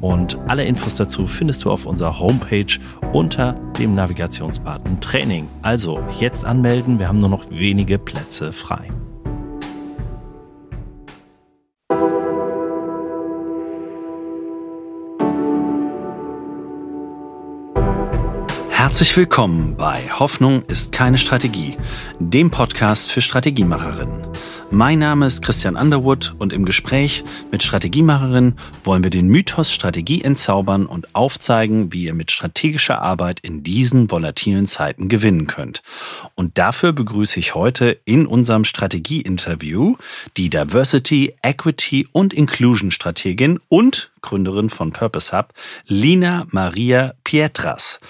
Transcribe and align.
Und 0.00 0.38
alle 0.48 0.64
Infos 0.64 0.94
dazu 0.94 1.26
findest 1.26 1.64
du 1.64 1.70
auf 1.70 1.86
unserer 1.86 2.18
Homepage 2.18 2.78
unter 3.12 3.54
dem 3.78 3.94
Navigationsbutton 3.94 5.00
Training. 5.00 5.48
Also 5.62 6.02
jetzt 6.18 6.44
anmelden. 6.44 6.98
Wir 6.98 7.08
haben 7.08 7.20
nur 7.20 7.30
noch 7.30 7.50
wenige 7.50 7.98
Plätze 7.98 8.52
frei. 8.52 8.90
Herzlich 18.94 19.16
willkommen 19.16 19.76
bei 19.76 20.08
Hoffnung 20.10 20.62
ist 20.66 20.92
keine 20.92 21.18
Strategie, 21.18 21.76
dem 22.20 22.50
Podcast 22.50 23.10
für 23.10 23.22
Strategiemacherinnen. 23.22 24.28
Mein 24.74 24.98
Name 24.98 25.26
ist 25.26 25.40
Christian 25.40 25.76
Underwood 25.76 26.34
und 26.40 26.52
im 26.52 26.64
Gespräch 26.64 27.22
mit 27.52 27.62
Strategiemacherinnen 27.62 28.58
wollen 28.82 29.04
wir 29.04 29.10
den 29.10 29.28
Mythos 29.28 29.70
Strategie 29.70 30.20
entzaubern 30.22 30.86
und 30.86 31.14
aufzeigen, 31.14 31.92
wie 31.92 32.06
ihr 32.06 32.12
mit 32.12 32.32
strategischer 32.32 33.00
Arbeit 33.00 33.38
in 33.38 33.62
diesen 33.62 34.10
volatilen 34.10 34.66
Zeiten 34.66 35.08
gewinnen 35.08 35.46
könnt. 35.46 35.84
Und 36.34 36.58
dafür 36.58 36.92
begrüße 36.92 37.38
ich 37.38 37.54
heute 37.54 38.00
in 38.04 38.26
unserem 38.26 38.64
Strategie-Interview 38.64 39.94
die 40.36 40.50
Diversity, 40.50 41.36
Equity 41.44 42.08
und 42.10 42.34
Inclusion 42.34 42.90
Strategin 42.90 43.60
und 43.68 44.10
Gründerin 44.22 44.70
von 44.70 44.90
Purpose 44.90 45.38
Hub, 45.38 45.54
Lina 45.86 46.48
Maria 46.50 47.14
Pietras. 47.22 48.00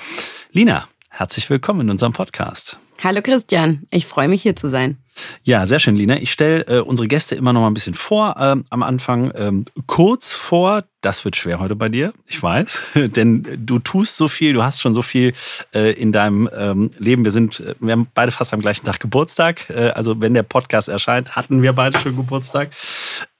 Lina, 0.50 0.88
herzlich 1.10 1.50
willkommen 1.50 1.82
in 1.82 1.90
unserem 1.90 2.14
Podcast. 2.14 2.78
Hallo 3.02 3.20
Christian, 3.20 3.82
ich 3.90 4.06
freue 4.06 4.28
mich 4.28 4.40
hier 4.40 4.56
zu 4.56 4.70
sein. 4.70 5.03
Ja, 5.42 5.66
sehr 5.66 5.78
schön, 5.78 5.96
Lina. 5.96 6.16
Ich 6.16 6.32
stelle 6.32 6.66
äh, 6.66 6.80
unsere 6.80 7.08
Gäste 7.08 7.34
immer 7.34 7.52
noch 7.52 7.60
mal 7.60 7.68
ein 7.68 7.74
bisschen 7.74 7.94
vor 7.94 8.36
ähm, 8.38 8.64
am 8.70 8.82
Anfang. 8.82 9.32
Ähm, 9.34 9.64
kurz 9.86 10.32
vor, 10.32 10.84
das 11.00 11.24
wird 11.24 11.36
schwer 11.36 11.60
heute 11.60 11.76
bei 11.76 11.88
dir, 11.88 12.12
ich 12.26 12.42
weiß, 12.42 12.80
denn 12.94 13.46
du 13.58 13.78
tust 13.78 14.16
so 14.16 14.28
viel, 14.28 14.52
du 14.54 14.62
hast 14.62 14.80
schon 14.80 14.94
so 14.94 15.02
viel 15.02 15.32
äh, 15.74 15.92
in 15.92 16.12
deinem 16.12 16.48
ähm, 16.56 16.90
Leben. 16.98 17.24
Wir 17.24 17.32
sind, 17.32 17.60
äh, 17.60 17.74
wir 17.78 17.92
haben 17.92 18.08
beide 18.14 18.32
fast 18.32 18.52
am 18.54 18.60
gleichen 18.60 18.86
Tag 18.86 19.00
Geburtstag. 19.00 19.68
Äh, 19.70 19.90
also 19.90 20.20
wenn 20.20 20.34
der 20.34 20.42
Podcast 20.42 20.88
erscheint, 20.88 21.36
hatten 21.36 21.62
wir 21.62 21.72
beide 21.72 21.98
schon 21.98 22.16
Geburtstag 22.16 22.70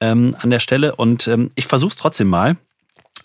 ähm, 0.01 0.37
an 0.39 0.51
der 0.51 0.61
Stelle. 0.61 0.95
Und 0.97 1.27
ähm, 1.29 1.51
ich 1.55 1.67
versuche 1.67 1.91
es 1.91 1.97
trotzdem 1.97 2.29
mal 2.29 2.57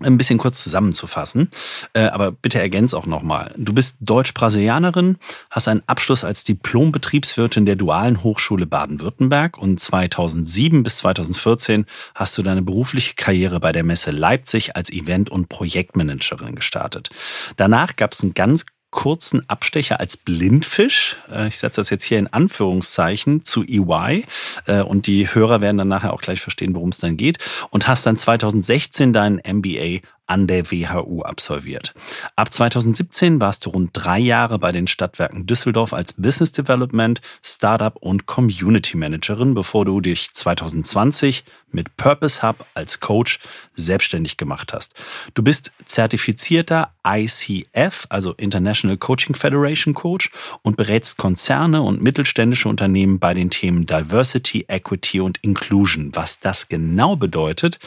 ein 0.01 0.17
bisschen 0.17 0.37
kurz 0.37 0.63
zusammenzufassen, 0.63 1.49
äh, 1.93 2.03
aber 2.03 2.31
bitte 2.31 2.59
ergänz 2.59 2.93
auch 2.93 3.05
nochmal. 3.05 3.53
Du 3.57 3.73
bist 3.73 3.97
Deutsch-Brasilianerin, 3.99 5.17
hast 5.49 5.67
einen 5.67 5.83
Abschluss 5.87 6.23
als 6.23 6.43
Diplom-Betriebswirtin 6.45 7.65
der 7.65 7.75
Dualen 7.75 8.23
Hochschule 8.23 8.65
Baden-Württemberg 8.65 9.57
und 9.57 9.79
2007 9.79 10.83
bis 10.83 10.97
2014 10.97 11.85
hast 12.15 12.37
du 12.37 12.43
deine 12.43 12.61
berufliche 12.61 13.15
Karriere 13.15 13.59
bei 13.59 13.71
der 13.71 13.83
Messe 13.83 14.11
Leipzig 14.11 14.75
als 14.75 14.89
Event- 14.89 15.29
und 15.29 15.49
Projektmanagerin 15.49 16.55
gestartet. 16.55 17.09
Danach 17.57 17.95
gab 17.95 18.13
es 18.13 18.21
einen 18.21 18.33
ganz 18.33 18.65
kurzen 18.91 19.47
Abstecher 19.49 19.99
als 19.99 20.17
Blindfisch. 20.17 21.17
Äh, 21.31 21.47
ich 21.47 21.59
setze 21.59 21.81
das 21.81 21.89
jetzt 21.89 22.03
hier 22.03 22.19
in 22.19 22.27
Anführungszeichen 22.27 23.43
zu 23.43 23.63
EY 23.63 24.25
äh, 24.65 24.81
und 24.81 25.07
die 25.07 25.33
Hörer 25.33 25.61
werden 25.61 25.77
dann 25.77 25.87
nachher 25.87 26.13
auch 26.13 26.21
gleich 26.21 26.41
verstehen, 26.41 26.73
worum 26.73 26.89
es 26.89 26.97
dann 26.97 27.17
geht 27.17 27.37
und 27.69 27.87
hast 27.87 28.05
dann 28.05 28.17
2016 28.17 29.13
deinen 29.13 29.37
MBA 29.37 29.99
an 30.29 30.47
der 30.47 30.69
WHU 30.69 31.23
absolviert. 31.23 31.94
Ab 32.35 32.53
2017 32.53 33.40
warst 33.40 33.66
du 33.66 33.72
rund 33.72 33.90
drei 33.94 34.19
Jahre 34.19 34.59
bei 34.59 34.72
den 34.72 34.88
Stadtwerken 34.88 35.45
Düsseldorf 35.45 35.94
als 35.94 36.13
Business 36.13 36.51
Development, 36.51 37.19
Startup 37.41 37.95
und 37.95 38.28
Community 38.28 38.95
Managerin, 38.95 39.56
bevor 39.56 39.85
du 39.85 40.01
dich 40.01 40.31
2020 40.34 41.44
mit 41.72 41.95
Purpose 41.97 42.41
Hub 42.41 42.66
als 42.73 43.00
Coach 43.00 43.40
selbstständig 43.73 44.38
gemacht 44.38 44.73
hast. 44.73 44.94
Du 45.34 45.44
bist 45.44 45.72
zertifizierter 45.85 46.94
ICF, 47.06 48.06
also 48.09 48.34
International 48.34 48.97
Coaching 48.97 49.35
Federation 49.35 49.94
Coach 49.94 50.31
und 50.61 50.78
berätst 50.78 51.17
Konzerne 51.17 51.81
und 51.81 52.01
mittelständische 52.01 52.69
Unternehmen 52.69 53.19
bei 53.19 53.34
den 53.34 53.50
Themen 53.50 53.85
Diversity, 53.85 54.66
Equity 54.67 55.22
und 55.22 55.40
Inclusion. 55.41 56.11
Was 56.13 56.40
das 56.40 56.69
genau 56.69 57.16
bedeutet, 57.16 57.79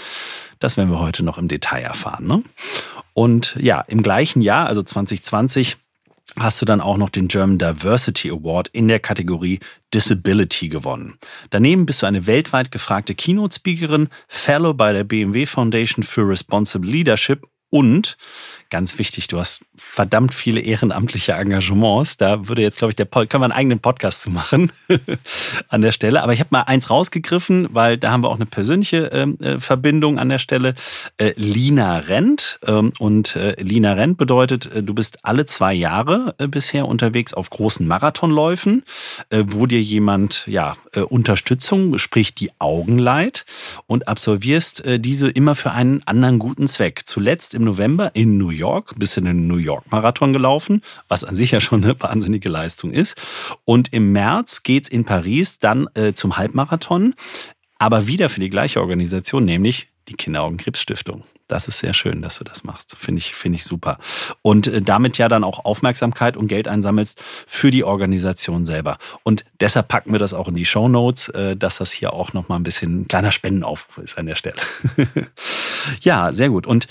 das 0.62 0.76
werden 0.76 0.90
wir 0.90 1.00
heute 1.00 1.24
noch 1.24 1.38
im 1.38 1.48
Detail 1.48 1.82
erfahren. 1.82 2.26
Ne? 2.26 2.42
Und 3.14 3.56
ja, 3.60 3.80
im 3.80 4.02
gleichen 4.02 4.42
Jahr, 4.42 4.66
also 4.66 4.82
2020, 4.82 5.76
hast 6.38 6.62
du 6.62 6.64
dann 6.64 6.80
auch 6.80 6.96
noch 6.96 7.10
den 7.10 7.28
German 7.28 7.58
Diversity 7.58 8.30
Award 8.30 8.68
in 8.68 8.88
der 8.88 9.00
Kategorie 9.00 9.60
Disability 9.92 10.68
gewonnen. 10.68 11.18
Daneben 11.50 11.84
bist 11.84 12.02
du 12.02 12.06
eine 12.06 12.26
weltweit 12.26 12.70
gefragte 12.70 13.14
Keynote-Speakerin, 13.14 14.08
Fellow 14.28 14.72
bei 14.72 14.92
der 14.92 15.04
BMW 15.04 15.46
Foundation 15.46 16.02
für 16.02 16.26
Responsible 16.26 16.90
Leadership 16.90 17.46
und 17.68 18.16
ganz 18.72 18.98
wichtig, 18.98 19.28
du 19.28 19.38
hast 19.38 19.60
verdammt 19.74 20.34
viele 20.34 20.60
ehrenamtliche 20.60 21.32
Engagements. 21.32 22.16
Da 22.18 22.48
würde 22.48 22.62
jetzt, 22.62 22.78
glaube 22.78 22.92
ich, 22.92 22.96
der 22.96 23.06
Pod 23.06 23.30
können 23.30 23.42
wir 23.42 23.46
einen 23.46 23.52
eigenen 23.52 23.78
Podcast 23.80 24.22
zu 24.22 24.30
machen 24.30 24.70
an 25.68 25.80
der 25.80 25.92
Stelle. 25.92 26.22
Aber 26.22 26.32
ich 26.32 26.40
habe 26.40 26.48
mal 26.50 26.62
eins 26.62 26.90
rausgegriffen, 26.90 27.68
weil 27.72 27.96
da 27.96 28.10
haben 28.10 28.22
wir 28.22 28.28
auch 28.28 28.36
eine 28.36 28.46
persönliche 28.46 29.06
ähm, 29.06 29.38
äh, 29.40 29.58
Verbindung 29.58 30.18
an 30.18 30.28
der 30.28 30.38
Stelle. 30.38 30.74
Äh, 31.16 31.32
Lina 31.36 31.98
Rent. 31.98 32.60
Ähm, 32.66 32.92
und 32.98 33.36
äh, 33.36 33.60
Lina 33.62 33.94
Rent 33.94 34.18
bedeutet, 34.18 34.70
äh, 34.74 34.82
du 34.82 34.92
bist 34.92 35.18
alle 35.22 35.46
zwei 35.46 35.72
Jahre 35.72 36.34
äh, 36.38 36.46
bisher 36.46 36.86
unterwegs 36.86 37.32
auf 37.32 37.48
großen 37.50 37.86
Marathonläufen, 37.86 38.84
äh, 39.30 39.44
wo 39.46 39.66
dir 39.66 39.80
jemand 39.80 40.46
ja 40.46 40.76
Unterstützung, 41.08 41.98
sprich 41.98 42.34
die 42.34 42.50
Augen 42.58 42.98
leiht 42.98 43.46
und 43.86 44.08
absolvierst 44.08 44.82
diese 44.98 45.30
immer 45.30 45.54
für 45.54 45.70
einen 45.70 46.02
anderen 46.04 46.38
guten 46.38 46.68
Zweck. 46.68 47.02
Zuletzt 47.06 47.54
im 47.54 47.62
im 47.62 47.66
November 47.66 48.10
in 48.14 48.38
New 48.38 48.50
York, 48.50 48.61
bist 48.96 49.16
in 49.16 49.24
den 49.24 49.46
New 49.46 49.56
York 49.56 49.90
Marathon 49.90 50.32
gelaufen, 50.32 50.82
was 51.08 51.24
an 51.24 51.36
sich 51.36 51.50
ja 51.50 51.60
schon 51.60 51.84
eine 51.84 52.00
wahnsinnige 52.00 52.48
Leistung 52.48 52.92
ist. 52.92 53.20
Und 53.64 53.92
im 53.92 54.12
März 54.12 54.62
geht's 54.62 54.88
in 54.88 55.04
Paris 55.04 55.58
dann 55.58 55.88
äh, 55.94 56.12
zum 56.12 56.36
Halbmarathon, 56.36 57.14
aber 57.78 58.06
wieder 58.06 58.28
für 58.28 58.40
die 58.40 58.50
gleiche 58.50 58.80
Organisation, 58.80 59.44
nämlich 59.44 59.88
die 60.08 60.14
Kinderaugenkrebsstiftung. 60.14 61.24
Das 61.48 61.68
ist 61.68 61.80
sehr 61.80 61.92
schön, 61.92 62.22
dass 62.22 62.38
du 62.38 62.44
das 62.44 62.64
machst. 62.64 62.96
Finde 62.96 63.18
ich, 63.18 63.34
finde 63.34 63.56
ich 63.56 63.64
super. 63.64 63.98
Und 64.40 64.68
äh, 64.68 64.80
damit 64.80 65.18
ja 65.18 65.28
dann 65.28 65.44
auch 65.44 65.64
Aufmerksamkeit 65.64 66.36
und 66.36 66.48
Geld 66.48 66.66
einsammelst 66.66 67.22
für 67.46 67.70
die 67.70 67.84
Organisation 67.84 68.64
selber. 68.64 68.96
Und 69.22 69.44
deshalb 69.60 69.88
packen 69.88 70.12
wir 70.12 70.18
das 70.18 70.32
auch 70.32 70.48
in 70.48 70.54
die 70.54 70.64
Show 70.64 70.88
Notes, 70.88 71.28
äh, 71.28 71.56
dass 71.56 71.76
das 71.76 71.92
hier 71.92 72.14
auch 72.14 72.32
nochmal 72.32 72.58
ein 72.58 72.62
bisschen 72.62 73.02
ein 73.02 73.08
kleiner 73.08 73.32
Spendenaufruf 73.32 73.98
ist 73.98 74.16
an 74.16 74.26
der 74.26 74.36
Stelle. 74.36 74.56
ja, 76.00 76.32
sehr 76.32 76.48
gut. 76.48 76.66
Und 76.66 76.88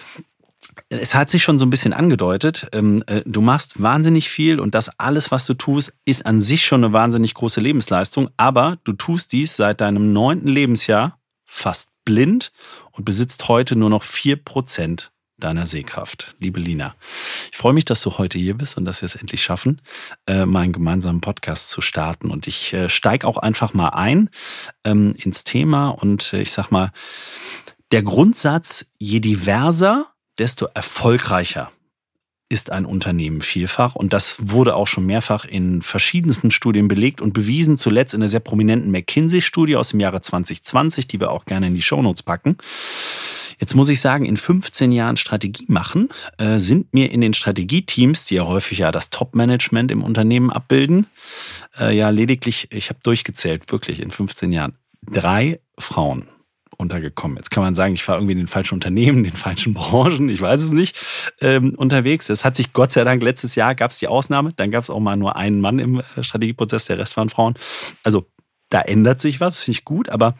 es 0.91 1.15
hat 1.15 1.29
sich 1.29 1.41
schon 1.41 1.57
so 1.57 1.65
ein 1.65 1.69
bisschen 1.69 1.93
angedeutet, 1.93 2.67
ähm, 2.73 3.03
äh, 3.07 3.21
du 3.25 3.41
machst 3.41 3.81
wahnsinnig 3.81 4.29
viel 4.29 4.59
und 4.59 4.75
das 4.75 4.99
alles, 4.99 5.31
was 5.31 5.45
du 5.45 5.53
tust, 5.53 5.93
ist 6.05 6.25
an 6.25 6.41
sich 6.41 6.65
schon 6.65 6.83
eine 6.83 6.93
wahnsinnig 6.93 7.33
große 7.33 7.61
Lebensleistung, 7.61 8.29
aber 8.37 8.77
du 8.83 8.93
tust 8.93 9.31
dies 9.31 9.55
seit 9.55 9.81
deinem 9.81 10.11
neunten 10.11 10.49
Lebensjahr 10.49 11.17
fast 11.45 11.89
blind 12.03 12.51
und 12.91 13.05
besitzt 13.05 13.47
heute 13.47 13.75
nur 13.75 13.89
noch 13.89 14.03
vier 14.03 14.35
Prozent 14.35 15.11
deiner 15.37 15.65
Sehkraft. 15.65 16.35
Liebe 16.39 16.59
Lina, 16.59 16.93
ich 17.51 17.57
freue 17.57 17.73
mich, 17.73 17.85
dass 17.85 18.01
du 18.01 18.17
heute 18.17 18.37
hier 18.37 18.55
bist 18.55 18.77
und 18.77 18.85
dass 18.85 19.01
wir 19.01 19.07
es 19.07 19.15
endlich 19.15 19.41
schaffen, 19.41 19.81
äh, 20.27 20.45
meinen 20.45 20.71
gemeinsamen 20.71 21.19
Podcast 21.19 21.69
zu 21.69 21.81
starten. 21.81 22.29
Und 22.29 22.47
ich 22.47 22.73
äh, 22.73 22.89
steige 22.89 23.27
auch 23.27 23.37
einfach 23.37 23.73
mal 23.73 23.89
ein 23.89 24.29
ähm, 24.83 25.15
ins 25.17 25.43
Thema 25.43 25.89
und 25.89 26.33
ich 26.33 26.51
sag 26.51 26.69
mal, 26.69 26.91
der 27.91 28.03
Grundsatz, 28.03 28.85
je 28.99 29.19
diverser, 29.19 30.10
desto 30.41 30.65
erfolgreicher 30.73 31.71
ist 32.49 32.71
ein 32.71 32.85
Unternehmen 32.85 33.41
vielfach. 33.41 33.95
Und 33.95 34.11
das 34.11 34.37
wurde 34.39 34.75
auch 34.75 34.87
schon 34.87 35.05
mehrfach 35.05 35.45
in 35.45 35.83
verschiedensten 35.83 36.49
Studien 36.49 36.87
belegt 36.87 37.21
und 37.21 37.33
bewiesen, 37.33 37.77
zuletzt 37.77 38.15
in 38.15 38.21
der 38.21 38.29
sehr 38.29 38.39
prominenten 38.39 38.89
McKinsey-Studie 38.89 39.75
aus 39.75 39.89
dem 39.89 39.99
Jahre 39.99 40.19
2020, 40.19 41.07
die 41.07 41.19
wir 41.19 41.29
auch 41.29 41.45
gerne 41.45 41.67
in 41.67 41.75
die 41.75 41.83
Shownotes 41.83 42.23
packen. 42.23 42.57
Jetzt 43.59 43.75
muss 43.75 43.87
ich 43.89 44.01
sagen, 44.01 44.25
in 44.25 44.35
15 44.35 44.91
Jahren 44.91 45.15
Strategie 45.15 45.65
machen, 45.67 46.09
äh, 46.39 46.57
sind 46.57 46.91
mir 46.91 47.11
in 47.11 47.21
den 47.21 47.35
Strategieteams, 47.35 48.25
die 48.25 48.35
ja 48.35 48.47
häufig 48.47 48.79
ja 48.79 48.91
das 48.91 49.11
Top-Management 49.11 49.91
im 49.91 50.03
Unternehmen 50.03 50.49
abbilden, 50.49 51.05
äh, 51.79 51.95
ja 51.95 52.09
lediglich, 52.09 52.67
ich 52.71 52.89
habe 52.89 52.99
durchgezählt, 53.03 53.71
wirklich 53.71 53.99
in 53.99 54.09
15 54.09 54.51
Jahren, 54.51 54.73
drei 55.03 55.59
Frauen 55.77 56.27
runtergekommen. 56.81 57.37
Jetzt 57.37 57.51
kann 57.51 57.63
man 57.63 57.75
sagen, 57.75 57.93
ich 57.93 58.07
war 58.07 58.15
irgendwie 58.15 58.33
in 58.33 58.39
den 58.39 58.47
falschen 58.47 58.75
Unternehmen, 58.75 59.23
den 59.23 59.31
falschen 59.31 59.73
Branchen, 59.73 60.29
ich 60.29 60.41
weiß 60.41 60.61
es 60.61 60.71
nicht, 60.71 60.97
ähm, 61.39 61.75
unterwegs. 61.75 62.29
Es 62.29 62.43
hat 62.43 62.55
sich 62.55 62.73
Gott 62.73 62.91
sei 62.91 63.03
Dank 63.03 63.23
letztes 63.23 63.55
Jahr 63.55 63.75
gab 63.75 63.91
es 63.91 63.99
die 63.99 64.07
Ausnahme, 64.07 64.53
dann 64.53 64.71
gab 64.71 64.83
es 64.83 64.89
auch 64.89 64.99
mal 64.99 65.15
nur 65.15 65.35
einen 65.35 65.61
Mann 65.61 65.79
im 65.79 65.99
äh, 65.99 66.23
Strategieprozess, 66.23 66.85
der 66.85 66.97
Rest 66.97 67.15
waren 67.15 67.29
Frauen. 67.29 67.55
Also 68.03 68.27
da 68.69 68.81
ändert 68.81 69.21
sich 69.21 69.39
was, 69.39 69.61
finde 69.61 69.77
ich 69.77 69.85
gut, 69.85 70.09
aber 70.09 70.35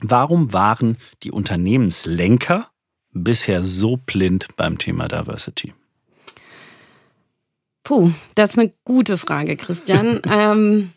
warum 0.00 0.52
waren 0.52 0.98
die 1.22 1.30
Unternehmenslenker 1.30 2.68
bisher 3.12 3.62
so 3.62 3.96
blind 3.96 4.48
beim 4.56 4.78
Thema 4.78 5.08
Diversity? 5.08 5.72
Puh, 7.84 8.10
das 8.34 8.50
ist 8.50 8.58
eine 8.58 8.72
gute 8.84 9.16
Frage, 9.16 9.56
Christian. 9.56 10.20
ähm, 10.28 10.92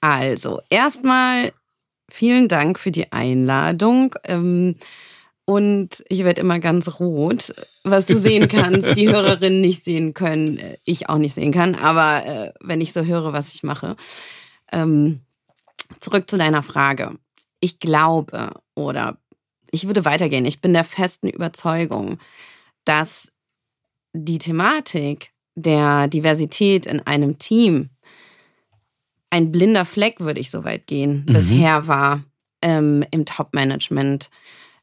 also, 0.00 0.62
erstmal 0.70 1.52
vielen 2.10 2.48
Dank 2.48 2.78
für 2.78 2.90
die 2.90 3.12
Einladung. 3.12 4.14
Ähm, 4.24 4.76
und 5.44 6.04
ich 6.08 6.22
werde 6.22 6.40
immer 6.40 6.60
ganz 6.60 7.00
rot, 7.00 7.52
was 7.82 8.06
du 8.06 8.16
sehen 8.16 8.46
kannst, 8.46 8.96
die 8.96 9.08
Hörerinnen 9.12 9.60
nicht 9.60 9.82
sehen 9.82 10.14
können, 10.14 10.58
äh, 10.58 10.76
ich 10.84 11.08
auch 11.08 11.18
nicht 11.18 11.34
sehen 11.34 11.52
kann, 11.52 11.74
aber 11.74 12.24
äh, 12.24 12.52
wenn 12.60 12.80
ich 12.80 12.92
so 12.92 13.04
höre, 13.04 13.32
was 13.32 13.52
ich 13.52 13.62
mache. 13.62 13.96
Ähm, 14.70 15.20
zurück 15.98 16.30
zu 16.30 16.38
deiner 16.38 16.62
Frage. 16.62 17.18
Ich 17.58 17.80
glaube 17.80 18.52
oder 18.74 19.18
ich 19.72 19.86
würde 19.86 20.04
weitergehen. 20.04 20.44
Ich 20.46 20.60
bin 20.60 20.72
der 20.72 20.84
festen 20.84 21.28
Überzeugung, 21.28 22.18
dass 22.84 23.32
die 24.12 24.38
Thematik 24.38 25.32
der 25.54 26.08
Diversität 26.08 26.86
in 26.86 27.00
einem 27.00 27.38
Team 27.38 27.90
ein 29.30 29.52
blinder 29.52 29.84
Fleck, 29.84 30.20
würde 30.20 30.40
ich 30.40 30.50
so 30.50 30.64
weit 30.64 30.86
gehen, 30.86 31.24
mhm. 31.26 31.32
bisher 31.32 31.86
war 31.86 32.22
ähm, 32.62 33.04
im 33.10 33.24
Top-Management, 33.24 34.30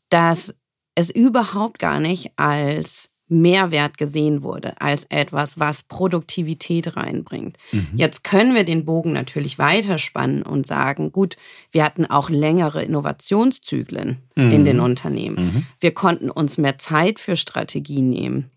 dass 0.10 0.56
es 0.96 1.10
überhaupt 1.10 1.80
gar 1.80 2.00
nicht 2.00 2.32
als 2.38 3.10
Mehrwert 3.30 3.98
gesehen 3.98 4.42
wurde, 4.42 4.80
als 4.80 5.04
etwas, 5.10 5.60
was 5.60 5.84
Produktivität 5.84 6.96
reinbringt. 6.96 7.58
Mhm. 7.72 7.88
Jetzt 7.96 8.24
können 8.24 8.56
wir 8.56 8.64
den 8.64 8.86
Bogen 8.86 9.12
natürlich 9.12 9.60
weiterspannen 9.60 10.44
und 10.44 10.66
sagen, 10.66 11.12
gut, 11.12 11.36
wir 11.72 11.84
hatten 11.84 12.06
auch 12.06 12.30
längere 12.30 12.84
Innovationszyklen 12.84 14.20
mhm. 14.36 14.52
in 14.52 14.66
den 14.66 14.80
Unternehmen. 14.80 15.46
Mhm. 15.46 15.66
Wir 15.80 15.94
konnten 15.94 16.30
uns 16.30 16.58
mehr 16.58 16.78
Zeit 16.78 17.20
für 17.20 17.36
Strategie 17.36 18.02
nehmen. 18.02 18.50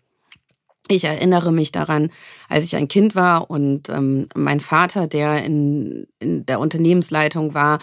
Ich 0.91 1.05
erinnere 1.05 1.51
mich 1.51 1.71
daran, 1.71 2.11
als 2.49 2.65
ich 2.65 2.75
ein 2.75 2.87
Kind 2.87 3.15
war 3.15 3.49
und 3.49 3.89
ähm, 3.89 4.27
mein 4.35 4.59
Vater, 4.59 5.07
der 5.07 5.43
in, 5.43 6.07
in 6.19 6.45
der 6.45 6.59
Unternehmensleitung 6.59 7.53
war, 7.53 7.79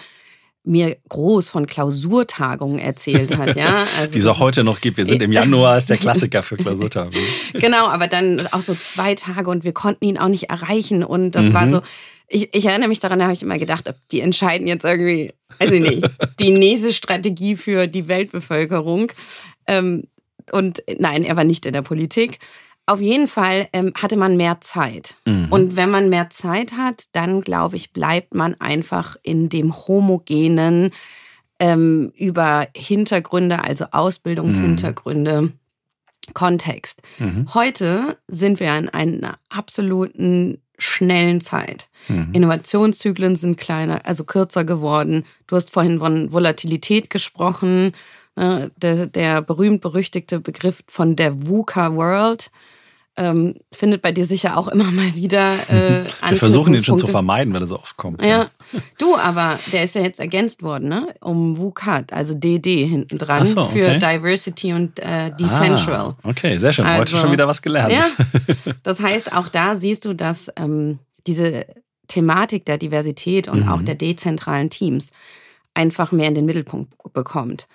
mir 0.65 0.99
groß 1.09 1.49
von 1.49 1.67
Klausurtagungen 1.67 2.79
erzählt 2.79 3.37
hat, 3.39 3.57
ja. 3.57 3.85
Also 3.99 4.13
Die 4.13 4.19
es 4.19 4.27
auch 4.27 4.39
heute 4.39 4.65
noch 4.65 4.83
gibt. 4.83 4.99
Wir 4.99 5.07
sind 5.07 5.23
im 5.23 5.33
Januar, 5.33 5.79
ist 5.79 5.89
der 5.89 5.97
Klassiker 5.97 6.43
für 6.43 6.57
Klausurtagungen. 6.57 7.19
genau, 7.55 7.87
aber 7.87 8.07
dann 8.07 8.47
auch 8.49 8.61
so 8.61 8.75
zwei 8.75 9.15
Tage 9.15 9.49
und 9.49 9.65
wir 9.65 9.73
konnten 9.73 10.05
ihn 10.05 10.19
auch 10.19 10.29
nicht 10.29 10.51
erreichen 10.51 11.03
und 11.03 11.33
das 11.33 11.47
mhm. 11.47 11.55
war 11.55 11.71
so, 11.71 11.81
ich, 12.29 12.55
ich 12.55 12.67
erinnere 12.67 12.89
mich 12.89 13.01
daran, 13.01 13.19
da 13.19 13.25
habe 13.25 13.35
ich 13.35 13.43
immer 13.43 13.59
gedacht, 13.59 13.93
die 14.13 14.21
entscheiden 14.21 14.67
jetzt 14.67 14.85
irgendwie, 14.85 15.33
also 15.59 15.75
nicht, 15.75 16.07
die 16.39 16.51
nächste 16.51 16.93
Strategie 16.93 17.57
für 17.57 17.87
die 17.87 18.07
Weltbevölkerung. 18.07 19.11
Ähm, 19.67 20.05
und 20.53 20.83
nein, 20.99 21.25
er 21.25 21.37
war 21.37 21.45
nicht 21.45 21.65
in 21.65 21.73
der 21.73 21.83
Politik. 21.83 22.39
Auf 22.89 23.03
jeden 23.03 23.29
Fall 23.29 23.69
ähm, 23.75 23.93
hatte 23.95 24.17
man 24.17 24.39
mehr 24.39 24.63
Zeit. 24.63 25.17
Mhm. 25.27 25.49
Und 25.51 25.77
wenn 25.77 25.91
man 25.91 26.09
mehr 26.09 26.31
Zeit 26.31 26.73
hat, 26.73 27.05
dann 27.13 27.43
glaube 27.43 27.77
ich, 27.77 27.93
bleibt 27.93 28.35
man 28.35 28.59
einfach 28.61 29.17
in 29.23 29.51
dem 29.51 29.77
homogenen 29.77 30.93
ähm, 31.59 32.13
über 32.17 32.67
Hintergründe, 32.75 33.63
also 33.63 33.87
Ausbildungshintergründe. 33.91 35.43
Mhm. 35.43 35.53
Kontext. 36.35 37.01
Mhm. 37.19 37.47
Heute 37.55 38.19
sind 38.29 38.61
wir 38.61 38.77
in 38.77 38.89
einer 38.89 39.39
absoluten 39.49 40.61
schnellen 40.79 41.41
Zeit. 41.41 41.89
Mhm. 42.09 42.31
Innovationszyklen 42.33 43.37
sind 43.37 43.57
kleiner, 43.57 44.07
also 44.07 44.25
kürzer 44.25 44.65
geworden. 44.65 45.25
Du 45.47 45.57
hast 45.57 45.71
vorhin 45.71 46.01
von 46.01 46.33
Volatilität 46.33 47.11
gesprochen. 47.11 47.93
Ne? 48.37 48.71
Der, 48.77 49.07
der 49.07 49.43
berühmt-berüchtigte 49.43 50.41
Begriff 50.41 50.83
von 50.87 51.17
der 51.17 51.47
VUCA 51.47 51.95
World 51.95 52.51
ähm, 53.19 53.57
findet 53.73 54.01
bei 54.01 54.13
dir 54.13 54.25
sicher 54.25 54.57
auch 54.57 54.69
immer 54.69 54.91
mal 54.91 55.15
wieder 55.15 55.55
äh, 55.69 56.05
Wir 56.29 56.37
versuchen 56.37 56.73
ihn 56.73 56.85
schon 56.85 56.99
zu 56.99 57.09
vermeiden, 57.09 57.53
wenn 57.53 57.63
er 57.63 57.67
so 57.67 57.79
oft 57.79 57.97
kommt. 57.97 58.25
Ja. 58.25 58.29
ja. 58.29 58.51
Du, 58.97 59.17
aber 59.17 59.59
der 59.73 59.83
ist 59.83 59.95
ja 59.95 60.03
jetzt 60.03 60.21
ergänzt 60.21 60.63
worden, 60.63 60.89
ne? 60.89 61.15
Um 61.21 61.59
WUCAT, 61.59 62.13
also 62.13 62.35
DD 62.35 62.87
hinten 62.87 63.19
dran 63.19 63.47
so, 63.47 63.63
okay. 63.63 63.73
für 63.73 63.99
Diversity 63.99 64.73
und 64.73 64.99
äh, 65.01 65.33
Decentral. 65.33 66.17
Ah, 66.23 66.29
okay, 66.29 66.57
sehr 66.59 66.73
schön. 66.73 66.87
Also, 66.87 67.01
Heute 67.01 67.27
schon 67.27 67.33
wieder 67.33 67.49
was 67.49 67.61
gelernt. 67.61 67.93
Ja. 67.93 68.09
Das 68.83 69.01
heißt, 69.01 69.33
auch 69.33 69.49
da 69.49 69.75
siehst 69.75 70.05
du, 70.05 70.15
dass 70.15 70.51
ähm, 70.57 70.99
diese 71.27 71.67
Thematik 72.07 72.65
der 72.65 72.79
Diversität 72.79 73.49
und 73.49 73.65
mhm. 73.65 73.69
auch 73.69 73.83
der 73.83 73.95
dezentralen 73.95 74.71
Teams 74.71 75.11
einfach 75.75 76.13
mehr 76.13 76.29
in 76.29 76.35
den 76.35 76.47
Mittelpunkt 76.47 76.93
bekommt. 77.13 77.69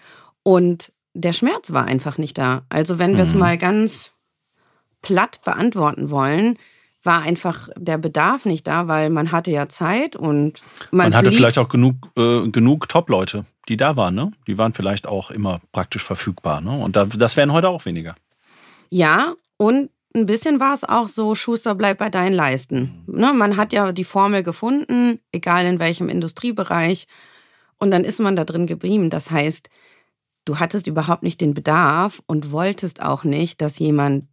Und 0.43 0.91
der 1.13 1.33
Schmerz 1.33 1.71
war 1.71 1.85
einfach 1.85 2.17
nicht 2.17 2.37
da. 2.37 2.63
Also 2.69 2.97
wenn 2.99 3.15
wir 3.15 3.23
es 3.23 3.33
mhm. 3.33 3.39
mal 3.39 3.57
ganz 3.57 4.12
platt 5.03 5.41
beantworten 5.45 6.09
wollen, 6.09 6.57
war 7.03 7.21
einfach 7.21 7.69
der 7.75 7.97
Bedarf 7.97 8.45
nicht 8.45 8.65
da, 8.65 8.87
weil 8.87 9.09
man 9.09 9.31
hatte 9.31 9.51
ja 9.51 9.67
Zeit 9.69 10.15
und 10.15 10.63
man, 10.89 11.09
man 11.09 11.15
hatte 11.15 11.31
vielleicht 11.31 11.59
auch 11.59 11.69
genug, 11.69 11.95
äh, 12.17 12.47
genug 12.47 12.89
Top-Leute, 12.89 13.45
die 13.67 13.77
da 13.77 13.95
waren. 13.95 14.15
Ne? 14.15 14.31
Die 14.47 14.57
waren 14.57 14.73
vielleicht 14.73 15.05
auch 15.05 15.29
immer 15.29 15.61
praktisch 15.71 16.03
verfügbar. 16.03 16.61
Ne? 16.61 16.71
Und 16.71 16.95
da, 16.95 17.05
das 17.05 17.37
wären 17.37 17.51
heute 17.51 17.69
auch 17.69 17.85
weniger. 17.85 18.15
Ja, 18.89 19.33
und 19.57 19.89
ein 20.15 20.25
bisschen 20.25 20.59
war 20.59 20.73
es 20.73 20.83
auch 20.83 21.07
so, 21.07 21.35
Schuster 21.35 21.75
bleibt 21.75 21.99
bei 21.99 22.09
deinen 22.09 22.33
Leisten. 22.33 23.03
Ne? 23.07 23.33
Man 23.33 23.57
hat 23.57 23.73
ja 23.73 23.91
die 23.91 24.03
Formel 24.03 24.43
gefunden, 24.43 25.19
egal 25.31 25.65
in 25.65 25.79
welchem 25.79 26.07
Industriebereich. 26.07 27.07
Und 27.79 27.91
dann 27.91 28.05
ist 28.05 28.19
man 28.19 28.35
da 28.35 28.45
drin 28.45 28.67
geblieben. 28.67 29.09
Das 29.09 29.29
heißt, 29.29 29.69
du 30.45 30.59
hattest 30.59 30.87
überhaupt 30.87 31.23
nicht 31.23 31.41
den 31.41 31.53
Bedarf 31.53 32.21
und 32.27 32.51
wolltest 32.51 33.01
auch 33.01 33.23
nicht, 33.23 33.61
dass 33.61 33.79
jemand 33.79 34.25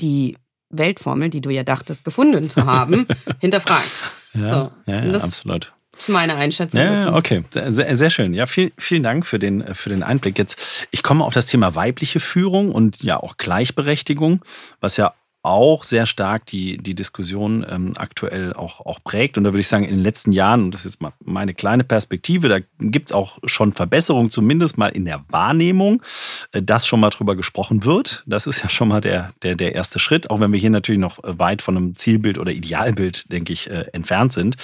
die 0.00 0.36
Weltformel, 0.70 1.30
die 1.30 1.40
du 1.40 1.50
ja 1.50 1.64
dachtest, 1.64 2.04
gefunden 2.04 2.48
zu 2.48 2.64
haben, 2.66 3.06
hinterfragt. 3.40 3.90
Ja, 4.32 4.48
so. 4.48 4.70
ja, 4.90 5.04
ja 5.04 5.14
absolut. 5.14 5.72
Das 5.92 6.08
ist 6.08 6.14
meine 6.14 6.36
Einschätzung. 6.36 6.80
Ja, 6.80 7.00
dazu. 7.00 7.12
okay, 7.12 7.44
sehr, 7.50 7.94
sehr 7.94 8.08
schön. 8.08 8.32
Ja, 8.32 8.46
viel, 8.46 8.72
vielen 8.78 9.02
Dank 9.02 9.26
für 9.26 9.38
den, 9.38 9.74
für 9.74 9.90
den 9.90 10.02
Einblick. 10.02 10.38
Jetzt, 10.38 10.86
ich 10.90 11.02
komme 11.02 11.24
auf 11.24 11.34
das 11.34 11.44
Thema 11.44 11.74
weibliche 11.74 12.20
Führung 12.20 12.72
und 12.72 13.02
ja 13.02 13.18
auch 13.18 13.36
Gleichberechtigung, 13.36 14.42
was 14.80 14.96
ja 14.96 15.12
auch 15.42 15.84
sehr 15.84 16.04
stark 16.04 16.44
die, 16.46 16.76
die 16.76 16.94
Diskussion 16.94 17.64
ähm, 17.68 17.92
aktuell 17.96 18.52
auch, 18.52 18.84
auch 18.84 19.02
prägt. 19.02 19.38
Und 19.38 19.44
da 19.44 19.52
würde 19.52 19.60
ich 19.60 19.68
sagen, 19.68 19.84
in 19.84 19.96
den 19.96 20.02
letzten 20.02 20.32
Jahren, 20.32 20.64
und 20.64 20.74
das 20.74 20.82
ist 20.84 20.94
jetzt 20.94 21.02
mal 21.02 21.12
meine 21.24 21.54
kleine 21.54 21.82
Perspektive, 21.82 22.48
da 22.48 22.58
gibt 22.78 23.08
es 23.10 23.12
auch 23.14 23.38
schon 23.44 23.72
Verbesserungen, 23.72 24.30
zumindest 24.30 24.76
mal 24.76 24.88
in 24.88 25.06
der 25.06 25.24
Wahrnehmung, 25.28 26.02
äh, 26.52 26.62
dass 26.62 26.86
schon 26.86 27.00
mal 27.00 27.08
drüber 27.08 27.36
gesprochen 27.36 27.84
wird. 27.84 28.22
Das 28.26 28.46
ist 28.46 28.62
ja 28.62 28.68
schon 28.68 28.88
mal 28.88 29.00
der, 29.00 29.32
der, 29.42 29.54
der 29.54 29.74
erste 29.74 29.98
Schritt, 29.98 30.28
auch 30.28 30.40
wenn 30.40 30.52
wir 30.52 30.60
hier 30.60 30.70
natürlich 30.70 31.00
noch 31.00 31.18
weit 31.22 31.62
von 31.62 31.76
einem 31.76 31.96
Zielbild 31.96 32.36
oder 32.36 32.52
Idealbild, 32.52 33.32
denke 33.32 33.54
ich, 33.54 33.70
äh, 33.70 33.86
entfernt 33.92 34.34
sind. 34.34 34.56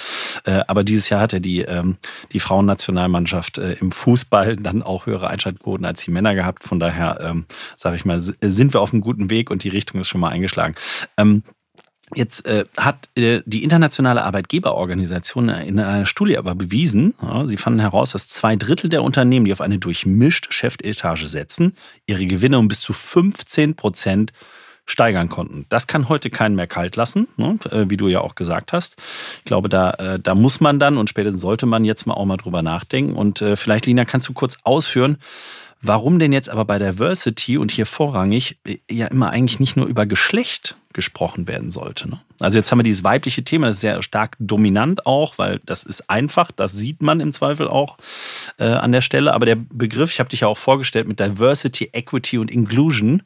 Äh, 0.45 0.61
aber 0.67 0.83
dieses 0.83 1.09
Jahr 1.09 1.21
hat 1.21 1.33
ja 1.33 1.39
die, 1.39 1.61
ähm, 1.61 1.97
die 2.33 2.39
Frauennationalmannschaft 2.39 3.57
äh, 3.57 3.73
im 3.73 3.91
Fußball 3.91 4.57
dann 4.57 4.83
auch 4.83 5.07
höhere 5.07 5.27
Einschaltquoten 5.27 5.85
als 5.85 6.03
die 6.03 6.11
Männer 6.11 6.35
gehabt. 6.35 6.63
Von 6.63 6.79
daher, 6.79 7.19
ähm, 7.21 7.45
sage 7.75 7.95
ich 7.95 8.05
mal, 8.05 8.21
sind 8.21 8.75
wir 8.75 8.81
auf 8.81 8.93
einem 8.93 9.01
guten 9.01 9.31
Weg 9.31 9.49
und 9.49 9.63
die 9.63 9.69
Richtung 9.69 9.99
ist 9.99 10.09
schon 10.09 10.21
mal 10.21 10.29
eingeschlagen 10.29 10.66
sagen. 10.67 10.75
Ähm, 11.17 11.43
Jetzt 12.15 12.45
äh, 12.45 12.63
hat 12.77 13.09
äh, 13.17 13.41
die 13.45 13.65
internationale 13.65 14.23
Arbeitgeberorganisation 14.23 15.49
in 15.49 15.77
einer 15.77 16.05
Studie 16.05 16.37
aber 16.37 16.55
bewiesen, 16.55 17.13
ja, 17.21 17.45
sie 17.45 17.57
fanden 17.57 17.81
heraus, 17.81 18.13
dass 18.13 18.29
zwei 18.29 18.55
Drittel 18.55 18.89
der 18.89 19.03
Unternehmen, 19.03 19.43
die 19.43 19.51
auf 19.51 19.59
eine 19.59 19.77
durchmischte 19.77 20.53
Chefetage 20.53 21.27
setzen, 21.27 21.75
ihre 22.05 22.25
Gewinne 22.25 22.59
um 22.59 22.69
bis 22.69 22.79
zu 22.79 22.93
15 22.93 23.75
Prozent 23.75 24.31
steigern 24.85 25.27
konnten. 25.27 25.65
Das 25.67 25.85
kann 25.85 26.07
heute 26.07 26.29
keinen 26.29 26.55
mehr 26.55 26.67
kalt 26.67 26.95
lassen, 26.95 27.27
ne, 27.35 27.59
äh, 27.71 27.89
wie 27.89 27.97
du 27.97 28.07
ja 28.07 28.21
auch 28.21 28.35
gesagt 28.35 28.71
hast. 28.71 28.95
Ich 29.39 29.43
glaube, 29.43 29.67
da, 29.67 29.91
äh, 29.91 30.17
da 30.17 30.33
muss 30.33 30.61
man 30.61 30.79
dann 30.79 30.97
und 30.97 31.09
spätestens 31.09 31.41
sollte 31.41 31.65
man 31.65 31.83
jetzt 31.83 32.07
mal 32.07 32.13
auch 32.13 32.25
mal 32.25 32.37
drüber 32.37 32.61
nachdenken. 32.61 33.17
Und 33.17 33.41
äh, 33.41 33.57
vielleicht, 33.57 33.85
Lina, 33.85 34.05
kannst 34.05 34.29
du 34.29 34.33
kurz 34.33 34.57
ausführen, 34.63 35.17
Warum 35.81 36.17
denn 36.17 36.33
jetzt 36.33 36.49
aber 36.49 36.65
bei 36.65 36.79
Diversity 36.79 37.57
und 37.57 37.71
hier 37.71 37.85
vorrangig 37.85 38.57
äh, 38.65 38.77
ja 38.89 39.07
immer 39.07 39.29
eigentlich 39.29 39.59
nicht 39.59 39.77
nur 39.77 39.85
über 39.85 40.05
Geschlecht 40.05 40.75
gesprochen 40.93 41.47
werden 41.47 41.69
sollte? 41.71 42.09
Ne? 42.09 42.19
Also 42.39 42.57
jetzt 42.57 42.71
haben 42.71 42.79
wir 42.79 42.83
dieses 42.83 43.03
weibliche 43.03 43.43
Thema, 43.43 43.67
das 43.67 43.77
ist 43.77 43.81
sehr 43.81 44.01
stark 44.01 44.35
dominant 44.39 45.05
auch, 45.05 45.37
weil 45.37 45.59
das 45.65 45.83
ist 45.83 46.09
einfach, 46.09 46.51
das 46.51 46.73
sieht 46.73 47.01
man 47.01 47.19
im 47.19 47.31
Zweifel 47.31 47.67
auch 47.67 47.97
äh, 48.57 48.65
an 48.65 48.91
der 48.91 49.01
Stelle. 49.01 49.33
Aber 49.33 49.45
der 49.45 49.55
Begriff, 49.55 50.11
ich 50.11 50.19
habe 50.19 50.29
dich 50.29 50.41
ja 50.41 50.47
auch 50.47 50.57
vorgestellt 50.57 51.07
mit 51.07 51.19
Diversity, 51.19 51.89
Equity 51.93 52.39
und 52.39 52.49
Inclusion. 52.49 53.21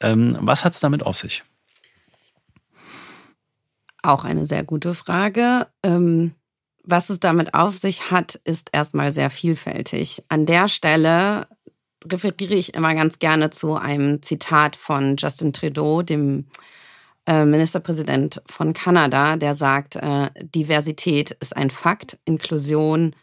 Ähm, 0.00 0.38
was 0.40 0.64
hat 0.64 0.72
es 0.72 0.80
damit 0.80 1.04
auf 1.04 1.18
sich? 1.18 1.42
Auch 4.02 4.24
eine 4.24 4.46
sehr 4.46 4.64
gute 4.64 4.94
Frage. 4.94 5.68
Ähm 5.82 6.32
was 6.84 7.10
es 7.10 7.20
damit 7.20 7.54
auf 7.54 7.76
sich 7.76 8.10
hat, 8.10 8.34
ist 8.44 8.70
erstmal 8.72 9.12
sehr 9.12 9.30
vielfältig. 9.30 10.24
An 10.28 10.46
der 10.46 10.68
Stelle 10.68 11.46
referiere 12.10 12.54
ich 12.54 12.74
immer 12.74 12.94
ganz 12.94 13.18
gerne 13.18 13.50
zu 13.50 13.74
einem 13.74 14.22
Zitat 14.22 14.76
von 14.76 15.16
Justin 15.16 15.52
Trudeau, 15.52 16.02
dem 16.02 16.46
äh, 17.26 17.44
Ministerpräsident 17.44 18.42
von 18.46 18.72
Kanada, 18.72 19.36
der 19.36 19.54
sagt, 19.54 19.96
äh, 19.96 20.30
Diversität 20.40 21.30
ist 21.40 21.56
ein 21.56 21.70
Fakt, 21.70 22.18
Inklusion 22.24 23.14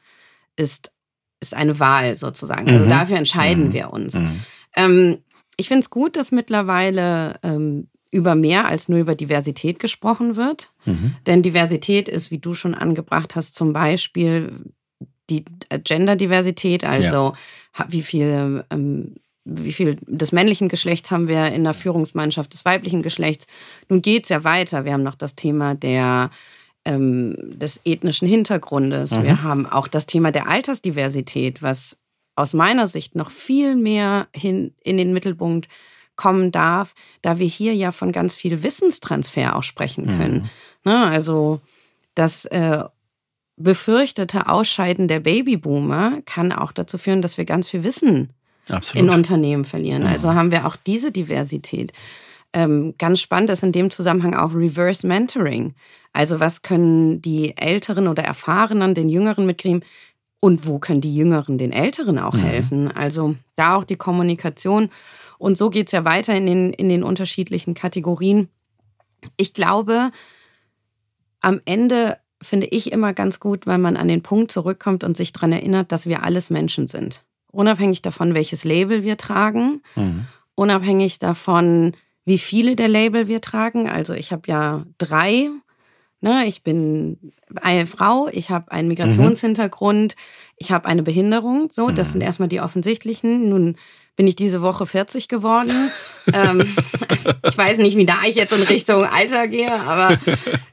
ist, 0.56 0.92
ist 1.42 1.54
eine 1.54 1.80
Wahl 1.80 2.16
sozusagen. 2.16 2.70
Also 2.70 2.86
mhm. 2.86 2.90
dafür 2.90 3.18
entscheiden 3.18 3.68
mhm. 3.68 3.74
wir 3.74 3.92
uns. 3.92 4.14
Mhm. 4.14 4.40
Ähm, 4.76 5.18
ich 5.58 5.68
finde 5.68 5.82
es 5.82 5.90
gut, 5.90 6.16
dass 6.16 6.32
mittlerweile 6.32 7.40
ähm, 7.44 7.90
über 8.12 8.36
mehr 8.36 8.68
als 8.68 8.90
nur 8.90 9.00
über 9.00 9.16
Diversität 9.16 9.80
gesprochen 9.80 10.36
wird. 10.36 10.72
Mhm. 10.86 11.16
Denn 11.28 11.42
Diversität 11.42 12.08
ist, 12.08 12.32
wie 12.32 12.40
du 12.40 12.54
schon 12.54 12.74
angebracht 12.74 13.36
hast, 13.36 13.56
zum 13.56 13.74
Beispiel 13.74 14.72
die 15.30 15.46
Genderdiversität, 15.84 16.84
also 16.84 17.34
ja. 17.78 17.86
wie 17.90 18.02
viel 18.02 18.64
ähm, 18.70 19.16
wie 19.50 19.72
viel 19.72 19.98
des 20.06 20.32
männlichen 20.32 20.70
Geschlechts 20.70 21.12
haben 21.12 21.28
wir 21.28 21.48
in 21.48 21.64
der 21.64 21.74
Führungsmannschaft 21.74 22.54
des 22.54 22.66
weiblichen 22.66 23.02
Geschlechts. 23.02 23.48
Nun 23.88 24.02
geht's 24.02 24.30
ja 24.30 24.44
weiter. 24.44 24.86
Wir 24.86 24.94
haben 24.94 25.04
noch 25.04 25.16
das 25.16 25.36
Thema 25.36 25.76
der, 25.76 26.30
ähm, 26.86 27.36
des 27.40 27.82
ethnischen 27.86 28.28
Hintergrundes. 28.28 29.12
Mhm. 29.12 29.24
Wir 29.24 29.44
haben 29.44 29.66
auch 29.66 29.88
das 29.88 30.06
Thema 30.06 30.32
der 30.32 30.48
Altersdiversität, 30.48 31.62
was 31.62 31.98
aus 32.36 32.54
meiner 32.54 32.88
Sicht 32.88 33.16
noch 33.16 33.32
viel 33.32 33.76
mehr 33.76 34.28
hin 34.34 34.74
in 34.84 34.98
den 34.98 35.14
Mittelpunkt 35.14 35.68
kommen 36.16 36.52
darf, 36.52 36.94
da 37.22 37.40
wir 37.40 37.48
hier 37.48 37.74
ja 37.74 37.92
von 37.92 38.12
ganz 38.12 38.36
viel 38.36 38.62
Wissenstransfer 38.62 39.56
auch 39.56 39.64
sprechen 39.64 40.06
können. 40.08 40.50
Mhm. 40.84 40.92
Ne, 40.92 41.06
also 41.06 41.62
das 42.14 42.46
äh, 42.46 42.84
befürchtete 43.60 44.48
Ausscheiden 44.48 45.08
der 45.08 45.20
Babyboomer 45.20 46.22
kann 46.26 46.52
auch 46.52 46.72
dazu 46.72 46.98
führen, 46.98 47.22
dass 47.22 47.38
wir 47.38 47.46
ganz 47.46 47.70
viel 47.70 47.84
Wissen 47.84 48.34
Absolut. 48.70 49.08
in 49.08 49.14
Unternehmen 49.14 49.66
verlieren. 49.66 50.04
Mhm. 50.04 50.08
Also 50.10 50.34
haben 50.34 50.52
wir 50.52 50.66
auch 50.66 50.78
diese 50.78 51.12
Diversität. 51.12 51.92
Ähm, 52.54 52.96
ganz 52.98 53.20
spannend 53.20 53.52
ist 53.52 53.62
in 53.62 53.74
dem 53.74 53.92
Zusammenhang 53.92 54.34
auch 54.34 54.56
Reverse 54.56 55.06
Mentoring. 55.06 55.76
Also 56.14 56.40
was 56.40 56.62
können 56.64 57.22
die 57.22 57.56
Älteren 57.58 58.08
oder 58.08 58.24
Erfahrenen 58.24 58.96
den 58.96 59.10
Jüngeren 59.10 59.46
mitkriegen 59.46 59.84
und 60.40 60.66
wo 60.66 60.80
können 60.80 61.02
die 61.02 61.14
Jüngeren 61.14 61.58
den 61.58 61.72
Älteren 61.72 62.18
auch 62.18 62.34
mhm. 62.34 62.40
helfen? 62.40 62.92
Also 62.92 63.36
da 63.56 63.76
auch 63.76 63.84
die 63.84 63.98
Kommunikation. 63.98 64.90
Und 65.38 65.58
so 65.58 65.70
geht's 65.70 65.92
ja 65.92 66.06
weiter 66.06 66.34
in 66.34 66.46
den, 66.46 66.74
in 66.74 66.90
den 66.90 67.04
unterschiedlichen 67.04 67.74
Kategorien. 67.74 68.48
Ich 69.36 69.54
glaube, 69.54 70.12
am 71.42 71.62
Ende 71.66 72.18
finde 72.42 72.68
ich 72.68 72.92
immer 72.92 73.14
ganz 73.14 73.40
gut, 73.40 73.68
weil 73.68 73.78
man 73.78 73.98
an 73.98 74.08
den 74.08 74.24
Punkt 74.24 74.52
zurückkommt 74.52 75.04
und 75.04 75.18
sich 75.18 75.34
daran 75.34 75.52
erinnert, 75.52 75.92
dass 75.92 76.08
wir 76.08 76.24
alles 76.24 76.50
Menschen 76.50 76.88
sind 76.88 77.24
unabhängig 77.52 78.02
davon, 78.02 78.34
welches 78.34 78.64
Label 78.64 79.04
wir 79.04 79.18
tragen, 79.18 79.82
mhm. 79.96 80.26
unabhängig 80.56 81.20
davon, 81.20 81.94
wie 82.26 82.38
viele 82.38 82.76
der 82.76 82.88
Label 82.88 83.28
wir 83.28 83.42
tragen. 83.42 83.90
Also 83.90 84.14
ich 84.14 84.32
habe 84.32 84.44
ja 84.48 84.86
drei. 84.98 85.50
Ne? 86.22 86.46
Ich 86.46 86.64
bin 86.64 87.32
eine 87.62 87.88
Frau, 87.88 88.28
ich 88.32 88.52
habe 88.52 88.72
einen 88.72 88.90
Migrationshintergrund, 88.90 90.16
mhm. 90.16 90.54
ich 90.58 90.72
habe 90.72 90.86
eine 90.88 91.02
Behinderung. 91.02 91.70
So, 91.72 91.90
das 91.90 92.10
mhm. 92.10 92.12
sind 92.14 92.22
erstmal 92.22 92.50
die 92.50 92.62
offensichtlichen. 92.62 93.50
Nun 93.50 93.78
bin 94.20 94.28
ich 94.28 94.36
diese 94.36 94.62
Woche 94.62 94.86
40 94.86 95.30
geworden. 95.30 95.92
ähm, 96.34 96.76
also 97.08 97.32
ich 97.42 97.58
weiß 97.58 97.78
nicht, 97.78 97.96
wie 97.96 98.06
da 98.06 98.18
ich 98.28 98.36
jetzt 98.36 98.52
in 98.52 98.64
Richtung 98.64 99.06
Alter 99.06 99.48
gehe, 99.48 99.72
aber 99.72 100.20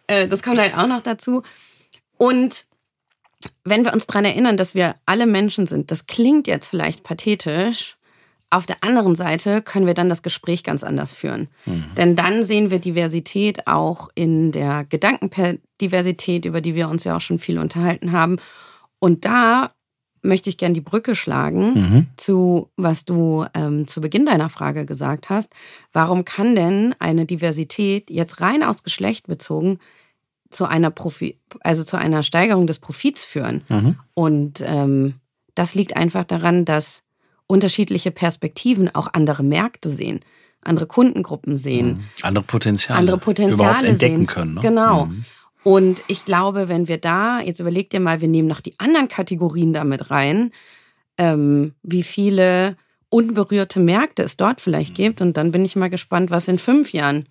äh, 0.09 0.27
das 0.27 0.43
kommt 0.43 0.59
halt 0.59 0.77
auch 0.77 0.89
noch 0.89 1.01
dazu. 1.01 1.45
Und 2.17 2.65
wenn 3.63 3.85
wir 3.85 3.93
uns 3.93 4.09
daran 4.09 4.25
erinnern, 4.25 4.57
dass 4.57 4.75
wir 4.75 4.97
alle 5.07 5.27
Menschen 5.27 5.69
sind, 5.69 5.93
das 5.93 6.09
klingt 6.09 6.49
jetzt 6.49 6.67
vielleicht 6.67 7.05
pathetisch. 7.05 7.97
Auf 8.51 8.67
der 8.67 8.83
anderen 8.83 9.15
Seite 9.15 9.63
können 9.63 9.87
wir 9.87 9.95
dann 9.95 10.09
das 10.09 10.25
Gespräch 10.25 10.65
ganz 10.65 10.83
anders 10.83 11.13
führen. 11.13 11.47
Mhm. 11.67 11.95
Denn 11.97 12.17
dann 12.17 12.43
sehen 12.43 12.73
wir 12.73 12.81
Diversität 12.81 13.69
auch 13.69 14.09
in 14.17 14.51
der 14.51 14.87
Gedankendiversität, 14.89 16.47
über 16.47 16.61
die 16.61 16.75
wir 16.75 16.89
uns 16.89 17.05
ja 17.05 17.17
auch 17.17 17.21
schon 17.21 17.39
viel 17.39 17.61
unterhalten 17.61 18.11
haben. 18.11 18.39
Und 18.99 19.25
da 19.25 19.71
möchte 20.27 20.51
ich 20.51 20.59
gerne 20.59 20.75
die 20.75 20.81
Brücke 20.81 21.15
schlagen 21.15 21.75
mhm. 21.75 22.07
zu, 22.17 22.71
was 22.77 23.05
du 23.05 23.47
ähm, 23.55 23.87
zu 23.87 24.01
Beginn 24.01 24.27
deiner 24.27 24.49
Frage 24.49 24.87
gesagt 24.87 25.31
hast. 25.31 25.53
Warum 25.93 26.25
kann 26.25 26.55
denn 26.55 26.95
eine 26.99 27.27
Diversität 27.27 28.11
jetzt 28.11 28.41
rein 28.41 28.63
aus 28.63 28.83
Geschlecht 28.83 29.27
bezogen 29.27 29.79
zu 30.51 30.65
einer 30.65 30.91
Profi 30.91 31.39
also 31.61 31.85
zu 31.85 31.97
einer 31.97 32.23
Steigerung 32.23 32.67
des 32.67 32.79
Profits 32.79 33.25
führen. 33.25 33.63
Mhm. 33.69 33.97
Und 34.15 34.63
ähm, 34.65 35.15
das 35.55 35.75
liegt 35.75 35.97
einfach 35.97 36.25
daran, 36.25 36.65
dass 36.65 37.03
unterschiedliche 37.47 38.11
Perspektiven 38.11 38.95
auch 38.95 39.09
andere 39.13 39.43
Märkte 39.43 39.89
sehen, 39.89 40.21
andere 40.63 40.87
Kundengruppen 40.87 41.57
sehen, 41.57 41.89
mhm. 41.89 42.05
andere 42.23 42.45
Potenziale, 42.45 42.99
andere 42.99 43.19
Potenziale 43.19 43.89
entdecken 43.89 44.19
sehen. 44.19 44.27
können. 44.27 44.55
Ne? 44.55 44.61
Genau. 44.61 45.07
Mhm. 45.07 45.25
Und 45.67 46.05
ich 46.07 46.25
glaube, 46.25 46.69
wenn 46.69 46.87
wir 46.87 46.99
da, 46.99 47.41
jetzt 47.41 47.59
überleg 47.59 47.91
dir 47.91 47.99
mal, 47.99 48.21
wir 48.21 48.29
nehmen 48.29 48.47
noch 48.47 48.61
die 48.61 48.79
anderen 48.79 49.09
Kategorien 49.09 49.73
damit 49.73 50.13
rein, 50.13 50.53
ähm, 51.19 51.75
wie 51.83 52.05
viele 52.05 52.77
unberührte 53.09 53.81
Märkte 53.81 54.23
es 54.23 54.37
dort 54.37 54.61
vielleicht 54.61 54.91
mhm. 54.91 54.95
gibt. 54.95 55.21
Und 55.21 55.37
dann 55.37 55.51
bin 55.51 55.65
ich 55.65 55.75
mal 55.75 55.91
gespannt, 55.91 56.31
was 56.31 56.47
in 56.47 56.61
fünf 56.61 56.93
Jahren 56.93 57.29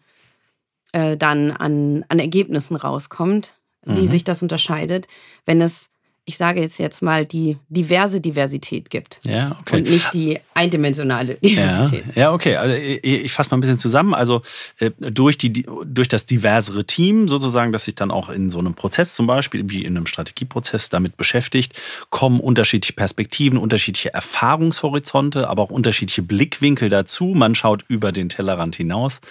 äh, 0.91 1.15
dann 1.15 1.51
an, 1.51 2.03
an 2.09 2.19
Ergebnissen 2.19 2.75
rauskommt, 2.75 3.57
wie 3.85 4.01
mhm. 4.01 4.07
sich 4.07 4.25
das 4.25 4.43
unterscheidet, 4.43 5.07
wenn 5.45 5.61
es 5.61 5.89
ich 6.27 6.37
sage 6.37 6.59
jetzt 6.59 6.79
jetzt 6.79 7.03
mal, 7.03 7.23
die 7.23 7.57
diverse 7.69 8.19
Diversität 8.19 8.89
gibt. 8.89 9.21
Ja, 9.23 9.57
okay. 9.61 9.77
Und 9.77 9.89
nicht 9.89 10.11
die 10.15 10.39
eindimensionale 10.55 11.35
Diversität. 11.35 12.03
Ja, 12.15 12.21
ja 12.23 12.33
okay. 12.33 12.55
Also 12.55 12.75
ich 12.75 13.31
fasse 13.31 13.51
mal 13.51 13.57
ein 13.57 13.61
bisschen 13.61 13.77
zusammen. 13.77 14.15
Also 14.15 14.41
äh, 14.79 14.89
durch, 14.97 15.37
die, 15.37 15.67
durch 15.85 16.07
das 16.07 16.25
diversere 16.25 16.85
Team 16.85 17.27
sozusagen, 17.27 17.71
das 17.71 17.83
sich 17.83 17.93
dann 17.93 18.09
auch 18.09 18.29
in 18.29 18.49
so 18.49 18.57
einem 18.57 18.73
Prozess 18.73 19.13
zum 19.13 19.27
Beispiel, 19.27 19.69
wie 19.69 19.85
in 19.85 19.95
einem 19.95 20.07
Strategieprozess 20.07 20.89
damit 20.89 21.15
beschäftigt, 21.15 21.79
kommen 22.09 22.39
unterschiedliche 22.39 22.93
Perspektiven, 22.93 23.59
unterschiedliche 23.59 24.11
Erfahrungshorizonte, 24.11 25.47
aber 25.47 25.61
auch 25.61 25.71
unterschiedliche 25.71 26.23
Blickwinkel 26.23 26.89
dazu. 26.89 27.33
Man 27.35 27.53
schaut 27.53 27.85
über 27.87 28.11
den 28.11 28.29
Tellerrand 28.29 28.75
hinaus, 28.75 29.21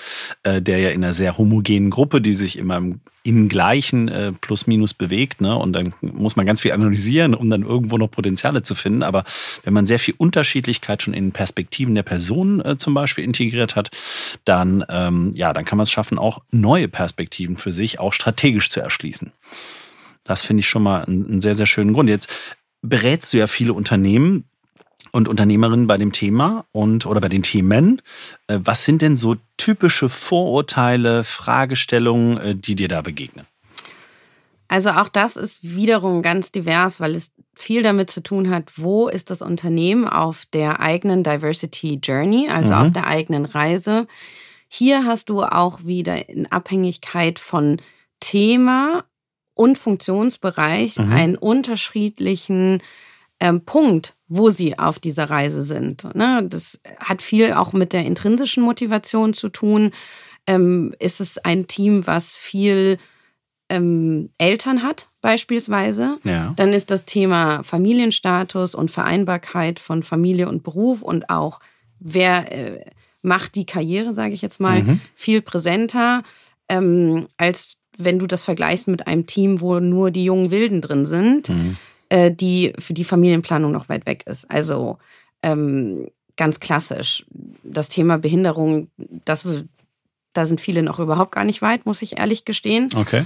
äh, 0.44 0.62
der 0.62 0.78
ja 0.78 0.90
in 0.90 1.02
einer 1.02 1.12
sehr 1.12 1.38
homogenen 1.38 1.90
Gruppe, 1.90 2.20
die 2.20 2.34
sich 2.34 2.56
immer 2.56 2.76
im 2.76 3.00
im 3.24 3.48
gleichen 3.48 4.08
äh, 4.08 4.32
Plus-Minus 4.32 4.92
bewegt. 4.92 5.40
Ne? 5.40 5.56
Und 5.56 5.72
dann 5.72 5.94
muss 6.02 6.36
man 6.36 6.44
ganz 6.44 6.60
viel 6.60 6.72
analysieren, 6.72 7.34
um 7.34 7.48
dann 7.48 7.62
irgendwo 7.62 7.96
noch 7.96 8.10
Potenziale 8.10 8.62
zu 8.62 8.74
finden. 8.74 9.02
Aber 9.02 9.24
wenn 9.64 9.72
man 9.72 9.86
sehr 9.86 9.98
viel 9.98 10.14
Unterschiedlichkeit 10.16 11.02
schon 11.02 11.14
in 11.14 11.32
Perspektiven 11.32 11.94
der 11.94 12.02
Person 12.02 12.60
äh, 12.60 12.76
zum 12.76 12.92
Beispiel 12.92 13.24
integriert 13.24 13.76
hat, 13.76 13.90
dann, 14.44 14.84
ähm, 14.90 15.32
ja, 15.34 15.54
dann 15.54 15.64
kann 15.64 15.78
man 15.78 15.84
es 15.84 15.90
schaffen, 15.90 16.18
auch 16.18 16.42
neue 16.50 16.86
Perspektiven 16.86 17.56
für 17.56 17.72
sich 17.72 17.98
auch 17.98 18.12
strategisch 18.12 18.68
zu 18.68 18.80
erschließen. 18.80 19.32
Das 20.22 20.42
finde 20.44 20.60
ich 20.60 20.68
schon 20.68 20.82
mal 20.82 21.04
einen, 21.04 21.40
sehr, 21.40 21.56
sehr 21.56 21.66
schönen 21.66 21.94
Grund. 21.94 22.10
Jetzt 22.10 22.28
berätst 22.82 23.32
du 23.32 23.38
ja 23.38 23.46
viele 23.46 23.72
Unternehmen, 23.72 24.44
und 25.14 25.28
Unternehmerinnen 25.28 25.86
bei 25.86 25.96
dem 25.96 26.10
Thema 26.10 26.64
und 26.72 27.06
oder 27.06 27.20
bei 27.20 27.28
den 27.28 27.44
Themen. 27.44 28.02
Äh, 28.48 28.58
was 28.64 28.84
sind 28.84 29.00
denn 29.00 29.16
so 29.16 29.36
typische 29.56 30.08
Vorurteile, 30.08 31.22
Fragestellungen, 31.22 32.38
äh, 32.38 32.56
die 32.56 32.74
dir 32.74 32.88
da 32.88 33.00
begegnen? 33.00 33.46
Also 34.66 34.90
auch 34.90 35.08
das 35.08 35.36
ist 35.36 35.62
wiederum 35.62 36.20
ganz 36.22 36.50
divers, 36.50 36.98
weil 36.98 37.14
es 37.14 37.30
viel 37.54 37.84
damit 37.84 38.10
zu 38.10 38.24
tun 38.24 38.50
hat, 38.50 38.72
wo 38.76 39.06
ist 39.06 39.30
das 39.30 39.40
Unternehmen 39.40 40.08
auf 40.08 40.46
der 40.46 40.80
eigenen 40.80 41.22
Diversity 41.22 42.00
Journey, 42.02 42.48
also 42.50 42.74
mhm. 42.74 42.80
auf 42.80 42.90
der 42.90 43.06
eigenen 43.06 43.44
Reise. 43.44 44.08
Hier 44.66 45.04
hast 45.04 45.28
du 45.28 45.44
auch 45.44 45.84
wieder 45.84 46.28
in 46.28 46.50
Abhängigkeit 46.50 47.38
von 47.38 47.80
Thema 48.18 49.04
und 49.54 49.78
Funktionsbereich 49.78 50.98
mhm. 50.98 51.12
einen 51.12 51.36
unterschiedlichen 51.36 52.82
ähm, 53.40 53.62
Punkt, 53.62 54.16
wo 54.28 54.50
sie 54.50 54.78
auf 54.78 54.98
dieser 54.98 55.30
Reise 55.30 55.62
sind. 55.62 56.04
Ne? 56.14 56.46
Das 56.48 56.80
hat 56.98 57.22
viel 57.22 57.52
auch 57.52 57.72
mit 57.72 57.92
der 57.92 58.04
intrinsischen 58.04 58.62
Motivation 58.62 59.34
zu 59.34 59.48
tun. 59.48 59.90
Ähm, 60.46 60.94
ist 60.98 61.20
es 61.20 61.38
ein 61.38 61.66
Team, 61.66 62.06
was 62.06 62.34
viel 62.34 62.98
ähm, 63.68 64.30
Eltern 64.38 64.82
hat, 64.82 65.08
beispielsweise, 65.22 66.18
ja. 66.24 66.52
dann 66.56 66.70
ist 66.74 66.90
das 66.90 67.06
Thema 67.06 67.62
Familienstatus 67.62 68.74
und 68.74 68.90
Vereinbarkeit 68.90 69.80
von 69.80 70.02
Familie 70.02 70.48
und 70.48 70.62
Beruf 70.62 71.00
und 71.00 71.30
auch 71.30 71.60
wer 71.98 72.52
äh, 72.52 72.84
macht 73.22 73.54
die 73.54 73.64
Karriere, 73.64 74.12
sage 74.12 74.34
ich 74.34 74.42
jetzt 74.42 74.60
mal, 74.60 74.82
mhm. 74.82 75.00
viel 75.14 75.40
präsenter, 75.40 76.22
ähm, 76.68 77.26
als 77.38 77.76
wenn 77.96 78.18
du 78.18 78.26
das 78.26 78.42
vergleichst 78.42 78.86
mit 78.86 79.06
einem 79.06 79.26
Team, 79.26 79.62
wo 79.62 79.80
nur 79.80 80.10
die 80.10 80.24
jungen 80.24 80.50
Wilden 80.50 80.82
drin 80.82 81.06
sind. 81.06 81.48
Mhm 81.48 81.76
äh, 82.14 82.30
die 82.30 82.72
für 82.78 82.94
die 82.94 83.02
Familienplanung 83.02 83.72
noch 83.72 83.88
weit 83.88 84.06
weg 84.06 84.22
ist. 84.26 84.48
Also 84.48 84.98
ähm, 85.42 86.06
ganz 86.36 86.60
klassisch. 86.60 87.26
Das 87.64 87.88
Thema 87.88 88.18
Behinderung, 88.18 88.88
das, 88.96 89.44
da 90.32 90.46
sind 90.46 90.60
viele 90.60 90.84
noch 90.84 91.00
überhaupt 91.00 91.32
gar 91.32 91.42
nicht 91.42 91.60
weit, 91.60 91.86
muss 91.86 92.02
ich 92.02 92.18
ehrlich 92.18 92.44
gestehen. 92.44 92.88
Okay. 92.94 93.24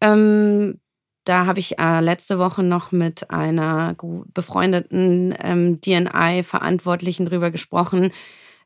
Ähm, 0.00 0.80
da 1.24 1.44
habe 1.44 1.60
ich 1.60 1.78
äh, 1.78 2.00
letzte 2.00 2.38
Woche 2.38 2.62
noch 2.62 2.92
mit 2.92 3.30
einer 3.30 3.94
befreundeten 4.32 5.34
ähm, 5.42 5.78
DNI-Verantwortlichen 5.82 7.26
drüber 7.26 7.50
gesprochen, 7.50 8.10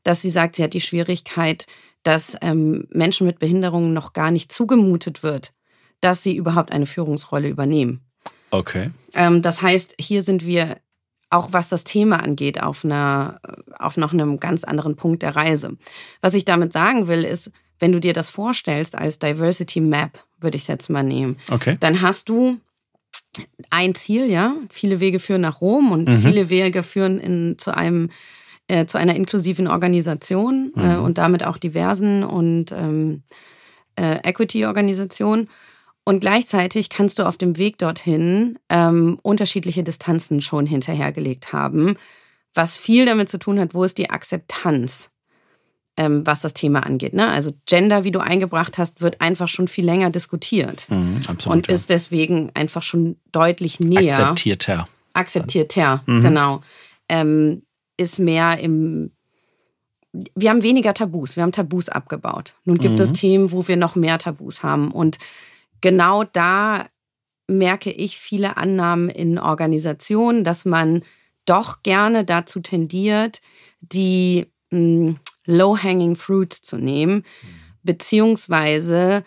dass 0.05 0.23
sie 0.23 0.31
sagt, 0.31 0.55
sie 0.55 0.63
hat 0.63 0.75
die 0.75 0.81
Schwierigkeit, 0.81 1.67
dass 2.05 2.37
ähm, 2.43 2.87
Menschen 2.91 3.27
mit 3.27 3.41
Behinderungen 3.41 3.93
noch 3.93 4.13
gar 4.13 4.31
nicht 4.31 4.53
zugemutet 4.53 5.25
wird, 5.25 5.53
dass 6.01 6.23
sie 6.23 6.37
überhaupt 6.37 6.71
eine 6.71 6.87
Führungsrolle 6.87 7.49
übernehmen. 7.49 8.03
Okay. 8.55 8.91
Ähm, 9.15 9.43
das 9.43 9.63
heißt, 9.63 9.95
hier 9.99 10.23
sind 10.23 10.47
wir 10.47 10.77
auch 11.31 11.53
was 11.53 11.69
das 11.69 11.85
Thema 11.85 12.23
angeht, 12.23 12.63
auf, 12.63 12.85
einer, 12.85 13.41
auf 13.79 13.97
noch 13.97 14.13
einem 14.13 14.39
ganz 14.39 14.63
anderen 14.63 14.95
Punkt 14.95 15.23
der 15.23 15.35
Reise. 15.35 15.77
Was 16.21 16.35
ich 16.35 16.45
damit 16.45 16.73
sagen 16.73 17.09
will, 17.09 17.25
ist, 17.25 17.51
wenn 17.81 17.91
du 17.93 18.01
dir 18.01 18.13
das 18.13 18.31
vorstellst 18.31 18.97
als 18.97 19.19
Diversity 19.19 19.81
Map, 19.81 20.25
würde 20.41 20.57
ich 20.57 20.63
es 20.63 20.69
jetzt 20.69 20.91
mal 20.91 21.03
nehmen, 21.03 21.37
okay. 21.51 21.77
dann 21.81 22.03
hast 22.03 22.29
du 22.29 22.59
ein 23.71 23.95
Ziel, 23.97 24.31
ja. 24.31 24.55
Viele 24.71 25.01
Wege 25.01 25.19
führen 25.19 25.41
nach 25.41 25.61
Rom 25.61 25.91
und 25.91 26.09
mhm. 26.09 26.21
viele 26.21 26.49
Wege 26.51 26.85
führen 26.85 27.19
in, 27.19 27.59
zu 27.59 27.77
einem 27.77 28.11
äh, 28.69 28.87
zu 28.87 28.97
einer 28.97 29.15
inklusiven 29.15 29.67
Organisation 29.67 30.73
äh, 30.77 30.79
mhm. 30.79 30.91
äh, 30.91 30.97
und 30.97 31.19
damit 31.19 31.45
auch 31.45 31.59
diversen 31.59 32.23
und 32.23 32.73
ähm, 32.73 33.23
äh, 33.97 34.19
Equity-Organisationen. 34.23 35.49
Und 36.05 36.21
gleichzeitig 36.21 36.91
kannst 36.91 37.19
du 37.19 37.23
auf 37.27 37.39
dem 37.39 37.57
Weg 37.57 37.79
dorthin 37.79 38.59
ähm, 38.69 39.19
unterschiedliche 39.23 39.83
Distanzen 39.83 40.43
schon 40.43 40.67
hinterhergelegt 40.67 41.53
haben, 41.53 41.97
was 42.53 42.77
viel 42.77 43.07
damit 43.07 43.31
zu 43.31 43.39
tun 43.39 43.59
hat, 43.59 43.75
wo 43.75 43.85
ist 43.85 43.97
die 43.97 44.11
Akzeptanz, 44.11 45.11
ähm, 45.97 46.27
was 46.27 46.41
das 46.41 46.53
Thema 46.53 46.81
angeht. 46.85 47.15
Ne? 47.15 47.29
Also 47.29 47.53
Gender, 47.65 48.05
wie 48.05 48.11
du 48.11 48.21
eingebracht 48.21 48.77
hast, 48.77 49.01
wird 49.01 49.23
einfach 49.23 49.49
schon 49.49 49.67
viel 49.67 49.85
länger 49.87 50.11
diskutiert 50.11 50.87
mhm, 50.91 51.23
absolut, 51.27 51.57
und 51.57 51.69
ist 51.69 51.89
deswegen 51.89 52.51
einfach 52.53 52.83
schon 52.83 53.17
deutlich 53.33 53.81
näher. 53.81 54.19
Akzeptierter. 54.19 54.89
Akzeptierter, 55.15 56.03
mhm. 56.07 56.23
genau. 56.23 56.61
Ähm, 57.09 57.63
ist 57.97 58.19
mehr 58.19 58.59
im 58.59 59.11
wir 60.37 60.51
haben 60.51 60.63
weniger 60.63 60.95
Tabus, 60.95 61.35
wir 61.35 61.43
haben 61.43 61.51
Tabus 61.51 61.89
abgebaut. 61.89 62.55
Nun 62.65 62.79
gibt 62.79 62.95
mhm. 62.95 63.01
es 63.01 63.13
Themen, 63.13 63.51
wo 63.51 63.67
wir 63.67 63.77
noch 63.77 63.97
mehr 63.97 64.17
Tabus 64.19 64.63
haben. 64.63 64.93
Und 64.93 65.19
genau 65.85 66.25
da 66.25 66.87
merke 67.47 67.91
ich 67.91 68.19
viele 68.19 68.57
Annahmen 68.57 69.11
in 69.11 69.39
Organisationen, 69.39 70.43
dass 70.43 70.65
man 70.65 71.03
doch 71.45 71.83
gerne 71.83 72.25
dazu 72.25 72.61
tendiert, 72.61 73.43
die 73.83 74.47
hm, 74.71 75.19
low-hanging 75.45 76.17
fruits 76.17 76.63
zu 76.63 76.79
nehmen, 76.79 77.17
mhm. 77.17 77.23
beziehungsweise 77.83 79.25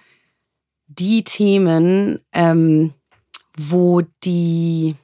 die 0.87 1.23
Themen, 1.23 2.21
ähm, 2.33 2.95
wo 3.55 4.01
die 4.23 4.95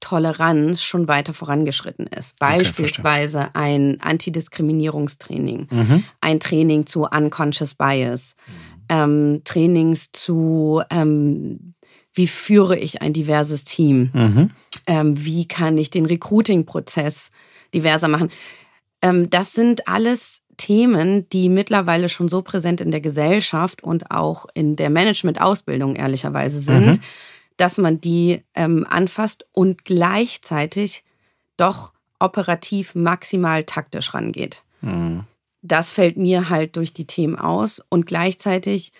Toleranz 0.00 0.82
schon 0.82 1.08
weiter 1.08 1.34
vorangeschritten 1.34 2.06
ist. 2.06 2.38
Beispielsweise 2.38 3.40
okay, 3.40 3.50
ein 3.52 4.00
Antidiskriminierungstraining, 4.00 5.68
mhm. 5.70 6.04
ein 6.22 6.40
Training 6.40 6.86
zu 6.86 7.04
Unconscious 7.04 7.74
Bias. 7.74 8.34
Mhm 8.90 8.94
ähm, 8.94 9.42
Trainings 9.44 10.12
zu, 10.12 10.82
ähm, 10.90 11.74
wie 12.12 12.26
führe 12.26 12.78
ich 12.78 13.02
ein 13.02 13.12
diverses 13.12 13.64
Team? 13.64 14.10
Mhm. 14.12 14.50
Ähm, 14.86 15.24
wie 15.24 15.46
kann 15.46 15.78
ich 15.78 15.90
den 15.90 16.06
Recruiting-Prozess 16.06 17.30
diverser 17.72 18.08
machen? 18.08 18.30
Ähm, 19.02 19.30
das 19.30 19.52
sind 19.52 19.88
alles 19.88 20.42
Themen, 20.56 21.28
die 21.30 21.48
mittlerweile 21.48 22.08
schon 22.08 22.28
so 22.28 22.42
präsent 22.42 22.80
in 22.80 22.92
der 22.92 23.00
Gesellschaft 23.00 23.82
und 23.82 24.10
auch 24.12 24.46
in 24.54 24.76
der 24.76 24.90
Management-Ausbildung 24.90 25.96
ehrlicherweise 25.96 26.60
sind, 26.60 26.86
mhm. 26.86 27.00
dass 27.56 27.78
man 27.78 28.00
die 28.00 28.42
ähm, 28.54 28.86
anfasst 28.88 29.46
und 29.52 29.84
gleichzeitig 29.84 31.02
doch 31.56 31.92
operativ 32.20 32.94
maximal 32.94 33.64
taktisch 33.64 34.14
rangeht. 34.14 34.62
Mhm 34.80 35.24
das 35.64 35.92
fällt 35.92 36.16
mir 36.16 36.50
halt 36.50 36.76
durch 36.76 36.92
die 36.92 37.06
Themen 37.06 37.36
aus. 37.36 37.82
Und 37.88 38.06
gleichzeitig 38.06 38.92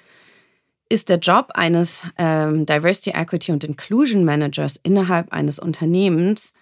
ist 0.88 1.08
der 1.08 1.18
Job 1.18 1.50
eines 1.54 2.02
ähm, 2.18 2.66
Diversity, 2.66 3.10
Equity 3.10 3.52
und 3.52 3.64
Inclusion 3.64 4.24
Managers 4.24 4.80
innerhalb 4.82 5.32
eines 5.32 5.58
Unternehmens 5.58 6.52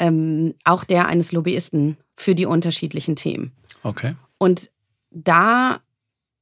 ähm, 0.00 0.54
auch 0.64 0.84
der 0.84 1.06
eines 1.06 1.32
Lobbyisten 1.32 1.96
für 2.14 2.34
die 2.34 2.46
unterschiedlichen 2.46 3.16
Themen. 3.16 3.52
Okay. 3.82 4.14
Und 4.38 4.70
da 5.10 5.80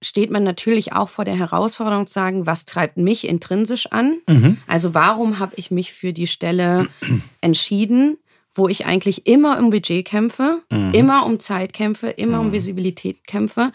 steht 0.02 0.30
man 0.30 0.44
natürlich 0.44 0.92
auch 0.92 1.08
vor 1.08 1.24
der 1.24 1.36
Herausforderung 1.36 2.06
zu 2.06 2.14
sagen, 2.14 2.46
was 2.46 2.64
treibt 2.64 2.96
mich 2.96 3.26
intrinsisch 3.26 3.86
an? 3.86 4.18
Mhm. 4.28 4.58
Also 4.66 4.94
warum 4.94 5.38
habe 5.38 5.54
ich 5.56 5.70
mich 5.70 5.92
für 5.92 6.12
die 6.12 6.26
Stelle 6.26 6.88
entschieden? 7.40 8.18
Wo 8.56 8.68
ich 8.68 8.86
eigentlich 8.86 9.26
immer 9.26 9.58
um 9.58 9.70
Budget 9.70 10.04
kämpfe, 10.04 10.62
mhm. 10.70 10.92
immer 10.92 11.26
um 11.26 11.38
Zeit 11.38 11.72
kämpfe, 11.72 12.08
immer 12.08 12.38
mhm. 12.38 12.46
um 12.46 12.52
Visibilität 12.52 13.26
kämpfe. 13.26 13.72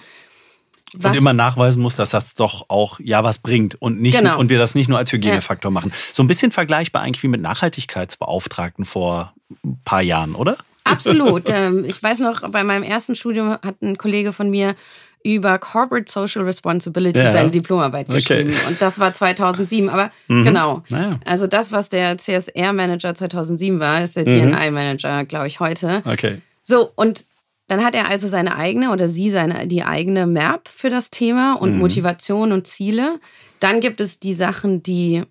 Was 0.94 1.12
und 1.12 1.18
immer 1.20 1.34
nachweisen 1.34 1.82
muss, 1.82 1.96
dass 1.96 2.10
das 2.10 2.36
doch 2.36 2.66
auch 2.70 3.00
ja 3.00 3.24
was 3.24 3.40
bringt 3.40 3.82
und 3.82 4.02
nicht 4.02 4.18
genau. 4.18 4.38
und 4.38 4.50
wir 4.50 4.58
das 4.58 4.76
nicht 4.76 4.90
nur 4.90 4.98
als 4.98 5.12
Hygienefaktor 5.12 5.72
ja. 5.72 5.74
machen. 5.74 5.94
So 6.12 6.22
ein 6.22 6.28
bisschen 6.28 6.52
vergleichbar 6.52 7.02
eigentlich 7.02 7.24
wie 7.24 7.30
mit 7.30 7.42
Nachhaltigkeitsbeauftragten 7.42 8.84
vor 8.84 9.34
ein 9.64 9.80
paar 9.86 10.02
Jahren, 10.02 10.36
oder? 10.36 10.58
Absolut. 10.84 11.44
Ähm, 11.48 11.86
ich 11.86 12.02
weiß 12.02 12.20
noch, 12.20 12.50
bei 12.50 12.64
meinem 12.64 12.84
ersten 12.84 13.16
Studium 13.16 13.52
hat 13.52 13.82
ein 13.82 13.98
Kollege 13.98 14.34
von 14.34 14.50
mir 14.50 14.76
über 15.24 15.58
Corporate 15.60 16.12
Social 16.12 16.44
Responsibility 16.44 17.20
ja. 17.20 17.32
seine 17.32 17.52
Diplomarbeit 17.52 18.08
geschrieben. 18.08 18.52
Okay. 18.54 18.68
Und 18.68 18.82
das 18.82 19.00
war 19.00 19.14
2007. 19.14 19.90
Aber 19.90 20.12
mhm. 20.28 20.44
genau. 20.44 20.84
Naja. 20.90 21.20
Also 21.26 21.48
das, 21.48 21.72
was 21.72 21.90
der 21.90 22.18
CSR-Manager 22.18 23.16
2007 23.16 23.80
war, 23.80 24.04
ist 24.04 24.16
der 24.16 24.24
mhm. 24.24 24.52
DNI-Manager, 24.52 25.26
glaube 25.26 25.48
ich, 25.48 25.60
heute. 25.60 26.02
Okay. 26.06 26.42
So, 26.64 26.92
und 26.96 27.24
dann 27.68 27.84
hat 27.84 27.96
er 27.96 28.10
also 28.10 28.28
seine 28.28 28.58
eigene 28.58 28.92
oder 28.92 29.08
sie 29.08 29.30
seine, 29.30 29.66
die 29.68 29.84
eigene 29.84 30.28
Map 30.28 30.68
für 30.68 30.90
das 30.90 31.10
Thema 31.10 31.54
und 31.54 31.74
mhm. 31.74 31.80
Motivation 31.80 32.52
und 32.52 32.68
Ziele. 32.68 33.20
Dann 33.60 33.80
gibt 33.80 34.02
es 34.02 34.20
die 34.20 34.34
Sachen, 34.34 34.84
die 34.84 35.24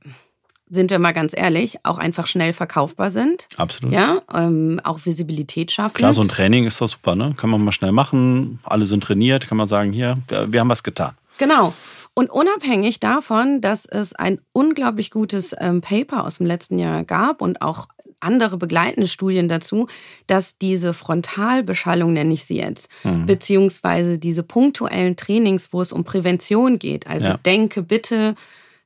sind 0.71 0.91
wir 0.91 0.99
mal 0.99 1.13
ganz 1.13 1.37
ehrlich, 1.37 1.79
auch 1.83 1.99
einfach 1.99 2.27
schnell 2.27 2.53
verkaufbar 2.53 3.11
sind. 3.11 3.49
Absolut. 3.57 3.93
Ja, 3.93 4.23
ähm, 4.33 4.81
auch 4.85 5.05
Visibilität 5.05 5.73
schaffen. 5.73 5.97
Klar, 5.97 6.15
so 6.15 6.23
ein 6.23 6.29
Training 6.29 6.65
ist 6.67 6.81
doch 6.81 6.89
super, 6.89 7.17
ne? 7.17 7.35
Kann 7.37 7.51
man 7.51 7.63
mal 7.63 7.73
schnell 7.73 7.93
machen, 7.93 8.61
alle 8.63 8.85
sind 8.85 9.05
trainiert, 9.05 9.49
kann 9.49 9.59
man 9.59 9.67
sagen, 9.67 9.93
hier, 9.93 10.19
wir, 10.29 10.53
wir 10.53 10.61
haben 10.61 10.71
was 10.71 10.83
getan. 10.83 11.15
Genau. 11.39 11.75
Und 12.15 12.31
unabhängig 12.31 13.01
davon, 13.01 13.61
dass 13.61 13.87
es 13.87 14.15
ein 14.15 14.41
unglaublich 14.53 15.11
gutes 15.11 15.55
ähm, 15.59 15.81
Paper 15.81 16.25
aus 16.25 16.39
dem 16.39 16.47
letzten 16.47 16.79
Jahr 16.79 17.05
gab 17.05 17.41
und 17.41 17.63
auch 17.63 17.89
andere 18.21 18.59
begleitende 18.59 19.09
Studien 19.09 19.49
dazu, 19.49 19.89
dass 20.27 20.59
diese 20.59 20.93
Frontalbeschallung, 20.93 22.13
nenne 22.13 22.35
ich 22.35 22.45
sie 22.45 22.59
jetzt, 22.59 22.89
mhm. 23.03 23.27
beziehungsweise 23.27 24.19
diese 24.19 24.43
punktuellen 24.43 25.17
Trainings, 25.17 25.73
wo 25.73 25.81
es 25.81 25.93
um 25.93 26.05
Prävention 26.05 26.79
geht, 26.79 27.07
also 27.07 27.31
ja. 27.31 27.37
denke 27.39 27.83
bitte 27.83 28.35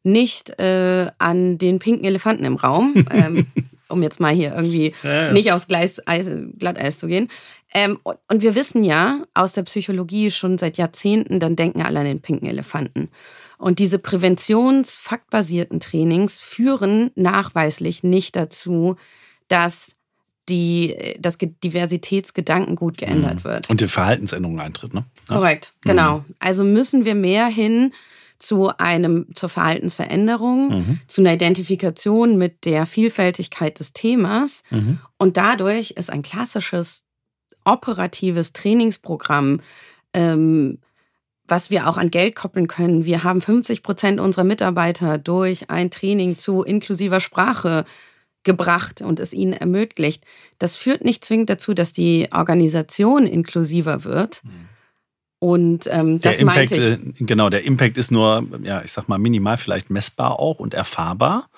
nicht 0.04 0.58
äh, 0.60 1.10
an 1.18 1.58
den 1.58 1.80
pinken 1.80 2.04
Elefanten 2.04 2.44
im 2.44 2.56
Raum, 2.56 2.94
ähm, 3.10 3.46
um 3.88 4.02
jetzt 4.02 4.20
mal 4.20 4.32
hier 4.32 4.54
irgendwie 4.54 4.94
ja, 5.02 5.26
ja. 5.26 5.32
nicht 5.32 5.50
aufs 5.52 5.66
Gleis, 5.66 6.00
Eis, 6.06 6.30
Glatteis 6.58 6.98
zu 6.98 7.08
gehen. 7.08 7.28
Ähm, 7.72 7.98
und 8.04 8.42
wir 8.42 8.54
wissen 8.54 8.84
ja 8.84 9.24
aus 9.34 9.54
der 9.54 9.64
Psychologie 9.64 10.30
schon 10.30 10.58
seit 10.58 10.76
Jahrzehnten, 10.76 11.40
dann 11.40 11.56
denken 11.56 11.82
alle 11.82 12.00
an 12.00 12.06
den 12.06 12.20
pinken 12.20 12.46
Elefanten. 12.46 13.08
Und 13.58 13.78
diese 13.78 13.98
präventionsfaktbasierten 13.98 15.80
Trainings 15.80 16.40
führen 16.40 17.10
nachweislich 17.14 18.04
nicht 18.04 18.36
dazu, 18.36 18.96
dass 19.48 19.96
die, 20.48 21.16
das 21.18 21.38
Diversitätsgedankengut 21.38 22.98
geändert 22.98 23.36
mhm. 23.36 23.44
wird. 23.44 23.70
Und 23.70 23.80
die 23.80 23.88
Verhaltensänderung 23.88 24.60
eintritt, 24.60 24.92
ne? 24.92 25.04
Ja. 25.28 25.36
Korrekt, 25.36 25.72
genau. 25.82 26.18
Mhm. 26.18 26.34
Also 26.38 26.64
müssen 26.64 27.04
wir 27.04 27.14
mehr 27.14 27.46
hin 27.46 27.92
zu 28.38 28.76
einem, 28.78 29.26
zur 29.34 29.48
Verhaltensveränderung, 29.48 30.68
mhm. 30.68 31.00
zu 31.06 31.22
einer 31.22 31.34
Identifikation 31.34 32.36
mit 32.36 32.64
der 32.64 32.86
Vielfältigkeit 32.86 33.78
des 33.78 33.92
Themas. 33.92 34.62
Mhm. 34.70 34.98
Und 35.18 35.36
dadurch 35.36 35.92
ist 35.92 36.10
ein 36.10 36.22
klassisches 36.22 37.04
operatives 37.64 38.52
Trainingsprogramm, 38.52 39.60
ähm, 40.12 40.78
was 41.46 41.70
wir 41.70 41.88
auch 41.88 41.96
an 41.96 42.10
Geld 42.10 42.34
koppeln 42.36 42.68
können. 42.68 43.04
Wir 43.04 43.22
haben 43.24 43.40
50 43.40 43.82
Prozent 43.82 44.20
unserer 44.20 44.44
Mitarbeiter 44.44 45.18
durch 45.18 45.70
ein 45.70 45.90
Training 45.90 46.38
zu 46.38 46.62
inklusiver 46.62 47.20
Sprache 47.20 47.84
gebracht 48.42 49.00
und 49.00 49.20
es 49.20 49.32
ihnen 49.32 49.54
ermöglicht. 49.54 50.24
Das 50.58 50.76
führt 50.76 51.04
nicht 51.04 51.24
zwingend 51.24 51.48
dazu, 51.50 51.72
dass 51.72 51.92
die 51.92 52.28
Organisation 52.30 53.26
inklusiver 53.26 54.04
wird. 54.04 54.42
Mhm 54.44 54.73
und 55.44 55.86
ähm, 55.92 56.22
das 56.22 56.38
Impact, 56.38 56.70
meinte 56.70 56.74
ich. 56.74 57.20
Äh, 57.20 57.26
genau, 57.26 57.50
der 57.50 57.64
Impact 57.64 57.98
ist 57.98 58.10
nur, 58.10 58.48
ja, 58.62 58.80
ich 58.82 58.92
sag 58.92 59.10
mal, 59.10 59.18
minimal 59.18 59.58
vielleicht 59.58 59.90
messbar 59.90 60.40
auch 60.40 60.58
und 60.58 60.72
erfahrbar 60.72 61.50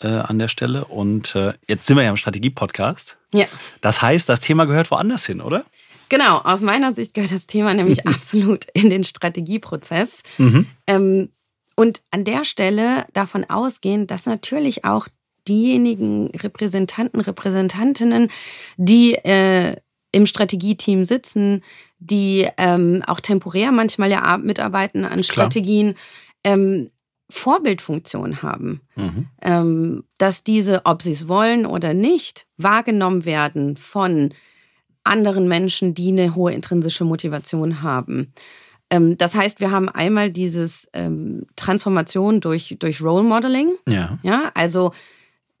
äh, 0.00 0.06
an 0.06 0.38
der 0.38 0.48
Stelle. 0.48 0.86
Und 0.86 1.34
äh, 1.36 1.52
jetzt 1.68 1.86
sind 1.86 1.98
wir 1.98 2.04
ja 2.04 2.08
im 2.08 2.16
Strategie-Podcast. 2.16 3.18
Ja. 3.34 3.44
Das 3.82 4.00
heißt, 4.00 4.30
das 4.30 4.40
Thema 4.40 4.64
gehört 4.64 4.90
woanders 4.90 5.26
hin, 5.26 5.42
oder? 5.42 5.66
Genau, 6.08 6.38
aus 6.38 6.62
meiner 6.62 6.94
Sicht 6.94 7.12
gehört 7.12 7.30
das 7.30 7.46
Thema 7.46 7.74
nämlich 7.74 8.06
absolut 8.06 8.64
in 8.72 8.88
den 8.88 9.04
Strategieprozess. 9.04 10.22
Mhm. 10.38 10.64
Ähm, 10.86 11.28
Und 11.74 12.00
an 12.10 12.24
der 12.24 12.46
Stelle 12.46 13.04
davon 13.12 13.44
ausgehen, 13.44 14.06
dass 14.06 14.24
natürlich 14.24 14.86
auch 14.86 15.06
diejenigen 15.46 16.28
Repräsentanten, 16.28 17.20
Repräsentantinnen, 17.20 18.30
die 18.78 19.16
äh, 19.16 19.76
im 20.12 20.26
Strategieteam 20.26 21.04
sitzen, 21.04 21.62
die 21.98 22.48
ähm, 22.56 23.02
auch 23.06 23.20
temporär 23.20 23.72
manchmal 23.72 24.10
ja 24.10 24.38
mitarbeiten 24.38 25.04
an 25.04 25.22
Strategien, 25.22 25.94
ähm, 26.44 26.90
Vorbildfunktion 27.30 28.42
haben, 28.42 28.80
mhm. 28.96 29.26
ähm, 29.42 30.04
dass 30.16 30.44
diese, 30.44 30.86
ob 30.86 31.02
sie 31.02 31.12
es 31.12 31.28
wollen 31.28 31.66
oder 31.66 31.92
nicht, 31.92 32.46
wahrgenommen 32.56 33.24
werden 33.26 33.76
von 33.76 34.32
anderen 35.04 35.46
Menschen, 35.46 35.94
die 35.94 36.08
eine 36.08 36.34
hohe 36.34 36.52
intrinsische 36.52 37.04
Motivation 37.04 37.82
haben. 37.82 38.32
Ähm, 38.90 39.18
das 39.18 39.34
heißt, 39.34 39.60
wir 39.60 39.70
haben 39.70 39.88
einmal 39.88 40.30
dieses 40.30 40.88
ähm, 40.94 41.46
Transformation 41.56 42.40
durch, 42.40 42.76
durch 42.78 43.02
Role 43.02 43.24
Modeling. 43.24 43.72
Ja. 43.86 44.18
Ja, 44.22 44.50
also 44.54 44.92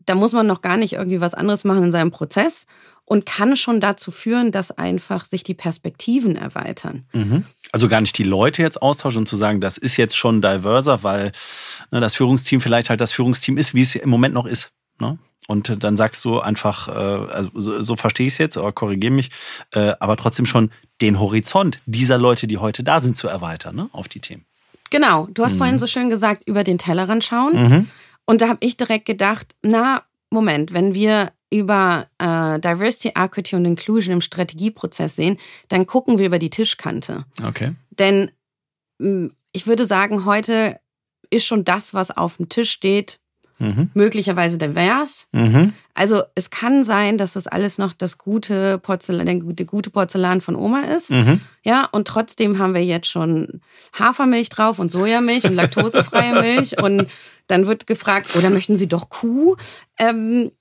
da 0.08 0.14
muss 0.14 0.32
man 0.32 0.46
noch 0.46 0.62
gar 0.62 0.76
nicht 0.76 0.94
irgendwie 0.94 1.20
was 1.20 1.34
anderes 1.34 1.64
machen 1.64 1.84
in 1.84 1.92
seinem 1.92 2.10
Prozess 2.10 2.66
und 3.04 3.24
kann 3.26 3.56
schon 3.56 3.80
dazu 3.80 4.10
führen, 4.10 4.52
dass 4.52 4.70
einfach 4.70 5.24
sich 5.24 5.42
die 5.42 5.54
Perspektiven 5.54 6.36
erweitern. 6.36 7.06
Mhm. 7.12 7.44
Also 7.72 7.88
gar 7.88 8.00
nicht 8.00 8.18
die 8.18 8.24
Leute 8.24 8.62
jetzt 8.62 8.80
austauschen 8.80 9.20
und 9.20 9.28
zu 9.28 9.36
sagen, 9.36 9.60
das 9.60 9.78
ist 9.78 9.96
jetzt 9.96 10.16
schon 10.16 10.42
diverser, 10.42 11.02
weil 11.02 11.32
ne, 11.90 12.00
das 12.00 12.14
Führungsteam 12.14 12.60
vielleicht 12.60 12.90
halt 12.90 13.00
das 13.00 13.12
Führungsteam 13.12 13.56
ist, 13.56 13.74
wie 13.74 13.82
es 13.82 13.94
im 13.94 14.10
Moment 14.10 14.34
noch 14.34 14.46
ist. 14.46 14.72
Ne? 15.00 15.18
Und 15.46 15.82
dann 15.82 15.96
sagst 15.96 16.22
du 16.26 16.40
einfach, 16.40 16.88
äh, 16.88 16.92
also 16.92 17.50
so, 17.54 17.80
so 17.80 17.96
verstehe 17.96 18.26
ich 18.26 18.34
es 18.34 18.38
jetzt, 18.38 18.58
aber 18.58 18.72
korrigiere 18.72 19.12
mich, 19.12 19.30
äh, 19.72 19.94
aber 20.00 20.18
trotzdem 20.18 20.44
schon 20.44 20.70
den 21.00 21.18
Horizont 21.18 21.80
dieser 21.86 22.18
Leute, 22.18 22.46
die 22.46 22.58
heute 22.58 22.84
da 22.84 23.00
sind, 23.00 23.16
zu 23.16 23.28
erweitern 23.28 23.76
ne, 23.76 23.88
auf 23.92 24.08
die 24.08 24.20
Themen. 24.20 24.44
Genau, 24.90 25.28
du 25.32 25.44
hast 25.44 25.54
mhm. 25.54 25.58
vorhin 25.58 25.78
so 25.78 25.86
schön 25.86 26.10
gesagt, 26.10 26.42
über 26.46 26.64
den 26.64 26.78
Tellerrand 26.78 27.24
schauen. 27.24 27.54
Mhm. 27.54 27.90
Und 28.28 28.42
da 28.42 28.48
habe 28.48 28.58
ich 28.60 28.76
direkt 28.76 29.06
gedacht, 29.06 29.54
na, 29.62 30.02
Moment, 30.28 30.74
wenn 30.74 30.92
wir 30.92 31.32
über 31.50 32.08
äh, 32.18 32.60
Diversity, 32.60 33.12
Equity 33.16 33.56
und 33.56 33.64
Inclusion 33.64 34.12
im 34.12 34.20
Strategieprozess 34.20 35.16
sehen, 35.16 35.38
dann 35.68 35.86
gucken 35.86 36.18
wir 36.18 36.26
über 36.26 36.38
die 36.38 36.50
Tischkante. 36.50 37.24
Okay. 37.42 37.74
Denn 37.90 38.30
mm, 38.98 39.28
ich 39.52 39.66
würde 39.66 39.86
sagen, 39.86 40.26
heute 40.26 40.78
ist 41.30 41.46
schon 41.46 41.64
das, 41.64 41.94
was 41.94 42.10
auf 42.10 42.36
dem 42.36 42.50
Tisch 42.50 42.70
steht, 42.70 43.18
mhm. 43.58 43.90
möglicherweise 43.94 44.58
divers. 44.58 45.26
Mhm. 45.32 45.72
Also 45.94 46.22
es 46.34 46.50
kann 46.50 46.84
sein, 46.84 47.18
dass 47.18 47.32
das 47.32 47.46
alles 47.46 47.78
noch 47.78 47.92
das 47.92 48.18
gute 48.18 48.78
Porzellan, 48.78 49.26
der 49.26 49.64
gute, 49.64 49.90
Porzellan 49.90 50.40
von 50.40 50.56
Oma 50.56 50.82
ist. 50.82 51.10
Mhm. 51.10 51.40
Ja, 51.64 51.88
und 51.90 52.06
trotzdem 52.08 52.58
haben 52.58 52.74
wir 52.74 52.84
jetzt 52.84 53.08
schon 53.08 53.60
Hafermilch 53.98 54.48
drauf 54.48 54.78
und 54.78 54.90
Sojamilch 54.90 55.44
und 55.44 55.54
laktosefreie 55.54 56.32
Milch. 56.40 56.80
und 56.80 57.06
dann 57.46 57.66
wird 57.66 57.86
gefragt, 57.86 58.36
oder 58.36 58.50
möchten 58.50 58.76
Sie 58.76 58.88
doch 58.88 59.08
Kuh? 59.08 59.56
Ähm, 59.98 60.52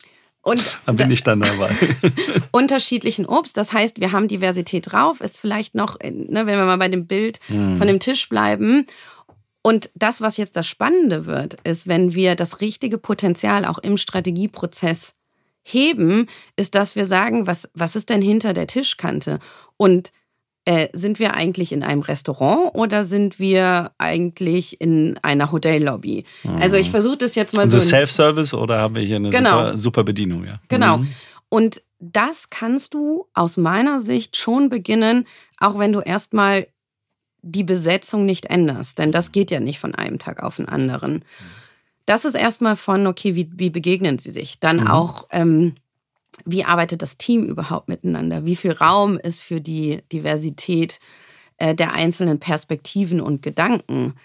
und 0.48 0.80
dann 0.86 0.96
bin 0.96 1.12
ich 1.12 1.24
dann 1.24 1.42
dabei. 1.42 1.70
unterschiedlichen 2.52 3.26
Obst. 3.26 3.58
Das 3.58 3.74
heißt, 3.74 4.00
wir 4.00 4.14
haben 4.14 4.30
Diversität 4.30 4.90
drauf, 4.90 5.20
ist 5.20 5.38
vielleicht 5.38 5.76
noch, 5.76 6.00
ne, 6.00 6.46
wenn 6.46 6.58
wir 6.58 6.64
mal 6.64 6.78
bei 6.78 6.88
dem 6.88 7.06
Bild 7.06 7.42
mhm. 7.50 7.76
von 7.76 7.86
dem 7.86 8.00
Tisch 8.00 8.30
bleiben. 8.30 8.86
Und 9.68 9.90
das, 9.96 10.22
was 10.22 10.38
jetzt 10.38 10.56
das 10.56 10.66
Spannende 10.66 11.26
wird, 11.26 11.58
ist, 11.66 11.90
wenn 11.90 12.16
wir 12.16 12.36
das 12.36 12.62
richtige 12.62 12.98
Potenzial 12.98 13.66
auch 13.66 13.80
im 13.80 13.98
Strategieprozess 13.98 15.14
heben, 15.62 16.28
ist, 16.56 16.74
dass 16.74 16.96
wir 16.96 17.06
sagen, 17.06 17.48
was, 17.48 17.70
was 17.74 17.98
ist 17.98 18.10
denn 18.10 18.22
hinter 18.22 18.54
der 18.54 18.68
Tischkante? 18.68 19.40
Und 19.76 20.14
äh, 20.64 20.88
sind 20.94 21.20
wir 21.20 21.34
eigentlich 21.34 21.74
in 21.74 21.84
einem 21.84 22.00
Restaurant 22.02 22.76
oder 22.76 23.04
sind 23.04 23.40
wir 23.42 23.92
eigentlich 23.98 24.80
in 24.80 25.20
einer 25.22 25.52
Hotellobby? 25.52 26.24
Mhm. 26.44 26.62
Also 26.62 26.78
ich 26.78 26.90
versuche 26.90 27.18
das 27.18 27.36
jetzt 27.36 27.54
mal 27.54 27.64
also 27.64 27.78
so. 27.78 27.90
Self-Service 27.90 28.54
oder 28.54 28.80
haben 28.80 28.96
wir 28.96 29.02
hier 29.02 29.18
eine 29.18 29.32
genau. 29.32 29.58
super, 29.58 29.78
super 29.78 30.04
Bedienung? 30.06 30.46
Ja. 30.46 30.62
Genau. 30.70 31.00
Mhm. 31.00 31.14
Und 31.50 31.82
das 32.00 32.50
kannst 32.50 32.94
du 32.94 33.28
aus 33.34 33.58
meiner 33.58 34.00
Sicht 34.00 34.38
schon 34.38 34.70
beginnen, 34.70 35.28
auch 35.58 35.78
wenn 35.78 35.92
du 35.92 36.00
erstmal 36.00 36.68
die 37.42 37.64
Besetzung 37.64 38.26
nicht 38.26 38.46
änderst, 38.46 38.98
denn 39.00 39.12
das 39.12 39.32
geht 39.32 39.52
ja 39.52 39.60
nicht 39.60 39.80
von 39.80 39.96
einem 39.96 40.20
Tag 40.20 40.44
auf 40.44 40.58
den 40.58 40.68
anderen. 40.68 41.24
Das 42.06 42.26
ist 42.26 42.36
erstmal 42.36 42.76
von, 42.76 43.08
okay, 43.08 43.36
wie, 43.36 43.50
wie 43.56 43.70
begegnen 43.70 44.20
sie 44.20 44.32
sich? 44.32 44.60
Dann 44.60 44.82
mhm. 44.82 44.88
auch, 44.88 45.28
ähm, 45.32 45.76
wie 46.46 46.64
arbeitet 46.64 47.02
das 47.02 47.18
Team 47.18 47.46
überhaupt 47.46 47.90
miteinander? 47.90 48.46
Wie 48.46 48.56
viel 48.56 48.72
Raum 48.72 49.18
ist 49.18 49.42
für 49.42 49.62
die 49.62 50.02
Diversität 50.12 51.00
äh, 51.58 51.76
der 51.76 51.94
einzelnen 51.94 52.40
Perspektiven 52.40 53.22
und 53.22 53.42
Gedanken? 53.42 54.16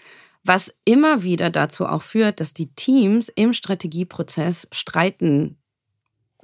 Was 0.43 0.73
immer 0.85 1.23
wieder 1.23 1.49
dazu 1.49 1.85
auch 1.85 2.01
führt, 2.01 2.39
dass 2.39 2.53
die 2.53 2.73
Teams 2.73 3.29
im 3.29 3.53
Strategieprozess 3.53 4.67
streiten 4.71 5.57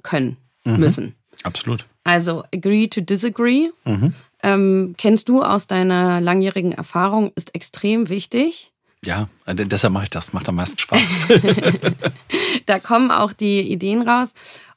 können, 0.02 0.38
mhm. 0.64 0.78
müssen. 0.78 1.14
Absolut. 1.42 1.86
Also 2.04 2.44
agree 2.52 2.88
to 2.88 3.00
disagree. 3.00 3.70
Mhm 3.84 4.14
ähm, 4.42 4.94
kennst 4.96 5.28
du 5.28 5.42
aus 5.42 5.66
deiner 5.66 6.20
langjährigen 6.20 6.72
Erfahrung, 6.72 7.32
ist 7.34 7.54
extrem 7.54 8.08
wichtig. 8.08 8.72
Ja, 9.04 9.28
äh, 9.46 9.54
deshalb 9.54 9.92
mache 9.92 10.04
ich 10.04 10.10
das, 10.10 10.32
macht 10.32 10.48
am 10.48 10.56
meisten 10.56 10.78
Spaß. 10.78 11.00
da 12.66 12.78
kommen 12.78 13.10
auch 13.10 13.32
die 13.32 13.60
Ideen 13.60 14.02
raus. 14.02 14.34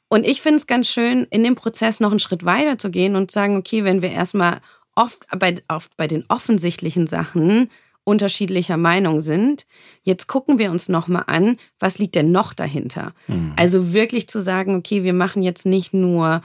Und 0.08 0.24
ich 0.24 0.42
finde 0.42 0.56
es 0.56 0.66
ganz 0.66 0.88
schön, 0.88 1.26
in 1.30 1.44
dem 1.44 1.56
Prozess 1.56 2.00
noch 2.00 2.10
einen 2.10 2.20
Schritt 2.20 2.44
weiter 2.44 2.78
zu 2.78 2.90
gehen 2.90 3.16
und 3.16 3.30
sagen, 3.30 3.56
okay, 3.56 3.84
wenn 3.84 4.02
wir 4.02 4.10
erstmal 4.10 4.60
oft 4.94 5.18
bei, 5.38 5.62
auf, 5.68 5.90
bei 5.96 6.06
den 6.06 6.24
offensichtlichen 6.28 7.06
Sachen 7.06 7.70
unterschiedlicher 8.04 8.76
Meinung 8.76 9.20
sind, 9.20 9.66
jetzt 10.02 10.26
gucken 10.26 10.58
wir 10.58 10.70
uns 10.70 10.88
nochmal 10.88 11.24
an, 11.26 11.56
was 11.80 11.98
liegt 11.98 12.14
denn 12.14 12.30
noch 12.32 12.52
dahinter? 12.52 13.14
Mhm. 13.28 13.54
Also 13.56 13.92
wirklich 13.92 14.28
zu 14.28 14.42
sagen, 14.42 14.74
okay, 14.76 15.02
wir 15.04 15.14
machen 15.14 15.42
jetzt 15.42 15.64
nicht 15.66 15.94
nur 15.94 16.42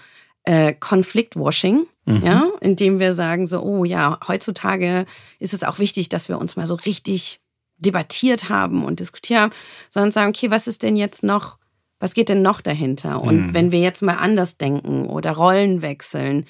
äh, 0.49 0.73
Konfliktwashing, 0.73 1.85
mhm. 2.05 2.23
ja, 2.23 2.47
indem 2.59 2.97
wir 2.99 3.13
sagen 3.13 3.45
so, 3.45 3.61
oh 3.61 3.83
ja, 3.83 4.17
heutzutage 4.27 5.05
ist 5.37 5.53
es 5.53 5.63
auch 5.63 5.77
wichtig, 5.77 6.09
dass 6.09 6.27
wir 6.27 6.39
uns 6.39 6.55
mal 6.55 6.65
so 6.65 6.73
richtig 6.73 7.39
debattiert 7.77 8.49
haben 8.49 8.83
und 8.83 8.99
diskutiert 8.99 9.41
haben, 9.41 9.53
sondern 9.91 10.11
sagen, 10.11 10.29
okay, 10.29 10.49
was 10.49 10.65
ist 10.65 10.81
denn 10.81 10.95
jetzt 10.95 11.21
noch, 11.21 11.59
was 11.99 12.15
geht 12.15 12.29
denn 12.29 12.41
noch 12.41 12.61
dahinter? 12.61 13.21
Und 13.21 13.47
mhm. 13.47 13.53
wenn 13.53 13.71
wir 13.71 13.79
jetzt 13.79 14.01
mal 14.01 14.15
anders 14.15 14.57
denken 14.57 15.05
oder 15.05 15.33
Rollen 15.33 15.83
wechseln, 15.83 16.47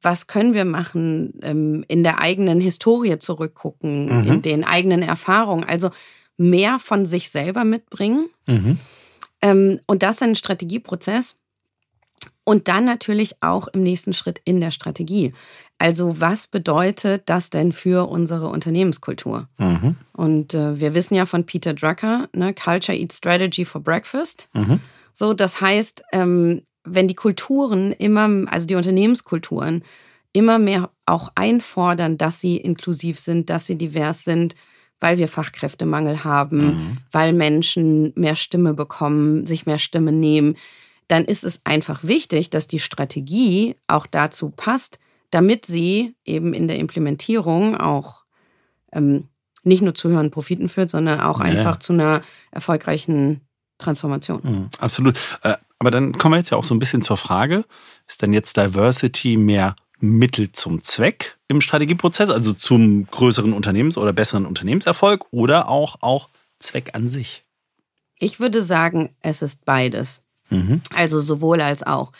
was 0.00 0.28
können 0.28 0.54
wir 0.54 0.64
machen, 0.64 1.34
ähm, 1.42 1.84
in 1.88 2.02
der 2.04 2.20
eigenen 2.20 2.58
Historie 2.58 3.18
zurückgucken, 3.18 4.06
mhm. 4.06 4.28
in 4.28 4.42
den 4.42 4.64
eigenen 4.64 5.02
Erfahrungen, 5.02 5.64
also 5.64 5.90
mehr 6.38 6.78
von 6.78 7.04
sich 7.04 7.28
selber 7.28 7.64
mitbringen. 7.64 8.30
Mhm. 8.46 8.78
Ähm, 9.42 9.80
und 9.86 10.02
das 10.02 10.16
ist 10.16 10.22
ein 10.22 10.36
Strategieprozess, 10.36 11.36
und 12.44 12.68
dann 12.68 12.84
natürlich 12.84 13.36
auch 13.40 13.68
im 13.68 13.82
nächsten 13.82 14.12
Schritt 14.12 14.40
in 14.44 14.60
der 14.60 14.70
Strategie. 14.70 15.32
Also 15.78 16.20
was 16.20 16.46
bedeutet 16.46 17.22
das 17.26 17.50
denn 17.50 17.72
für 17.72 18.08
unsere 18.08 18.48
Unternehmenskultur? 18.48 19.48
Mhm. 19.58 19.96
Und 20.12 20.54
äh, 20.54 20.78
wir 20.78 20.94
wissen 20.94 21.14
ja 21.14 21.26
von 21.26 21.44
Peter 21.44 21.74
Drucker, 21.74 22.28
ne, 22.32 22.54
Culture 22.54 22.96
Eats 22.96 23.18
Strategy 23.18 23.64
for 23.64 23.80
Breakfast. 23.80 24.48
Mhm. 24.54 24.80
So, 25.12 25.34
das 25.34 25.60
heißt, 25.60 26.04
ähm, 26.12 26.62
wenn 26.84 27.08
die 27.08 27.14
Kulturen 27.14 27.92
immer, 27.92 28.28
also 28.50 28.66
die 28.66 28.74
Unternehmenskulturen, 28.74 29.82
immer 30.32 30.58
mehr 30.58 30.90
auch 31.06 31.30
einfordern, 31.34 32.16
dass 32.16 32.40
sie 32.40 32.56
inklusiv 32.56 33.18
sind, 33.18 33.50
dass 33.50 33.66
sie 33.66 33.76
divers 33.76 34.24
sind, 34.24 34.54
weil 35.00 35.18
wir 35.18 35.28
Fachkräftemangel 35.28 36.24
haben, 36.24 36.64
mhm. 36.64 36.98
weil 37.10 37.32
Menschen 37.32 38.12
mehr 38.14 38.36
Stimme 38.36 38.72
bekommen, 38.72 39.46
sich 39.46 39.66
mehr 39.66 39.78
Stimme 39.78 40.12
nehmen, 40.12 40.56
dann 41.12 41.26
ist 41.26 41.44
es 41.44 41.60
einfach 41.64 42.04
wichtig, 42.04 42.48
dass 42.48 42.68
die 42.68 42.78
Strategie 42.78 43.76
auch 43.86 44.06
dazu 44.06 44.48
passt, 44.48 44.98
damit 45.30 45.66
sie 45.66 46.14
eben 46.24 46.54
in 46.54 46.68
der 46.68 46.78
Implementierung 46.78 47.76
auch 47.76 48.24
ähm, 48.92 49.28
nicht 49.62 49.82
nur 49.82 49.94
zu 49.94 50.08
höheren 50.08 50.30
Profiten 50.30 50.70
führt, 50.70 50.88
sondern 50.88 51.20
auch 51.20 51.40
ja. 51.40 51.44
einfach 51.44 51.76
zu 51.76 51.92
einer 51.92 52.22
erfolgreichen 52.50 53.42
Transformation. 53.76 54.40
Mhm, 54.42 54.68
absolut. 54.78 55.18
Äh, 55.42 55.56
aber 55.78 55.90
dann 55.90 56.16
kommen 56.16 56.32
wir 56.32 56.38
jetzt 56.38 56.48
ja 56.48 56.56
auch 56.56 56.64
so 56.64 56.74
ein 56.74 56.78
bisschen 56.78 57.02
zur 57.02 57.18
Frage, 57.18 57.66
ist 58.08 58.22
denn 58.22 58.32
jetzt 58.32 58.56
Diversity 58.56 59.36
mehr 59.36 59.76
Mittel 60.00 60.50
zum 60.52 60.82
Zweck 60.82 61.36
im 61.46 61.60
Strategieprozess, 61.60 62.30
also 62.30 62.54
zum 62.54 63.06
größeren 63.10 63.52
Unternehmens- 63.52 63.98
oder 63.98 64.14
besseren 64.14 64.46
Unternehmenserfolg 64.46 65.26
oder 65.30 65.68
auch, 65.68 65.96
auch 66.00 66.30
Zweck 66.58 66.94
an 66.94 67.10
sich? 67.10 67.44
Ich 68.16 68.40
würde 68.40 68.62
sagen, 68.62 69.14
es 69.20 69.42
ist 69.42 69.66
beides. 69.66 70.22
Mhm. 70.52 70.82
Also 70.94 71.18
sowohl 71.20 71.60
als 71.60 71.82
auch. 71.82 72.12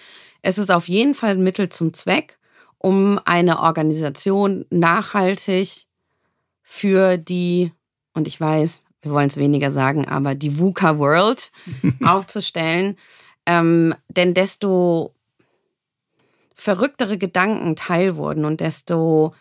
Es 0.43 0.59
ist 0.59 0.71
auf 0.71 0.89
jeden 0.89 1.15
Fall 1.15 1.33
ein 1.33 1.43
Mittel 1.43 1.69
zum 1.69 1.93
Zweck, 1.93 2.39
um 2.79 3.21
eine 3.25 3.61
Organisation 3.61 4.65
nachhaltig 4.71 5.87
für 6.63 7.17
die, 7.17 7.73
und 8.15 8.27
ich 8.27 8.41
weiß, 8.41 8.83
wir 9.03 9.13
wollen 9.13 9.29
es 9.29 9.37
weniger 9.37 9.71
sagen, 9.71 10.07
aber 10.09 10.35
die 10.35 10.59
VUCA 10.59 10.99
World 10.99 11.53
aufzustellen. 12.05 12.97
Ähm, 13.47 13.95
denn 14.09 14.35
desto 14.35 15.15
verrücktere 16.55 17.19
Gedanken 17.19 17.75
teil 17.75 18.17
wurden 18.17 18.45
und 18.45 18.61
desto 18.61 19.35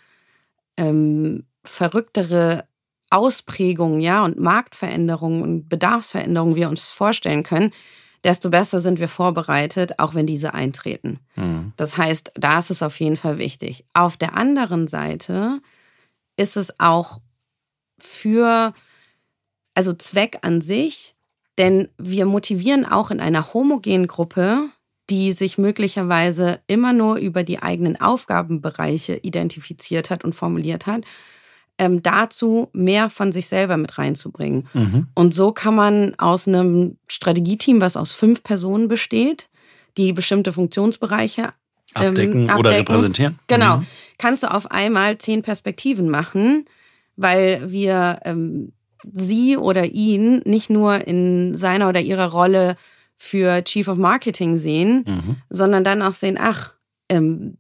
ähm, 0.78 1.46
verrücktere 1.64 2.66
Ausprägungen, 3.12 4.02
ja, 4.02 4.24
und 4.24 4.40
Marktveränderungen 4.40 5.44
und 5.44 5.70
Bedarfsveränderungen 5.70 6.56
wir 6.56 6.70
uns 6.70 6.88
vorstellen 6.88 7.44
können, 7.44 7.72
desto 8.24 8.50
besser 8.50 8.80
sind 8.80 9.00
wir 9.00 9.08
vorbereitet, 9.08 10.00
auch 10.00 10.14
wenn 10.14 10.28
diese 10.28 10.54
eintreten. 10.54 11.20
Mhm. 11.36 11.74
Das 11.78 11.98
heißt, 11.98 12.34
da 12.36 12.60
ist 12.60 12.70
es 12.70 12.84
auf 12.84 13.00
jeden 13.00 13.18
Fall 13.18 13.38
wichtig. 13.38 13.86
Auf 13.94 14.18
der 14.18 14.36
anderen 14.36 14.88
Seite 14.88 15.60
ist 16.38 16.58
es 16.58 16.80
auch 16.80 17.20
für, 18.00 18.74
also 19.74 19.94
Zweck 19.94 20.40
an 20.42 20.62
sich, 20.62 21.16
denn 21.58 21.90
wir 21.98 22.26
motivieren 22.26 22.86
auch 22.86 23.12
in 23.12 23.20
einer 23.20 23.54
homogenen 23.54 24.08
Gruppe, 24.08 24.70
die 25.10 25.34
sich 25.34 25.58
möglicherweise 25.58 26.60
immer 26.68 26.94
nur 26.94 27.18
über 27.18 27.44
die 27.44 27.62
eigenen 27.62 28.00
Aufgabenbereiche 28.00 29.18
identifiziert 29.18 30.10
hat 30.10 30.24
und 30.24 30.34
formuliert 30.34 30.88
hat, 30.88 31.04
ähm, 31.82 32.04
dazu 32.04 32.70
mehr 32.74 33.10
von 33.10 33.32
sich 33.32 33.48
selber 33.48 33.76
mit 33.76 33.98
reinzubringen. 33.98 34.68
Mhm. 34.76 35.08
Und 35.16 35.34
so 35.34 35.52
kann 35.52 35.74
man 35.74 36.14
aus 36.20 36.48
einem 36.48 36.98
Strategieteam, 37.08 37.82
was 37.82 37.98
aus 37.98 38.12
fünf 38.12 38.44
Personen 38.44 38.88
besteht, 38.88 39.50
die 39.98 40.14
bestimmte 40.14 40.54
Funktionsbereiche 40.54 41.42
ähm, 41.42 42.10
abdecken, 42.10 42.50
abdecken, 42.52 42.60
oder 42.60 42.72
repräsentieren. 42.72 43.40
Genau. 43.48 43.78
Mhm. 43.78 43.88
Kannst 44.20 44.44
du 44.44 44.54
auf 44.54 44.70
einmal 44.70 45.18
zehn 45.18 45.42
Perspektiven 45.42 46.08
machen, 46.08 46.66
weil 47.16 47.72
wir 47.72 48.20
ähm, 48.26 48.74
sie 49.12 49.58
oder 49.58 49.86
ihn 49.86 50.44
nicht 50.46 50.70
nur 50.70 51.08
in 51.08 51.58
seiner 51.58 51.90
oder 51.90 52.00
ihrer 52.00 52.28
Rolle 52.28 52.76
für 53.18 53.64
Chief 53.64 53.88
of 53.88 53.98
Marketing 53.98 54.56
sehen, 54.56 55.04
mhm. 55.08 55.36
sondern 55.50 55.84
dann 55.84 56.04
auch 56.04 56.14
sehen, 56.14 56.38
ach, 56.40 56.76
ähm, 57.10 57.58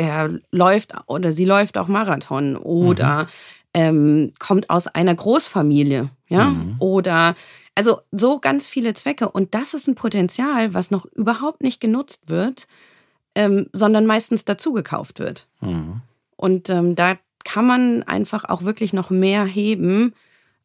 er 0.00 0.40
läuft 0.50 0.94
oder 1.06 1.30
sie 1.30 1.44
läuft 1.44 1.76
auch 1.76 1.86
Marathon 1.86 2.56
oder 2.56 3.24
mhm. 3.24 3.28
ähm, 3.74 4.32
kommt 4.38 4.70
aus 4.70 4.86
einer 4.86 5.14
Großfamilie, 5.14 6.08
ja, 6.28 6.46
mhm. 6.46 6.76
oder 6.78 7.34
also 7.74 8.00
so 8.10 8.38
ganz 8.38 8.66
viele 8.66 8.94
Zwecke. 8.94 9.30
Und 9.30 9.54
das 9.54 9.74
ist 9.74 9.88
ein 9.88 9.96
Potenzial, 9.96 10.72
was 10.72 10.90
noch 10.90 11.04
überhaupt 11.04 11.62
nicht 11.62 11.82
genutzt 11.82 12.30
wird, 12.30 12.66
ähm, 13.34 13.68
sondern 13.74 14.06
meistens 14.06 14.46
dazu 14.46 14.72
gekauft 14.72 15.18
wird. 15.18 15.46
Mhm. 15.60 16.00
Und 16.36 16.70
ähm, 16.70 16.96
da 16.96 17.18
kann 17.44 17.66
man 17.66 18.02
einfach 18.02 18.44
auch 18.44 18.64
wirklich 18.64 18.94
noch 18.94 19.10
mehr 19.10 19.44
heben 19.44 20.14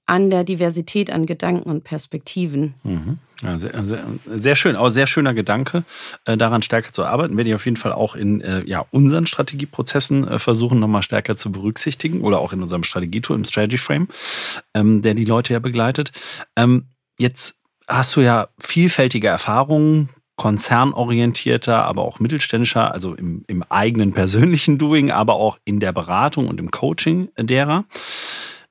an 0.07 0.29
der 0.29 0.43
Diversität 0.43 1.11
an 1.11 1.25
Gedanken 1.25 1.69
und 1.69 1.83
Perspektiven. 1.83 2.75
Mhm. 2.83 3.17
Ja, 3.41 3.57
sehr, 3.57 3.85
sehr, 3.85 4.05
sehr, 4.27 4.55
schön, 4.55 4.75
auch 4.75 4.89
sehr 4.89 5.07
schöner 5.07 5.33
Gedanke, 5.33 5.83
äh, 6.25 6.37
daran 6.37 6.61
stärker 6.61 6.93
zu 6.93 7.03
arbeiten. 7.03 7.35
Werde 7.35 7.49
ich 7.49 7.55
auf 7.55 7.65
jeden 7.65 7.77
Fall 7.77 7.91
auch 7.91 8.15
in 8.15 8.41
äh, 8.41 8.63
ja, 8.65 8.85
unseren 8.91 9.25
Strategieprozessen 9.25 10.27
äh, 10.27 10.39
versuchen, 10.39 10.79
nochmal 10.79 11.03
stärker 11.03 11.35
zu 11.35 11.51
berücksichtigen 11.51 12.21
oder 12.21 12.39
auch 12.39 12.53
in 12.53 12.61
unserem 12.61 12.83
Strategietool, 12.83 13.35
im 13.35 13.43
Strategy 13.43 13.77
Frame, 13.77 14.07
ähm, 14.73 15.01
der 15.01 15.15
die 15.15 15.25
Leute 15.25 15.53
ja 15.53 15.59
begleitet. 15.59 16.11
Ähm, 16.55 16.85
jetzt 17.19 17.55
hast 17.87 18.15
du 18.15 18.21
ja 18.21 18.47
vielfältige 18.59 19.27
Erfahrungen, 19.27 20.09
konzernorientierter, 20.37 21.85
aber 21.85 22.03
auch 22.03 22.19
mittelständischer, 22.19 22.93
also 22.93 23.15
im, 23.15 23.43
im 23.47 23.63
eigenen 23.63 24.13
persönlichen 24.13 24.77
Doing, 24.77 25.11
aber 25.11 25.35
auch 25.35 25.57
in 25.65 25.79
der 25.79 25.93
Beratung 25.93 26.47
und 26.47 26.59
im 26.59 26.71
Coaching 26.71 27.29
derer. 27.37 27.85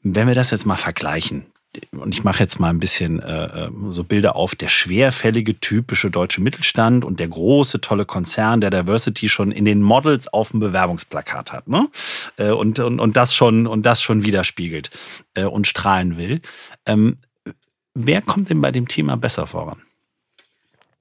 Wenn 0.05 0.29
wir 0.29 0.35
das 0.35 0.51
jetzt 0.51 0.67
mal 0.67 0.77
vergleichen, 0.77 1.47
und 1.93 2.15
ich 2.15 2.23
mache 2.23 2.41
jetzt 2.41 2.61
mal 2.61 2.69
ein 2.69 2.79
bisschen 2.79 3.21
äh, 3.21 3.67
äh, 3.67 3.71
so 3.89 4.05
Bilder 4.05 4.37
auf, 4.37 4.55
der 4.55 4.69
schwerfällige, 4.69 5.59
typische 5.59 6.11
deutsche 6.11 6.41
Mittelstand 6.41 7.05
und 7.05 7.19
der 7.19 7.27
große, 7.27 7.81
tolle 7.81 8.05
Konzern, 8.05 8.61
der 8.61 8.71
Diversity 8.71 9.29
schon 9.29 9.51
in 9.51 9.65
den 9.65 9.83
Models 9.83 10.29
auf 10.29 10.51
dem 10.51 10.61
Bewerbungsplakat 10.61 11.53
hat, 11.53 11.67
ne? 11.67 11.89
Äh, 12.37 12.51
und, 12.51 12.79
und, 12.79 13.01
und 13.01 13.17
das 13.17 13.35
schon 13.35 13.67
und 13.67 13.85
das 13.85 14.03
schon 14.03 14.23
widerspiegelt 14.23 14.91
äh, 15.35 15.45
und 15.45 15.67
strahlen 15.67 16.17
will. 16.17 16.43
Ähm, 16.87 17.17
wer 17.95 18.23
kommt 18.23 18.51
denn 18.51 18.61
bei 18.61 18.71
dem 18.71 18.87
Thema 18.87 19.17
besser 19.17 19.47
voran? 19.47 19.83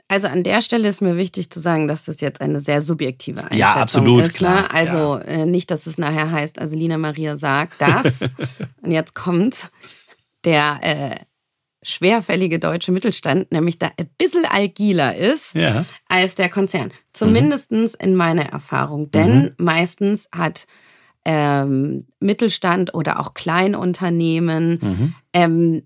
Also 0.07 0.27
an 0.27 0.43
der 0.43 0.61
Stelle 0.61 0.87
ist 0.87 1.01
mir 1.01 1.17
wichtig 1.17 1.49
zu 1.49 1.59
sagen, 1.59 1.87
dass 1.87 2.05
das 2.05 2.21
jetzt 2.21 2.41
eine 2.41 2.59
sehr 2.59 2.81
subjektive 2.81 3.41
Einschätzung 3.41 3.59
ja, 3.59 3.75
absolut, 3.75 4.21
ist. 4.21 4.33
Ne? 4.33 4.37
Klar, 4.37 4.73
also 4.73 5.17
ja. 5.17 5.21
Äh, 5.21 5.45
nicht, 5.45 5.71
dass 5.71 5.87
es 5.87 5.97
nachher 5.97 6.31
heißt, 6.31 6.59
also 6.59 6.75
Lina 6.75 6.97
Maria 6.97 7.37
sagt 7.37 7.81
das 7.81 8.21
und 8.81 8.91
jetzt 8.91 9.15
kommt 9.15 9.71
der 10.43 10.79
äh, 10.81 11.15
schwerfällige 11.83 12.59
deutsche 12.59 12.91
Mittelstand, 12.91 13.51
nämlich 13.51 13.79
da 13.79 13.91
ein 13.97 14.09
bisschen 14.17 14.45
agiler 14.45 15.15
ist 15.15 15.53
ja. 15.55 15.85
als 16.07 16.35
der 16.35 16.49
Konzern. 16.49 16.91
Zumindest 17.13 17.71
mhm. 17.71 17.87
in 17.99 18.15
meiner 18.15 18.45
Erfahrung. 18.45 19.11
Denn 19.11 19.43
mhm. 19.43 19.51
meistens 19.57 20.27
hat 20.31 20.65
ähm, 21.25 22.07
Mittelstand 22.19 22.93
oder 22.93 23.19
auch 23.19 23.33
Kleinunternehmen 23.33 24.79
mhm. 24.81 25.15
ähm, 25.33 25.83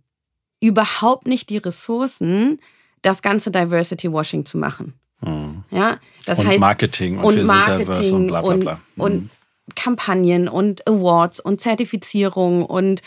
überhaupt 0.59 1.27
nicht 1.27 1.49
die 1.49 1.57
Ressourcen, 1.57 2.59
das 3.01 3.21
ganze 3.21 3.51
Diversity 3.51 4.11
Washing 4.11 4.45
zu 4.45 4.57
machen. 4.57 4.93
Mhm. 5.21 5.63
Ja, 5.71 5.97
das 6.25 6.39
und 6.39 6.47
heißt 6.47 6.59
Marketing 6.59 7.17
und, 7.19 7.39
und 7.39 7.45
Marketing 7.45 8.13
und, 8.13 8.27
bla 8.27 8.41
bla 8.41 8.55
bla. 8.55 8.81
und, 8.95 9.03
und 9.03 9.23
mhm. 9.23 9.29
Kampagnen 9.75 10.47
und 10.47 10.87
Awards 10.87 11.39
und 11.39 11.59
Zertifizierung 11.61 12.65
und 12.65 13.01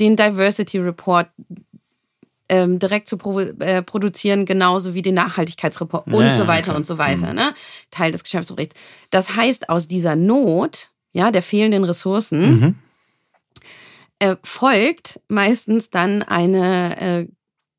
den 0.00 0.16
Diversity 0.16 0.78
Report 0.78 1.28
ähm, 2.48 2.78
direkt 2.78 3.08
zu 3.08 3.18
pro, 3.18 3.40
äh, 3.40 3.82
produzieren, 3.82 4.46
genauso 4.46 4.94
wie 4.94 5.02
den 5.02 5.14
Nachhaltigkeitsreport 5.14 6.06
und 6.06 6.32
so 6.32 6.46
weiter 6.46 6.70
okay. 6.70 6.76
und 6.76 6.86
so 6.86 6.98
weiter. 6.98 7.30
Mhm. 7.30 7.34
Ne? 7.34 7.54
Teil 7.90 8.12
des 8.12 8.22
Geschäftsberichts. 8.22 8.74
Das 9.10 9.34
heißt, 9.34 9.68
aus 9.68 9.88
dieser 9.88 10.16
Not, 10.16 10.90
ja, 11.12 11.30
der 11.30 11.42
fehlenden 11.42 11.84
Ressourcen, 11.84 12.60
mhm. 12.60 12.74
äh, 14.20 14.36
folgt 14.44 15.20
meistens 15.28 15.90
dann 15.90 16.22
eine 16.22 17.00
äh, 17.00 17.26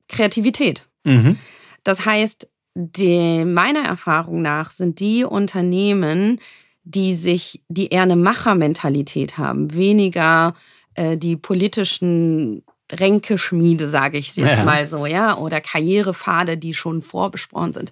Kreativität. 0.09 0.85
Mhm. 1.03 1.37
Das 1.87 2.05
heißt, 2.05 2.49
die, 2.75 3.45
meiner 3.45 3.85
Erfahrung 3.85 4.41
nach 4.41 4.71
sind 4.71 4.99
die 4.99 5.23
Unternehmen, 5.23 6.41
die 6.83 7.15
sich, 7.15 7.61
die 7.69 7.87
eher 7.87 8.01
eine 8.01 8.17
Machermentalität 8.17 9.37
haben, 9.37 9.73
weniger 9.73 10.53
äh, 10.95 11.15
die 11.15 11.37
politischen 11.37 12.63
Ränkeschmiede, 12.91 13.87
sage 13.87 14.17
ich 14.17 14.35
jetzt 14.35 14.59
ja. 14.59 14.65
mal 14.65 14.85
so, 14.85 15.05
ja, 15.05 15.37
oder 15.37 15.61
Karrierepfade, 15.61 16.57
die 16.57 16.73
schon 16.73 17.01
vorbesprochen 17.01 17.71
sind, 17.71 17.91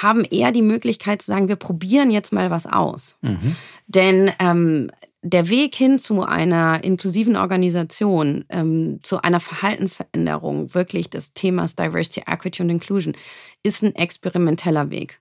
haben 0.00 0.24
eher 0.24 0.50
die 0.50 0.62
Möglichkeit 0.62 1.20
zu 1.20 1.30
sagen, 1.30 1.48
wir 1.48 1.56
probieren 1.56 2.10
jetzt 2.10 2.32
mal 2.32 2.50
was 2.50 2.64
aus. 2.64 3.18
Mhm. 3.20 3.54
Denn 3.86 4.30
ähm, 4.38 4.90
der 5.22 5.48
Weg 5.48 5.74
hin 5.74 5.98
zu 5.98 6.22
einer 6.22 6.82
inklusiven 6.82 7.36
Organisation, 7.36 8.44
ähm, 8.48 9.00
zu 9.02 9.22
einer 9.22 9.40
Verhaltensveränderung, 9.40 10.74
wirklich 10.74 11.10
des 11.10 11.34
Themas 11.34 11.76
Diversity, 11.76 12.22
Equity 12.26 12.62
und 12.62 12.70
Inclusion, 12.70 13.14
ist 13.62 13.82
ein 13.82 13.94
experimenteller 13.94 14.90
Weg. 14.90 15.20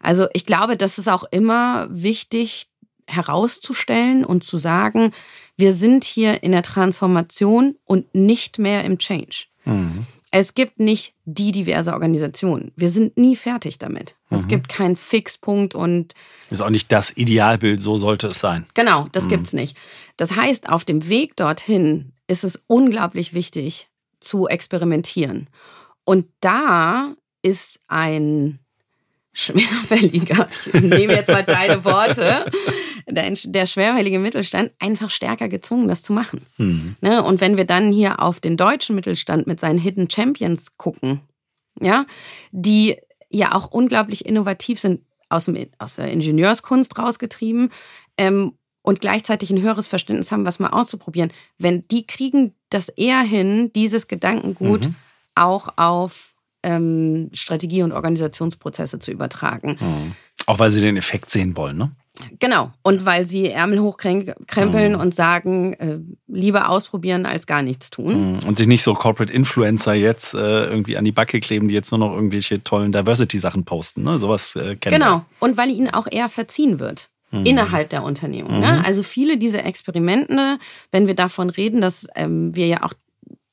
Also 0.00 0.26
ich 0.32 0.46
glaube, 0.46 0.76
das 0.76 0.98
ist 0.98 1.08
auch 1.08 1.24
immer 1.30 1.88
wichtig 1.90 2.68
herauszustellen 3.06 4.24
und 4.24 4.44
zu 4.44 4.58
sagen, 4.58 5.12
wir 5.56 5.72
sind 5.72 6.04
hier 6.04 6.42
in 6.42 6.52
der 6.52 6.62
Transformation 6.62 7.76
und 7.84 8.14
nicht 8.14 8.58
mehr 8.58 8.84
im 8.84 8.98
Change. 8.98 9.46
Mhm. 9.64 10.06
Es 10.34 10.54
gibt 10.54 10.80
nicht 10.80 11.14
die 11.26 11.52
diverse 11.52 11.92
Organisation. 11.92 12.72
Wir 12.74 12.88
sind 12.88 13.18
nie 13.18 13.36
fertig 13.36 13.78
damit. 13.78 14.16
Mhm. 14.30 14.36
Es 14.38 14.48
gibt 14.48 14.68
keinen 14.70 14.96
Fixpunkt 14.96 15.74
und. 15.74 16.14
Ist 16.50 16.62
auch 16.62 16.70
nicht 16.70 16.90
das 16.90 17.14
Idealbild, 17.14 17.82
so 17.82 17.98
sollte 17.98 18.28
es 18.28 18.40
sein. 18.40 18.66
Genau, 18.72 19.08
das 19.12 19.26
mhm. 19.26 19.28
gibt's 19.28 19.52
nicht. 19.52 19.76
Das 20.16 20.34
heißt, 20.34 20.70
auf 20.70 20.86
dem 20.86 21.06
Weg 21.08 21.36
dorthin 21.36 22.12
ist 22.26 22.44
es 22.44 22.62
unglaublich 22.66 23.34
wichtig 23.34 23.88
zu 24.20 24.48
experimentieren. 24.48 25.48
Und 26.04 26.26
da 26.40 27.14
ist 27.42 27.78
ein 27.88 28.58
schwerfälliger, 29.34 30.48
ich 30.72 30.80
nehme 30.80 31.14
jetzt 31.14 31.28
mal 31.28 31.44
deine 31.44 31.84
Worte, 31.84 32.50
der, 33.08 33.30
der 33.30 33.66
schwerfällige 33.66 34.18
Mittelstand 34.18 34.72
einfach 34.78 35.10
stärker 35.10 35.48
gezwungen, 35.48 35.88
das 35.88 36.02
zu 36.02 36.12
machen. 36.12 36.46
Mhm. 36.58 36.96
Ne? 37.00 37.22
Und 37.22 37.40
wenn 37.40 37.56
wir 37.56 37.64
dann 37.64 37.92
hier 37.92 38.20
auf 38.20 38.40
den 38.40 38.56
deutschen 38.56 38.94
Mittelstand 38.94 39.46
mit 39.46 39.60
seinen 39.60 39.78
Hidden 39.78 40.10
Champions 40.10 40.76
gucken, 40.76 41.20
ja, 41.80 42.06
die 42.50 42.96
ja 43.30 43.54
auch 43.54 43.70
unglaublich 43.70 44.26
innovativ 44.26 44.78
sind, 44.78 45.00
aus, 45.28 45.46
dem, 45.46 45.66
aus 45.78 45.96
der 45.96 46.10
Ingenieurskunst 46.10 46.98
rausgetrieben 46.98 47.70
ähm, 48.18 48.52
und 48.82 49.00
gleichzeitig 49.00 49.50
ein 49.50 49.62
höheres 49.62 49.86
Verständnis 49.86 50.30
haben, 50.30 50.44
was 50.44 50.58
mal 50.58 50.70
auszuprobieren. 50.70 51.32
Wenn 51.58 51.86
die 51.88 52.06
kriegen 52.06 52.54
das 52.68 52.88
eher 52.88 53.20
hin, 53.20 53.72
dieses 53.74 54.08
Gedankengut 54.08 54.88
mhm. 54.88 54.94
auch 55.34 55.68
auf 55.76 56.34
ähm, 56.62 57.30
Strategie- 57.32 57.82
und 57.82 57.92
Organisationsprozesse 57.92 58.98
zu 58.98 59.10
übertragen. 59.10 59.78
Mhm. 59.80 60.12
Auch 60.46 60.58
weil 60.58 60.70
sie 60.70 60.80
den 60.80 60.96
Effekt 60.96 61.30
sehen 61.30 61.56
wollen, 61.56 61.76
ne? 61.76 61.92
Genau. 62.38 62.72
Und 62.82 63.06
weil 63.06 63.24
sie 63.24 63.48
Ärmel 63.48 63.80
hochkrempeln 63.80 64.92
mhm. 64.92 65.00
und 65.00 65.14
sagen, 65.14 65.72
äh, 65.74 65.98
lieber 66.28 66.68
ausprobieren 66.68 67.24
als 67.24 67.46
gar 67.46 67.62
nichts 67.62 67.90
tun. 67.90 68.32
Mhm. 68.32 68.38
Und 68.46 68.58
sich 68.58 68.66
nicht 68.66 68.82
so 68.82 68.94
Corporate 68.94 69.32
Influencer 69.32 69.94
jetzt 69.94 70.34
äh, 70.34 70.64
irgendwie 70.66 70.98
an 70.98 71.04
die 71.04 71.12
Backe 71.12 71.40
kleben, 71.40 71.68
die 71.68 71.74
jetzt 71.74 71.90
nur 71.90 71.98
noch 71.98 72.14
irgendwelche 72.14 72.62
tollen 72.62 72.92
Diversity-Sachen 72.92 73.64
posten. 73.64 74.02
Ne? 74.02 74.18
Sowas 74.18 74.54
äh, 74.56 74.76
kennen 74.76 74.98
Genau. 74.98 75.16
Wir. 75.16 75.26
Und 75.40 75.56
weil 75.56 75.70
ihnen 75.70 75.88
auch 75.88 76.06
eher 76.10 76.28
verziehen 76.28 76.78
wird. 76.78 77.08
mhm. 77.32 77.46
innerhalb 77.46 77.90
der 77.90 78.04
Unternehmung. 78.04 78.60
Ne? 78.60 78.72
Mhm. 78.72 78.78
Ne? 78.78 78.84
Also 78.84 79.02
viele 79.02 79.38
dieser 79.38 79.64
Experimente, 79.64 80.58
wenn 80.92 81.06
wir 81.06 81.14
davon 81.14 81.50
reden, 81.50 81.80
dass 81.80 82.06
ähm, 82.14 82.54
wir 82.54 82.66
ja 82.66 82.82
auch 82.84 82.92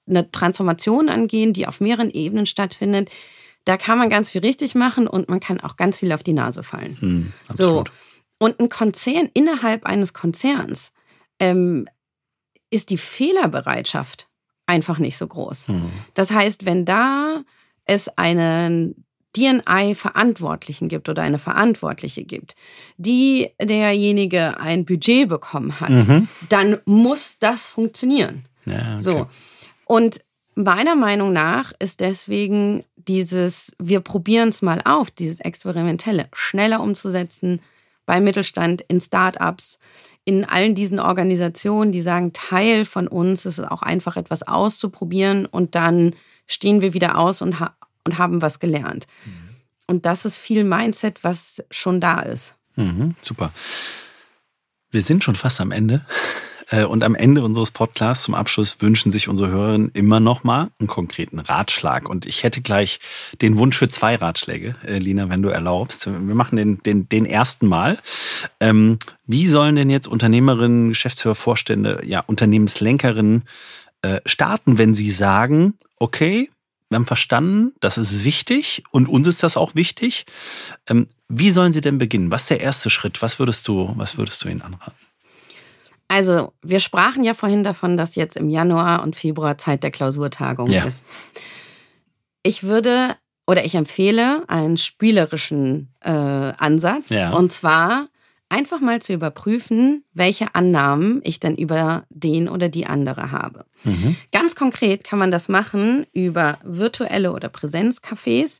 eine 0.07 0.29
Transformation 0.31 1.09
angehen, 1.09 1.53
die 1.53 1.67
auf 1.67 1.81
mehreren 1.81 2.11
Ebenen 2.11 2.45
stattfindet, 2.45 3.09
da 3.65 3.77
kann 3.77 3.97
man 3.97 4.09
ganz 4.09 4.31
viel 4.31 4.41
richtig 4.41 4.75
machen 4.75 5.07
und 5.07 5.29
man 5.29 5.39
kann 5.39 5.59
auch 5.59 5.75
ganz 5.75 5.99
viel 5.99 6.11
auf 6.11 6.23
die 6.23 6.33
Nase 6.33 6.63
fallen. 6.63 6.97
Mhm, 6.99 7.33
so. 7.53 7.83
Und 8.39 8.59
ein 8.59 8.69
Konzern 8.69 9.29
innerhalb 9.33 9.85
eines 9.85 10.13
Konzerns 10.13 10.91
ähm, 11.39 11.87
ist 12.69 12.89
die 12.89 12.97
Fehlerbereitschaft 12.97 14.27
einfach 14.65 14.99
nicht 14.99 15.17
so 15.17 15.27
groß. 15.27 15.67
Mhm. 15.67 15.91
Das 16.13 16.31
heißt, 16.31 16.65
wenn 16.65 16.85
da 16.85 17.43
es 17.85 18.07
einen 18.17 19.05
DNI-Verantwortlichen 19.35 20.87
gibt 20.87 21.09
oder 21.09 21.21
eine 21.21 21.37
Verantwortliche 21.37 22.23
gibt, 22.23 22.55
die 22.97 23.49
derjenige 23.61 24.59
ein 24.59 24.85
Budget 24.85 25.29
bekommen 25.29 25.79
hat, 25.79 25.89
mhm. 25.89 26.27
dann 26.49 26.79
muss 26.85 27.37
das 27.39 27.69
funktionieren. 27.69 28.45
Ja, 28.65 28.95
okay. 28.95 29.01
So. 29.01 29.27
Und 29.85 30.21
meiner 30.55 30.95
Meinung 30.95 31.31
nach 31.31 31.73
ist 31.79 31.99
deswegen 31.99 32.83
dieses, 32.95 33.71
wir 33.79 34.01
probieren 34.01 34.49
es 34.49 34.61
mal 34.61 34.81
auf, 34.83 35.09
dieses 35.11 35.39
Experimentelle 35.39 36.27
schneller 36.33 36.81
umzusetzen 36.81 37.61
beim 38.09 38.23
Mittelstand, 38.23 38.83
in 38.87 38.99
Startups, 38.99 39.77
in 40.25 40.43
allen 40.43 40.73
diesen 40.73 40.99
Organisationen, 40.99 41.91
die 41.91 42.01
sagen, 42.01 42.33
Teil 42.33 42.83
von 42.83 43.07
uns 43.07 43.45
ist 43.45 43.59
es 43.59 43.65
auch 43.65 43.83
einfach 43.83 44.17
etwas 44.17 44.41
auszuprobieren 44.41 45.45
und 45.45 45.75
dann 45.75 46.15
stehen 46.47 46.81
wir 46.81 46.95
wieder 46.95 47.19
aus 47.19 47.43
und, 47.43 47.59
ha 47.59 47.75
und 48.03 48.17
haben 48.17 48.41
was 48.41 48.59
gelernt. 48.59 49.05
Mhm. 49.25 49.49
Und 49.85 50.07
das 50.07 50.25
ist 50.25 50.39
viel 50.39 50.63
Mindset, 50.63 51.23
was 51.23 51.63
schon 51.69 52.01
da 52.01 52.21
ist. 52.21 52.57
Mhm, 52.75 53.13
super. 53.21 53.51
Wir 54.89 55.03
sind 55.03 55.23
schon 55.23 55.35
fast 55.35 55.61
am 55.61 55.71
Ende. 55.71 56.03
Äh, 56.69 56.83
und 56.85 57.03
am 57.03 57.15
Ende 57.15 57.43
unseres 57.43 57.71
Podcasts 57.71 58.23
zum 58.23 58.35
Abschluss 58.35 58.77
wünschen 58.79 59.11
sich 59.11 59.27
unsere 59.27 59.49
Hörerinnen 59.49 59.91
immer 59.93 60.19
noch 60.19 60.43
mal 60.43 60.69
einen 60.79 60.87
konkreten 60.87 61.39
Ratschlag. 61.39 62.09
Und 62.09 62.25
ich 62.25 62.43
hätte 62.43 62.61
gleich 62.61 62.99
den 63.41 63.57
Wunsch 63.57 63.77
für 63.77 63.89
zwei 63.89 64.15
Ratschläge, 64.15 64.75
äh, 64.85 64.97
Lina, 64.97 65.29
wenn 65.29 65.41
du 65.41 65.49
erlaubst. 65.49 66.05
Wir 66.07 66.35
machen 66.35 66.55
den, 66.55 66.81
den, 66.83 67.09
den 67.09 67.25
ersten 67.25 67.67
Mal. 67.67 67.97
Ähm, 68.59 68.99
wie 69.25 69.47
sollen 69.47 69.75
denn 69.75 69.89
jetzt 69.89 70.07
Unternehmerinnen, 70.07 70.89
Geschäftsführer, 70.89 71.35
Vorstände, 71.35 72.01
ja, 72.05 72.21
Unternehmenslenkerinnen 72.21 73.43
äh, 74.01 74.21
starten, 74.25 74.77
wenn 74.77 74.93
sie 74.93 75.11
sagen, 75.11 75.75
okay, 75.97 76.49
wir 76.89 76.95
haben 76.95 77.05
verstanden, 77.05 77.73
das 77.81 77.99
ist 77.99 78.23
wichtig 78.23 78.83
und 78.89 79.07
uns 79.07 79.27
ist 79.27 79.43
das 79.43 79.57
auch 79.57 79.75
wichtig. 79.75 80.25
Ähm, 80.87 81.07
wie 81.27 81.51
sollen 81.51 81.71
sie 81.71 81.81
denn 81.81 81.99
beginnen? 81.99 82.31
Was 82.31 82.43
ist 82.43 82.49
der 82.49 82.61
erste 82.61 82.89
Schritt? 82.89 83.21
Was 83.21 83.37
würdest 83.37 83.67
du, 83.67 83.93
was 83.95 84.17
würdest 84.17 84.43
du 84.43 84.49
ihnen 84.49 84.63
anraten? 84.63 85.08
Also, 86.09 86.53
wir 86.63 86.79
sprachen 86.79 87.23
ja 87.23 87.35
vorhin 87.35 87.63
davon, 87.63 87.95
dass 87.95 88.15
jetzt 88.15 88.35
im 88.35 88.49
Januar 88.49 89.03
und 89.03 89.15
Februar 89.15 89.57
Zeit 89.59 89.83
der 89.83 89.91
Klausurtagung 89.91 90.69
ja. 90.69 90.83
ist. 90.83 91.05
Ich 92.43 92.63
würde 92.63 93.15
oder 93.45 93.63
ich 93.63 93.75
empfehle 93.75 94.43
einen 94.47 94.77
spielerischen 94.77 95.93
äh, 96.01 96.09
Ansatz. 96.11 97.09
Ja. 97.09 97.31
Und 97.31 97.51
zwar 97.51 98.09
einfach 98.49 98.79
mal 98.79 99.01
zu 99.01 99.13
überprüfen, 99.13 100.03
welche 100.13 100.55
Annahmen 100.55 101.21
ich 101.23 101.39
denn 101.39 101.55
über 101.55 102.05
den 102.09 102.49
oder 102.49 102.69
die 102.69 102.87
andere 102.87 103.31
habe. 103.31 103.65
Mhm. 103.83 104.15
Ganz 104.31 104.55
konkret 104.55 105.03
kann 105.03 105.19
man 105.19 105.31
das 105.31 105.47
machen 105.47 106.07
über 106.11 106.57
virtuelle 106.63 107.33
oder 107.33 107.49
Präsenzcafés, 107.49 108.59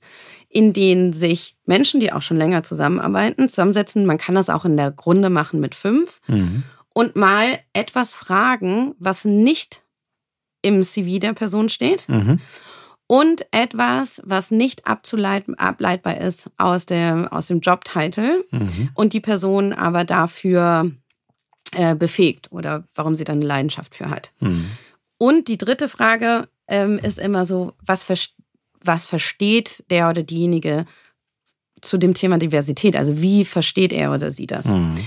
in 0.50 0.74
denen 0.74 1.14
sich 1.14 1.56
Menschen, 1.66 2.00
die 2.00 2.14
auch 2.14 2.22
schon 2.22 2.38
länger 2.38 2.62
zusammenarbeiten, 2.62 3.50
zusammensetzen. 3.50 4.06
Man 4.06 4.20
kann 4.20 4.36
das 4.36 4.50
auch 4.50 4.66
in 4.66 4.78
der 4.78 4.92
Grunde 4.92 5.32
machen 5.32 5.60
mit 5.60 5.74
fünf. 5.74 6.22
Mhm 6.28 6.64
und 7.00 7.16
mal 7.16 7.60
etwas 7.72 8.14
fragen, 8.14 8.94
was 9.00 9.24
nicht 9.24 9.84
im 10.62 10.84
CV 10.84 11.20
der 11.20 11.32
Person 11.32 11.70
steht. 11.70 12.10
Mhm. 12.10 12.42
Und 13.08 13.46
etwas, 13.52 14.22
was 14.26 14.52
nicht 14.52 14.86
ableitbar 14.86 16.18
ist 16.18 16.52
aus, 16.58 16.86
der, 16.86 17.30
aus 17.32 17.48
dem 17.48 17.62
Jobtitel 17.62 18.44
mhm. 18.52 18.90
und 18.96 19.14
die 19.14 19.22
Person 19.22 19.72
aber 19.72 20.04
dafür 20.04 20.92
äh, 21.72 21.96
befähigt 21.96 22.52
oder 22.52 22.84
warum 22.94 23.16
sie 23.16 23.24
dann 23.24 23.38
eine 23.38 23.46
Leidenschaft 23.46 23.96
für 23.96 24.10
hat. 24.10 24.34
Mhm. 24.42 24.70
Und 25.18 25.48
die 25.48 25.58
dritte 25.58 25.88
Frage 25.88 26.50
ähm, 26.68 27.00
ist 27.00 27.18
immer 27.18 27.46
so, 27.46 27.76
was, 27.82 28.06
was 28.84 29.06
versteht 29.06 29.86
der 29.90 30.10
oder 30.10 30.22
diejenige 30.22 30.86
zu 31.80 31.98
dem 31.98 32.14
Thema 32.14 32.38
Diversität? 32.40 32.98
Also 32.98 33.22
wie 33.22 33.46
versteht 33.46 33.94
er 33.94 34.14
oder 34.14 34.32
sie 34.32 34.48
das? 34.48 34.66
Mhm 34.66 34.98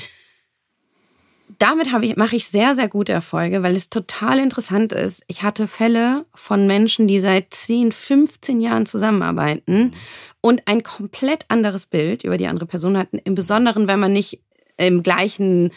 damit 1.63 1.93
ich, 2.03 2.17
mache 2.17 2.35
ich 2.35 2.49
sehr, 2.49 2.75
sehr 2.75 2.89
gute 2.89 3.13
Erfolge, 3.13 3.63
weil 3.63 3.77
es 3.77 3.89
total 3.89 4.41
interessant 4.41 4.93
ist. 4.93 5.23
Ich 5.29 5.45
hatte 5.45 5.69
Fälle 5.69 6.27
von 6.35 6.67
Menschen, 6.67 7.07
die 7.07 7.21
seit 7.21 7.55
10, 7.55 7.93
15 7.93 8.61
Jahren 8.61 8.85
zusammenarbeiten 8.85 9.79
mhm. 9.79 9.93
und 10.41 10.63
ein 10.67 10.83
komplett 10.83 11.45
anderes 11.47 11.87
Bild 11.87 12.25
über 12.25 12.37
die 12.37 12.49
andere 12.49 12.67
Person 12.67 12.99
hatten. 12.99 13.19
Im 13.19 13.37
Besonderen, 13.37 13.87
wenn 13.87 14.01
man 14.01 14.13
nicht 14.13 14.41
im 14.77 15.05
gleichen, 15.05 15.71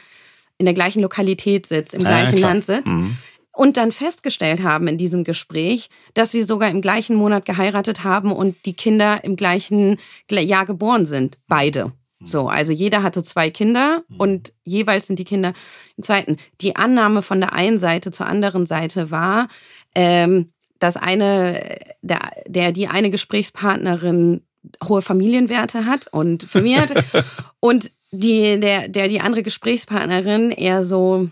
in 0.57 0.65
der 0.65 0.73
gleichen 0.73 1.03
Lokalität 1.03 1.67
sitzt, 1.67 1.93
im 1.93 2.01
gleichen 2.01 2.39
ja, 2.39 2.47
Land 2.47 2.65
sitzt. 2.65 2.87
Mhm. 2.87 3.17
Und 3.51 3.77
dann 3.77 3.91
festgestellt 3.91 4.63
haben 4.63 4.87
in 4.87 4.97
diesem 4.97 5.23
Gespräch, 5.23 5.89
dass 6.15 6.31
sie 6.31 6.41
sogar 6.41 6.71
im 6.71 6.81
gleichen 6.81 7.15
Monat 7.15 7.45
geheiratet 7.45 8.03
haben 8.03 8.31
und 8.31 8.65
die 8.65 8.73
Kinder 8.73 9.23
im 9.23 9.35
gleichen 9.35 9.97
Jahr 10.31 10.65
geboren 10.65 11.05
sind. 11.05 11.37
Beide. 11.47 11.93
So, 12.25 12.49
also 12.49 12.73
jeder 12.73 13.03
hatte 13.03 13.23
zwei 13.23 13.49
Kinder 13.49 14.03
mhm. 14.07 14.17
und 14.17 14.53
jeweils 14.63 15.07
sind 15.07 15.19
die 15.19 15.25
Kinder 15.25 15.53
im 15.97 16.03
zweiten. 16.03 16.37
Die 16.61 16.75
Annahme 16.75 17.21
von 17.21 17.39
der 17.39 17.53
einen 17.53 17.79
Seite 17.79 18.11
zur 18.11 18.25
anderen 18.25 18.65
Seite 18.65 19.11
war, 19.11 19.47
ähm, 19.93 20.51
dass 20.79 20.97
eine, 20.97 21.77
der, 22.01 22.31
der, 22.47 22.71
die 22.71 22.87
eine 22.87 23.11
Gesprächspartnerin 23.11 24.41
hohe 24.83 25.01
Familienwerte 25.01 25.85
hat 25.85 26.07
und 26.11 26.43
Familie 26.43 26.81
hat 26.81 26.93
und 27.59 27.91
die, 28.11 28.59
der, 28.59 28.87
der 28.87 29.07
die 29.07 29.19
andere 29.19 29.43
Gesprächspartnerin 29.43 30.51
eher 30.51 30.83
so 30.83 31.29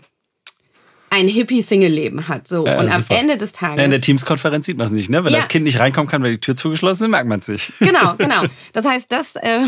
ein 1.10 1.28
Hippie-Single-Leben 1.28 2.28
hat. 2.28 2.48
So. 2.48 2.66
Ja, 2.66 2.80
und 2.80 2.92
am 2.92 3.04
Ende 3.08 3.36
des 3.36 3.52
Tages. 3.52 3.78
Ja, 3.78 3.84
in 3.84 3.90
der 3.90 4.00
Teams-Konferenz 4.00 4.66
sieht 4.66 4.76
man 4.76 4.88
es 4.88 4.92
nicht, 4.92 5.08
ne? 5.08 5.24
Wenn 5.24 5.32
ja. 5.32 5.38
das 5.38 5.48
Kind 5.48 5.64
nicht 5.64 5.78
reinkommen 5.78 6.08
kann, 6.08 6.22
weil 6.22 6.32
die 6.32 6.40
Tür 6.40 6.56
zugeschlossen 6.56 7.04
ist, 7.04 7.08
merkt 7.08 7.28
man 7.28 7.38
es 7.40 7.48
nicht. 7.48 7.72
Genau, 7.78 8.14
genau. 8.18 8.44
Das 8.72 8.84
heißt, 8.84 9.10
das, 9.12 9.36
äh, 9.36 9.60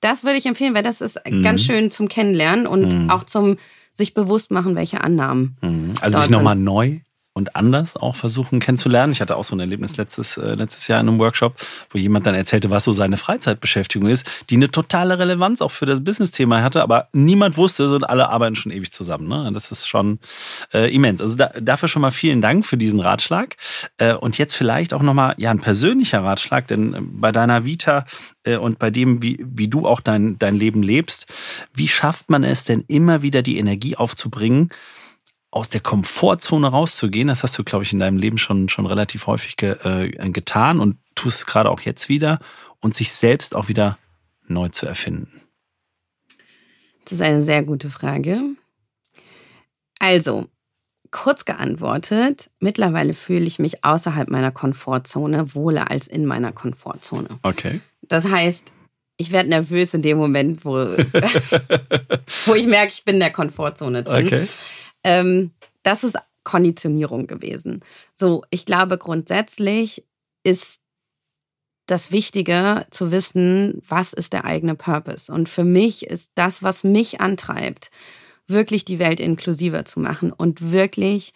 das 0.00 0.24
würde 0.24 0.38
ich 0.38 0.46
empfehlen, 0.46 0.74
weil 0.74 0.82
das 0.82 1.00
ist 1.00 1.20
mhm. 1.28 1.42
ganz 1.42 1.62
schön 1.62 1.90
zum 1.90 2.08
Kennenlernen 2.08 2.66
und 2.66 3.04
mhm. 3.04 3.10
auch 3.10 3.24
zum 3.24 3.56
sich 3.92 4.14
bewusst 4.14 4.50
machen, 4.50 4.76
welche 4.76 5.02
Annahmen. 5.02 5.56
Mhm. 5.60 5.92
Also 6.00 6.18
sich 6.18 6.30
nochmal 6.30 6.56
neu 6.56 7.00
und 7.38 7.56
anders 7.56 7.96
auch 7.96 8.16
versuchen 8.16 8.60
kennenzulernen. 8.60 9.12
Ich 9.12 9.20
hatte 9.20 9.36
auch 9.36 9.44
so 9.44 9.56
ein 9.56 9.60
Erlebnis 9.60 9.96
letztes, 9.96 10.36
äh, 10.36 10.54
letztes 10.54 10.88
Jahr 10.88 11.00
in 11.00 11.08
einem 11.08 11.18
Workshop, 11.18 11.54
wo 11.90 11.98
jemand 11.98 12.26
dann 12.26 12.34
erzählte, 12.34 12.68
was 12.68 12.84
so 12.84 12.92
seine 12.92 13.16
Freizeitbeschäftigung 13.16 14.08
ist, 14.08 14.26
die 14.50 14.56
eine 14.56 14.70
totale 14.70 15.18
Relevanz 15.18 15.62
auch 15.62 15.70
für 15.70 15.86
das 15.86 16.02
Business-Thema 16.02 16.62
hatte, 16.62 16.82
aber 16.82 17.08
niemand 17.12 17.56
wusste 17.56 17.94
und 17.94 18.04
alle 18.04 18.28
arbeiten 18.28 18.56
schon 18.56 18.72
ewig 18.72 18.92
zusammen. 18.92 19.28
Ne? 19.28 19.50
Das 19.54 19.70
ist 19.70 19.88
schon 19.88 20.18
äh, 20.74 20.92
immens. 20.94 21.20
Also 21.20 21.36
da, 21.36 21.46
dafür 21.60 21.88
schon 21.88 22.02
mal 22.02 22.10
vielen 22.10 22.42
Dank 22.42 22.66
für 22.66 22.76
diesen 22.76 23.00
Ratschlag. 23.00 23.56
Äh, 23.98 24.14
und 24.14 24.36
jetzt 24.36 24.54
vielleicht 24.54 24.92
auch 24.92 25.02
nochmal 25.02 25.34
ja, 25.38 25.50
ein 25.50 25.60
persönlicher 25.60 26.24
Ratschlag, 26.24 26.66
denn 26.66 26.94
äh, 26.94 27.00
bei 27.00 27.30
deiner 27.30 27.64
Vita 27.64 28.04
äh, 28.42 28.56
und 28.56 28.80
bei 28.80 28.90
dem, 28.90 29.22
wie, 29.22 29.38
wie 29.46 29.68
du 29.68 29.86
auch 29.86 30.00
dein, 30.00 30.38
dein 30.38 30.56
Leben 30.56 30.82
lebst, 30.82 31.26
wie 31.72 31.88
schafft 31.88 32.30
man 32.30 32.42
es 32.42 32.64
denn 32.64 32.84
immer 32.88 33.22
wieder 33.22 33.42
die 33.42 33.58
Energie 33.58 33.96
aufzubringen, 33.96 34.70
aus 35.50 35.70
der 35.70 35.80
Komfortzone 35.80 36.68
rauszugehen, 36.68 37.28
das 37.28 37.42
hast 37.42 37.58
du, 37.58 37.64
glaube 37.64 37.84
ich, 37.84 37.92
in 37.92 37.98
deinem 37.98 38.18
Leben 38.18 38.38
schon, 38.38 38.68
schon 38.68 38.86
relativ 38.86 39.26
häufig 39.26 39.56
ge, 39.56 39.76
äh, 39.82 40.30
getan 40.30 40.80
und 40.80 40.98
tust 41.14 41.38
es 41.38 41.46
gerade 41.46 41.70
auch 41.70 41.80
jetzt 41.80 42.08
wieder 42.08 42.38
und 42.80 42.94
sich 42.94 43.12
selbst 43.12 43.56
auch 43.56 43.68
wieder 43.68 43.98
neu 44.46 44.68
zu 44.68 44.86
erfinden? 44.86 45.42
Das 47.04 47.12
ist 47.12 47.22
eine 47.22 47.42
sehr 47.42 47.62
gute 47.62 47.88
Frage. 47.88 48.40
Also, 49.98 50.46
kurz 51.10 51.44
geantwortet, 51.46 52.50
mittlerweile 52.60 53.14
fühle 53.14 53.46
ich 53.46 53.58
mich 53.58 53.84
außerhalb 53.84 54.28
meiner 54.28 54.50
Komfortzone 54.50 55.54
wohler 55.54 55.90
als 55.90 56.06
in 56.06 56.26
meiner 56.26 56.52
Komfortzone. 56.52 57.38
Okay. 57.42 57.80
Das 58.02 58.28
heißt, 58.28 58.72
ich 59.16 59.32
werde 59.32 59.48
nervös 59.48 59.94
in 59.94 60.02
dem 60.02 60.18
Moment, 60.18 60.64
wo, 60.64 60.76
wo 62.46 62.54
ich 62.54 62.66
merke, 62.66 62.92
ich 62.92 63.04
bin 63.04 63.14
in 63.14 63.20
der 63.20 63.32
Komfortzone 63.32 64.04
drin. 64.04 64.26
Okay. 64.26 64.46
Ähm, 65.04 65.52
das 65.82 66.04
ist 66.04 66.18
Konditionierung 66.44 67.26
gewesen. 67.26 67.84
So, 68.14 68.44
ich 68.50 68.64
glaube, 68.64 68.98
grundsätzlich 68.98 70.04
ist 70.42 70.80
das 71.86 72.12
Wichtige 72.12 72.86
zu 72.90 73.10
wissen, 73.10 73.82
was 73.88 74.12
ist 74.12 74.32
der 74.32 74.44
eigene 74.44 74.74
Purpose. 74.74 75.32
Und 75.32 75.48
für 75.48 75.64
mich 75.64 76.06
ist 76.06 76.30
das, 76.34 76.62
was 76.62 76.84
mich 76.84 77.20
antreibt, 77.20 77.90
wirklich 78.46 78.84
die 78.84 78.98
Welt 78.98 79.20
inklusiver 79.20 79.84
zu 79.84 80.00
machen 80.00 80.32
und 80.32 80.72
wirklich 80.72 81.32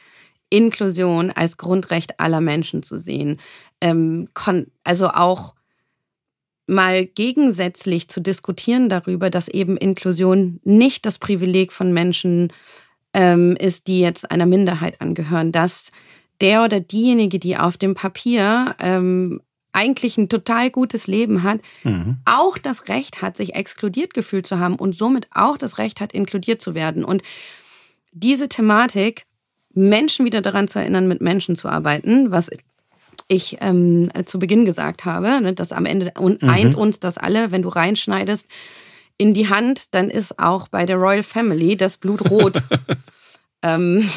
Inklusion 0.50 1.30
als 1.30 1.56
Grundrecht 1.56 2.20
aller 2.20 2.40
Menschen 2.40 2.82
zu 2.82 2.98
sehen. 2.98 3.40
Ähm, 3.80 4.28
also 4.84 5.08
auch 5.08 5.54
mal 6.66 7.06
gegensätzlich 7.06 8.08
zu 8.08 8.20
diskutieren 8.20 8.88
darüber, 8.88 9.30
dass 9.30 9.48
eben 9.48 9.76
Inklusion 9.76 10.60
nicht 10.64 11.06
das 11.06 11.18
Privileg 11.18 11.72
von 11.72 11.92
Menschen 11.92 12.52
ähm, 13.14 13.56
ist, 13.56 13.86
die 13.86 14.00
jetzt 14.00 14.30
einer 14.30 14.46
Minderheit 14.46 15.00
angehören, 15.00 15.52
dass 15.52 15.92
der 16.40 16.64
oder 16.64 16.80
diejenige, 16.80 17.38
die 17.38 17.56
auf 17.56 17.76
dem 17.76 17.94
Papier 17.94 18.74
ähm, 18.80 19.40
eigentlich 19.72 20.18
ein 20.18 20.28
total 20.28 20.70
gutes 20.70 21.06
Leben 21.06 21.42
hat, 21.42 21.60
mhm. 21.82 22.18
auch 22.24 22.58
das 22.58 22.88
Recht 22.88 23.22
hat, 23.22 23.36
sich 23.36 23.54
exkludiert 23.54 24.12
gefühlt 24.12 24.46
zu 24.46 24.58
haben 24.58 24.76
und 24.76 24.94
somit 24.94 25.28
auch 25.32 25.56
das 25.56 25.78
Recht 25.78 26.00
hat, 26.00 26.12
inkludiert 26.12 26.60
zu 26.60 26.74
werden. 26.74 27.04
Und 27.04 27.22
diese 28.12 28.48
Thematik, 28.48 29.24
Menschen 29.74 30.26
wieder 30.26 30.42
daran 30.42 30.68
zu 30.68 30.78
erinnern, 30.78 31.08
mit 31.08 31.22
Menschen 31.22 31.56
zu 31.56 31.68
arbeiten, 31.68 32.30
was 32.30 32.50
ich 33.28 33.58
ähm, 33.60 34.10
zu 34.26 34.38
Beginn 34.38 34.66
gesagt 34.66 35.06
habe, 35.06 35.40
ne, 35.40 35.54
dass 35.54 35.72
am 35.72 35.86
Ende 35.86 36.12
und 36.18 36.42
mhm. 36.42 36.48
eint 36.50 36.76
uns 36.76 37.00
das 37.00 37.16
alle, 37.16 37.50
wenn 37.50 37.62
du 37.62 37.70
reinschneidest 37.70 38.46
in 39.22 39.34
die 39.34 39.48
Hand, 39.48 39.94
dann 39.94 40.10
ist 40.10 40.40
auch 40.40 40.66
bei 40.66 40.84
der 40.84 40.96
Royal 40.96 41.22
Family 41.22 41.76
das 41.76 41.96
Blut 41.96 42.28
rot. 42.28 42.60
ähm, 43.62 44.10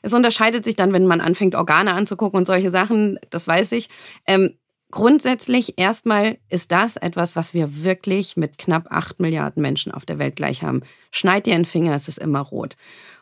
es 0.00 0.14
unterscheidet 0.14 0.64
sich 0.64 0.74
dann, 0.74 0.94
wenn 0.94 1.06
man 1.06 1.20
anfängt, 1.20 1.54
Organe 1.54 1.92
anzugucken 1.92 2.38
und 2.38 2.46
solche 2.46 2.70
Sachen, 2.70 3.18
das 3.28 3.46
weiß 3.46 3.72
ich. 3.72 3.90
Ähm, 4.26 4.54
grundsätzlich 4.90 5.78
erstmal 5.78 6.38
ist 6.48 6.72
das 6.72 6.96
etwas, 6.96 7.36
was 7.36 7.52
wir 7.52 7.84
wirklich 7.84 8.38
mit 8.38 8.56
knapp 8.56 8.86
acht 8.90 9.20
Milliarden 9.20 9.60
Menschen 9.60 9.92
auf 9.92 10.06
der 10.06 10.18
Welt 10.18 10.36
gleich 10.36 10.62
haben. 10.62 10.80
Schneid 11.10 11.44
dir 11.44 11.54
einen 11.54 11.66
Finger, 11.66 11.94
es 11.94 12.08
ist 12.08 12.18
immer 12.18 12.40
rot. 12.40 12.76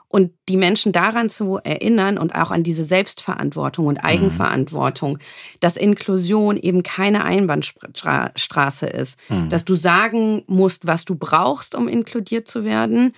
Und 0.08 0.32
die 0.48 0.56
Menschen 0.56 0.92
daran 0.92 1.28
zu 1.28 1.58
erinnern 1.58 2.16
und 2.16 2.34
auch 2.34 2.50
an 2.50 2.62
diese 2.62 2.84
Selbstverantwortung 2.84 3.86
und 3.86 3.98
Eigenverantwortung, 3.98 5.14
mhm. 5.14 5.18
dass 5.60 5.76
Inklusion 5.76 6.56
eben 6.56 6.82
keine 6.84 7.24
Einbahnstraße 7.24 8.86
ist, 8.86 9.18
mhm. 9.28 9.48
dass 9.48 9.64
du 9.64 9.74
sagen 9.74 10.44
musst, 10.46 10.86
was 10.86 11.04
du 11.04 11.16
brauchst, 11.16 11.74
um 11.74 11.88
inkludiert 11.88 12.46
zu 12.46 12.64
werden 12.64 13.14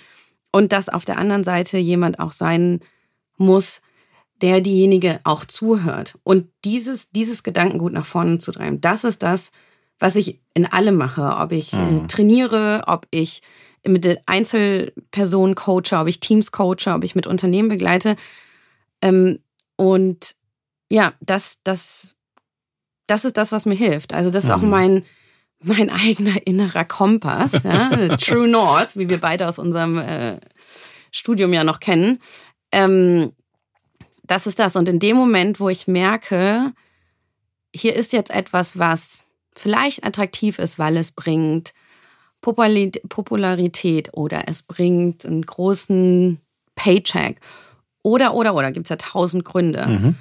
und 0.51 0.73
dass 0.73 0.89
auf 0.89 1.05
der 1.05 1.19
anderen 1.19 1.45
Seite 1.45 1.77
jemand 1.79 2.21
auch 2.21 2.33
sein 2.33 2.81
muss, 3.37 3.81
der 4.41 4.61
diejenige 4.61 5.21
auch 5.25 5.45
zuhört. 5.45 6.19
Und 6.23 6.49
dieses, 6.65 7.11
dieses 7.11 7.43
Gedankengut 7.43 7.93
nach 7.93 8.07
vorne 8.07 8.39
zu 8.39 8.53
treiben, 8.53 8.81
das 8.81 9.05
ist 9.05 9.23
das, 9.23 9.51
was 9.99 10.17
ich 10.17 10.41
in 10.55 10.67
allem 10.67 10.97
mache. 10.97 11.37
Ob 11.39 11.53
ich 11.53 11.73
äh, 11.73 11.79
mhm. 11.79 12.09
trainiere, 12.09 12.85
ob 12.87 13.07
ich 13.11 13.43
mit 13.87 14.21
Einzelpersonen 14.27 15.55
coache, 15.55 15.99
ob 15.99 16.09
ich 16.09 16.21
Teams 16.21 16.53
coache, 16.53 16.89
ob 16.95 17.05
ich 17.05 17.15
mit 17.15 17.27
Unternehmen 17.27 17.69
begleite. 17.69 18.17
Ähm, 19.03 19.39
und 19.77 20.35
ja, 20.91 21.13
das, 21.21 21.59
das, 21.65 22.15
das 23.07 23.25
ist 23.25 23.37
das, 23.37 23.53
was 23.53 23.67
mir 23.67 23.75
hilft. 23.75 24.15
Also 24.15 24.31
das 24.31 24.45
ist 24.45 24.51
auch 24.51 24.63
mhm. 24.63 24.71
mein, 24.71 25.05
mein 25.63 25.91
eigener 26.09 26.47
innerer 26.47 26.85
Kompass, 26.85 27.63
ja? 27.63 28.17
True 28.17 28.49
North, 28.49 28.97
wie 28.97 29.09
wir 29.09 29.21
beide 29.21 29.49
aus 29.49 29.59
unserem 29.59 29.99
äh, 29.99 30.41
Studium 31.11 31.53
ja 31.53 31.65
noch 31.65 31.81
kennen. 31.81 32.21
Ähm, 32.73 33.33
das 34.25 34.47
ist 34.47 34.59
das. 34.59 34.77
Und 34.77 34.89
in 34.89 34.99
dem 34.99 35.17
Moment, 35.17 35.59
wo 35.59 35.69
ich 35.69 35.89
merke, 35.89 36.73
hier 37.75 37.95
ist 37.95 38.13
jetzt 38.13 38.31
etwas, 38.31 38.79
was 38.79 39.25
vielleicht 39.57 40.05
attraktiv 40.05 40.59
ist, 40.59 40.79
weil 40.79 40.97
es 40.97 41.13
bringt 41.13 41.73
Popularität 42.41 44.11
oder 44.13 44.45
es 44.47 44.63
bringt 44.63 45.27
einen 45.27 45.43
großen 45.43 46.41
Paycheck 46.75 47.41
oder, 48.03 48.35
oder, 48.35 48.55
oder, 48.55 48.73
gibt 48.73 48.87
es 48.87 48.91
ja 48.91 48.97
tausend 48.97 49.45
Gründe. 49.45 49.87
Mhm. 49.87 50.17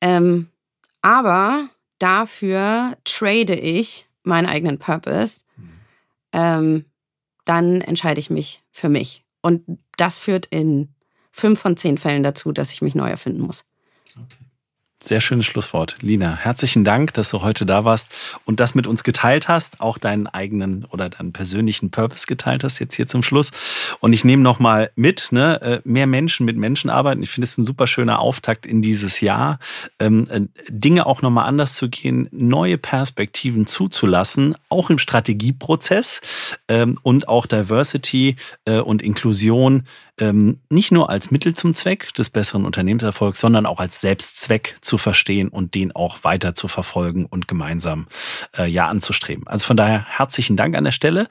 Ähm, 0.00 0.48
aber 1.00 1.68
dafür 1.98 2.96
trade 3.04 3.54
ich 3.54 4.08
meinen 4.22 4.46
eigenen 4.46 4.78
Purpose. 4.78 5.44
Ähm, 6.32 6.84
dann 7.44 7.80
entscheide 7.80 8.20
ich 8.20 8.30
mich 8.30 8.62
für 8.70 8.88
mich. 8.88 9.24
Und 9.42 9.64
das 9.96 10.18
führt 10.18 10.46
in 10.46 10.94
fünf 11.30 11.60
von 11.60 11.76
zehn 11.76 11.98
Fällen 11.98 12.22
dazu, 12.22 12.52
dass 12.52 12.72
ich 12.72 12.82
mich 12.82 12.94
neu 12.94 13.08
erfinden 13.08 13.40
muss. 13.40 13.64
Okay. 14.10 14.39
Sehr 15.02 15.22
schönes 15.22 15.46
Schlusswort. 15.46 15.96
Lina, 16.02 16.36
herzlichen 16.36 16.84
Dank, 16.84 17.14
dass 17.14 17.30
du 17.30 17.40
heute 17.40 17.64
da 17.64 17.86
warst 17.86 18.10
und 18.44 18.60
das 18.60 18.74
mit 18.74 18.86
uns 18.86 19.02
geteilt 19.02 19.48
hast, 19.48 19.80
auch 19.80 19.96
deinen 19.96 20.26
eigenen 20.26 20.84
oder 20.84 21.08
deinen 21.08 21.32
persönlichen 21.32 21.90
Purpose 21.90 22.26
geteilt 22.26 22.64
hast, 22.64 22.80
jetzt 22.80 22.96
hier 22.96 23.06
zum 23.06 23.22
Schluss. 23.22 23.50
Und 24.00 24.12
ich 24.12 24.26
nehme 24.26 24.42
nochmal 24.42 24.90
mit, 24.96 25.32
ne, 25.32 25.60
äh, 25.62 25.80
mehr 25.84 26.06
Menschen 26.06 26.44
mit 26.44 26.58
Menschen 26.58 26.90
arbeiten. 26.90 27.22
Ich 27.22 27.30
finde 27.30 27.46
es 27.46 27.56
ein 27.56 27.64
super 27.64 27.86
schöner 27.86 28.20
Auftakt 28.20 28.66
in 28.66 28.82
dieses 28.82 29.22
Jahr, 29.22 29.58
ähm, 29.98 30.26
äh, 30.28 30.42
Dinge 30.68 31.06
auch 31.06 31.22
nochmal 31.22 31.46
anders 31.46 31.76
zu 31.76 31.88
gehen, 31.88 32.28
neue 32.30 32.76
Perspektiven 32.76 33.66
zuzulassen, 33.66 34.54
auch 34.68 34.90
im 34.90 34.98
Strategieprozess 34.98 36.20
ähm, 36.68 36.98
und 37.02 37.26
auch 37.26 37.46
Diversity 37.46 38.36
äh, 38.66 38.80
und 38.80 39.00
Inklusion 39.00 39.86
ähm, 40.20 40.60
nicht 40.68 40.92
nur 40.92 41.10
als 41.10 41.30
Mittel 41.30 41.54
zum 41.54 41.74
Zweck 41.74 42.14
des 42.14 42.30
besseren 42.30 42.64
Unternehmenserfolgs, 42.64 43.40
sondern 43.40 43.66
auch 43.66 43.80
als 43.80 44.00
Selbstzweck 44.00 44.76
zu 44.82 44.98
verstehen 44.98 45.48
und 45.48 45.74
den 45.74 45.94
auch 45.96 46.22
weiter 46.22 46.54
zu 46.54 46.68
verfolgen 46.68 47.26
und 47.26 47.48
gemeinsam 47.48 48.06
äh, 48.56 48.66
ja 48.66 48.86
anzustreben. 48.88 49.46
Also 49.46 49.66
von 49.66 49.76
daher 49.76 50.04
herzlichen 50.06 50.56
Dank 50.56 50.76
an 50.76 50.84
der 50.84 50.92
Stelle. 50.92 51.26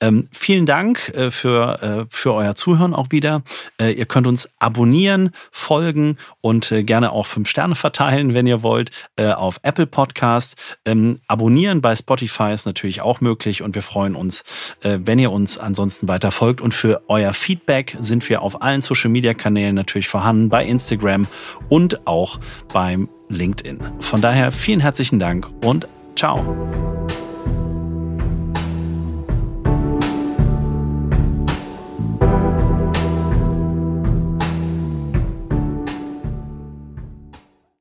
Ähm, 0.00 0.24
vielen 0.32 0.66
Dank 0.66 1.08
äh, 1.10 1.30
für, 1.30 1.82
äh, 1.82 2.06
für 2.10 2.34
euer 2.34 2.54
Zuhören 2.54 2.94
auch 2.94 3.10
wieder. 3.10 3.42
Äh, 3.80 3.92
ihr 3.92 4.06
könnt 4.06 4.26
uns 4.26 4.50
abonnieren, 4.58 5.30
folgen 5.50 6.18
und 6.40 6.72
äh, 6.72 6.82
gerne 6.82 7.12
auch 7.12 7.26
fünf 7.26 7.48
Sterne 7.48 7.74
verteilen, 7.74 8.34
wenn 8.34 8.46
ihr 8.46 8.62
wollt, 8.62 8.90
äh, 9.16 9.30
auf 9.32 9.60
Apple 9.62 9.86
Podcast. 9.86 10.56
Ähm, 10.84 11.20
abonnieren 11.28 11.80
bei 11.80 11.94
Spotify 11.94 12.52
ist 12.52 12.66
natürlich 12.66 13.02
auch 13.02 13.20
möglich 13.20 13.62
und 13.62 13.74
wir 13.74 13.82
freuen 13.82 14.16
uns, 14.16 14.44
wenn 14.82 15.18
ihr 15.18 15.30
uns 15.30 15.58
ansonsten 15.58 16.08
weiter 16.08 16.30
folgt. 16.30 16.60
Und 16.60 16.74
für 16.74 17.02
euer 17.08 17.32
Feedback 17.32 17.96
sind 17.98 18.28
wir 18.28 18.31
auf 18.40 18.62
allen 18.62 18.80
Social 18.80 19.10
Media 19.10 19.34
Kanälen 19.34 19.74
natürlich 19.74 20.08
vorhanden, 20.08 20.48
bei 20.48 20.64
Instagram 20.64 21.26
und 21.68 22.06
auch 22.06 22.40
beim 22.72 23.08
LinkedIn. 23.28 23.78
Von 24.00 24.20
daher 24.20 24.52
vielen 24.52 24.80
herzlichen 24.80 25.18
Dank 25.18 25.48
und 25.64 25.86
ciao. 26.16 27.01